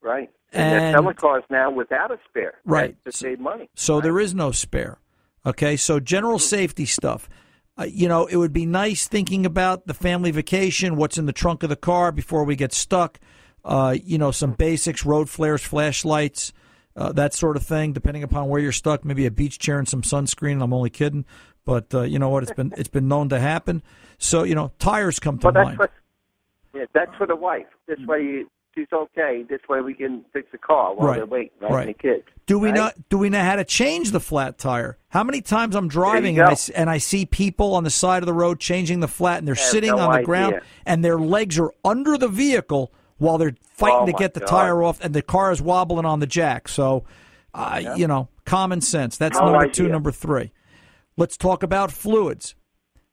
Right. 0.00 0.30
And, 0.52 0.62
And- 0.62 0.82
they're 0.84 0.92
selling 0.92 1.16
cars 1.16 1.44
now 1.50 1.70
without 1.70 2.10
a 2.12 2.18
spare. 2.28 2.54
Right. 2.64 2.96
To 3.04 3.12
save 3.12 3.40
money. 3.40 3.68
So 3.74 4.00
there 4.00 4.20
is 4.20 4.34
no 4.34 4.52
spare. 4.52 4.98
Okay, 5.46 5.76
so 5.76 6.00
general 6.00 6.38
safety 6.38 6.86
stuff. 6.86 7.28
Uh, 7.76 7.84
you 7.84 8.08
know, 8.08 8.26
it 8.26 8.36
would 8.36 8.52
be 8.52 8.64
nice 8.64 9.08
thinking 9.08 9.44
about 9.44 9.86
the 9.86 9.92
family 9.94 10.30
vacation, 10.30 10.96
what's 10.96 11.18
in 11.18 11.26
the 11.26 11.32
trunk 11.32 11.62
of 11.64 11.68
the 11.68 11.76
car 11.76 12.12
before 12.12 12.44
we 12.44 12.54
get 12.56 12.72
stuck. 12.72 13.18
Uh, 13.64 13.96
you 14.04 14.16
know, 14.16 14.30
some 14.30 14.52
basics, 14.52 15.04
road 15.04 15.28
flares, 15.28 15.62
flashlights, 15.62 16.52
uh, 16.96 17.12
that 17.12 17.34
sort 17.34 17.56
of 17.56 17.62
thing. 17.64 17.92
Depending 17.92 18.22
upon 18.22 18.48
where 18.48 18.60
you're 18.60 18.72
stuck, 18.72 19.04
maybe 19.04 19.26
a 19.26 19.30
beach 19.30 19.58
chair 19.58 19.78
and 19.78 19.88
some 19.88 20.02
sunscreen. 20.02 20.62
I'm 20.62 20.72
only 20.72 20.90
kidding, 20.90 21.24
but 21.64 21.92
uh, 21.94 22.02
you 22.02 22.18
know 22.18 22.28
what? 22.28 22.42
It's 22.44 22.52
been 22.52 22.72
it's 22.76 22.88
been 22.88 23.08
known 23.08 23.28
to 23.30 23.38
happen. 23.38 23.82
So 24.18 24.42
you 24.42 24.54
know, 24.54 24.72
tires 24.78 25.18
come 25.18 25.38
to 25.38 25.46
Well, 25.46 25.52
that's 25.52 25.66
mind. 25.66 25.78
what. 25.78 25.90
Yeah, 26.74 26.84
that's 26.92 27.14
for 27.16 27.26
the 27.26 27.36
wife. 27.36 27.66
This 27.86 28.00
way, 28.00 28.22
you, 28.22 28.50
she's 28.74 28.88
okay. 28.92 29.44
This 29.48 29.60
way, 29.68 29.80
we 29.80 29.94
can 29.94 30.24
fix 30.32 30.48
the 30.50 30.58
car 30.58 30.92
while 30.94 31.06
Right. 31.08 31.16
they're 31.18 31.26
waiting, 31.26 31.50
right? 31.60 31.70
Right. 31.72 31.86
The 31.86 31.94
kids. 31.94 32.24
Do 32.46 32.58
we 32.58 32.70
right? 32.70 32.76
not? 32.76 32.94
Do 33.08 33.18
we 33.18 33.30
know 33.30 33.40
how 33.40 33.54
to 33.56 33.64
change 33.64 34.10
the 34.10 34.18
flat 34.20 34.58
tire? 34.58 34.98
How 35.08 35.22
many 35.22 35.40
times 35.40 35.76
I'm 35.76 35.86
driving 35.86 36.38
and 36.40 36.48
I, 36.48 36.56
and 36.74 36.90
I 36.90 36.98
see 36.98 37.26
people 37.26 37.74
on 37.74 37.84
the 37.84 37.90
side 37.90 38.22
of 38.24 38.26
the 38.26 38.32
road 38.32 38.58
changing 38.58 38.98
the 39.00 39.06
flat, 39.08 39.38
and 39.38 39.46
they're 39.46 39.54
sitting 39.54 39.90
no 39.90 39.98
on 39.98 40.08
the 40.10 40.16
idea. 40.16 40.26
ground, 40.26 40.60
and 40.84 41.04
their 41.04 41.18
legs 41.18 41.58
are 41.60 41.70
under 41.84 42.18
the 42.18 42.28
vehicle 42.28 42.92
while 43.18 43.38
they're 43.38 43.54
fighting 43.62 43.98
Oh, 44.02 44.06
to 44.06 44.12
get 44.12 44.34
the 44.34 44.40
God. 44.40 44.48
tire 44.48 44.82
off, 44.82 45.00
and 45.02 45.14
the 45.14 45.22
car 45.22 45.52
is 45.52 45.62
wobbling 45.62 46.04
on 46.04 46.18
the 46.18 46.26
jack. 46.26 46.66
So, 46.68 47.04
uh, 47.54 47.94
you 47.96 48.08
know, 48.08 48.28
common 48.44 48.80
sense. 48.80 49.16
That's 49.16 49.38
No 49.38 49.52
number 49.52 49.68
two. 49.68 49.86
Number 49.88 50.10
three. 50.10 50.50
Let's 51.16 51.36
talk 51.36 51.62
about 51.62 51.92
fluids. 51.92 52.54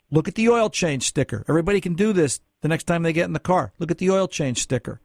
Look 0.10 0.28
at 0.28 0.36
the 0.36 0.50
oil 0.50 0.70
change 0.70 1.08
sticker. 1.08 1.46
Everybody 1.48 1.80
can 1.80 1.94
do 1.94 2.14
this 2.14 2.42
the 2.62 2.68
next 2.68 2.84
time 2.84 3.04
they 3.04 3.14
get 3.14 3.26
in 3.26 3.34
the 3.34 3.40
car. 3.40 3.74
Look 3.80 3.92
at 3.92 3.98
the 3.98 4.10
oil 4.10 4.28
change 4.28 4.62
sticker. 4.62 5.00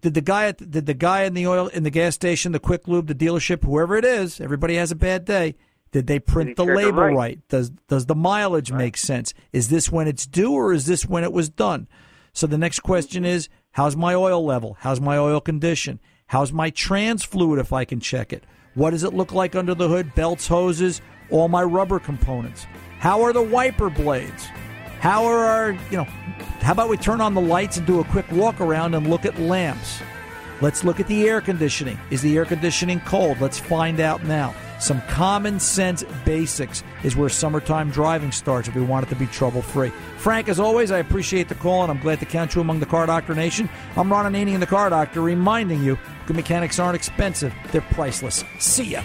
Did 0.00 0.14
the 0.14 0.22
guy 0.22 0.46
at 0.46 0.58
the, 0.58 0.66
did 0.66 0.86
the 0.86 0.94
guy 0.94 1.24
in 1.24 1.34
the 1.34 1.46
oil 1.46 1.68
in 1.68 1.82
the 1.82 1.90
gas 1.90 2.14
station, 2.14 2.52
the 2.52 2.58
quick 2.58 2.88
lube, 2.88 3.06
the 3.06 3.14
dealership, 3.14 3.62
whoever 3.64 3.96
it 3.96 4.04
is, 4.04 4.40
everybody 4.40 4.76
has 4.76 4.90
a 4.90 4.96
bad 4.96 5.24
day. 5.24 5.56
Did 5.92 6.06
they 6.06 6.18
print 6.18 6.50
he 6.50 6.54
the 6.54 6.64
label 6.64 7.02
right? 7.02 7.16
right? 7.16 7.48
Does 7.48 7.70
does 7.88 8.06
the 8.06 8.14
mileage 8.14 8.72
make 8.72 8.96
sense? 8.96 9.34
Is 9.52 9.68
this 9.68 9.92
when 9.92 10.08
it's 10.08 10.26
due 10.26 10.52
or 10.52 10.72
is 10.72 10.86
this 10.86 11.04
when 11.04 11.24
it 11.24 11.32
was 11.32 11.50
done? 11.50 11.88
So 12.32 12.46
the 12.46 12.58
next 12.58 12.80
question 12.80 13.24
is, 13.24 13.48
how's 13.72 13.96
my 13.96 14.14
oil 14.14 14.44
level? 14.44 14.76
How's 14.80 15.00
my 15.00 15.18
oil 15.18 15.40
condition? 15.40 16.00
How's 16.28 16.52
my 16.52 16.70
trans 16.70 17.24
fluid 17.24 17.58
if 17.58 17.72
I 17.72 17.84
can 17.84 18.00
check 18.00 18.32
it? 18.32 18.44
What 18.74 18.90
does 18.90 19.02
it 19.02 19.14
look 19.14 19.32
like 19.32 19.56
under 19.56 19.74
the 19.74 19.88
hood? 19.88 20.14
Belts, 20.14 20.46
hoses, 20.46 21.00
all 21.28 21.48
my 21.48 21.62
rubber 21.62 21.98
components. 21.98 22.66
How 22.98 23.22
are 23.22 23.32
the 23.32 23.42
wiper 23.42 23.90
blades? 23.90 24.44
How 25.00 25.24
are 25.24 25.44
our, 25.44 25.72
you 25.72 25.96
know, 25.96 26.04
how 26.60 26.72
about 26.72 26.88
we 26.88 26.96
turn 26.96 27.20
on 27.20 27.34
the 27.34 27.40
lights 27.40 27.78
and 27.78 27.86
do 27.86 28.00
a 28.00 28.04
quick 28.04 28.30
walk 28.30 28.60
around 28.60 28.94
and 28.94 29.08
look 29.08 29.24
at 29.24 29.38
lamps? 29.40 30.00
Let's 30.62 30.84
look 30.84 31.00
at 31.00 31.06
the 31.06 31.26
air 31.26 31.40
conditioning. 31.40 31.98
Is 32.10 32.20
the 32.20 32.36
air 32.36 32.44
conditioning 32.44 33.00
cold? 33.00 33.40
Let's 33.40 33.58
find 33.58 33.98
out 33.98 34.22
now. 34.24 34.54
Some 34.78 35.00
common 35.02 35.58
sense 35.58 36.04
basics 36.24 36.82
is 37.02 37.16
where 37.16 37.28
summertime 37.28 37.90
driving 37.90 38.30
starts 38.30 38.68
if 38.68 38.74
we 38.74 38.82
want 38.82 39.06
it 39.06 39.08
to 39.10 39.16
be 39.16 39.26
trouble 39.26 39.62
free. 39.62 39.90
Frank, 40.18 40.48
as 40.48 40.60
always, 40.60 40.90
I 40.90 40.98
appreciate 40.98 41.48
the 41.48 41.54
call 41.54 41.82
and 41.82 41.90
I'm 41.90 42.00
glad 42.00 42.20
to 42.20 42.26
count 42.26 42.54
you 42.54 42.60
among 42.60 42.80
the 42.80 42.86
Car 42.86 43.06
Doctor 43.06 43.34
Nation. 43.34 43.68
I'm 43.96 44.10
Ron 44.10 44.30
Ananian, 44.30 44.60
the 44.60 44.66
Car 44.66 44.90
Doctor, 44.90 45.22
reminding 45.22 45.82
you 45.82 45.98
good 46.26 46.36
mechanics 46.36 46.78
aren't 46.78 46.96
expensive, 46.96 47.54
they're 47.72 47.80
priceless. 47.80 48.44
See 48.58 48.84
ya. 48.84 49.02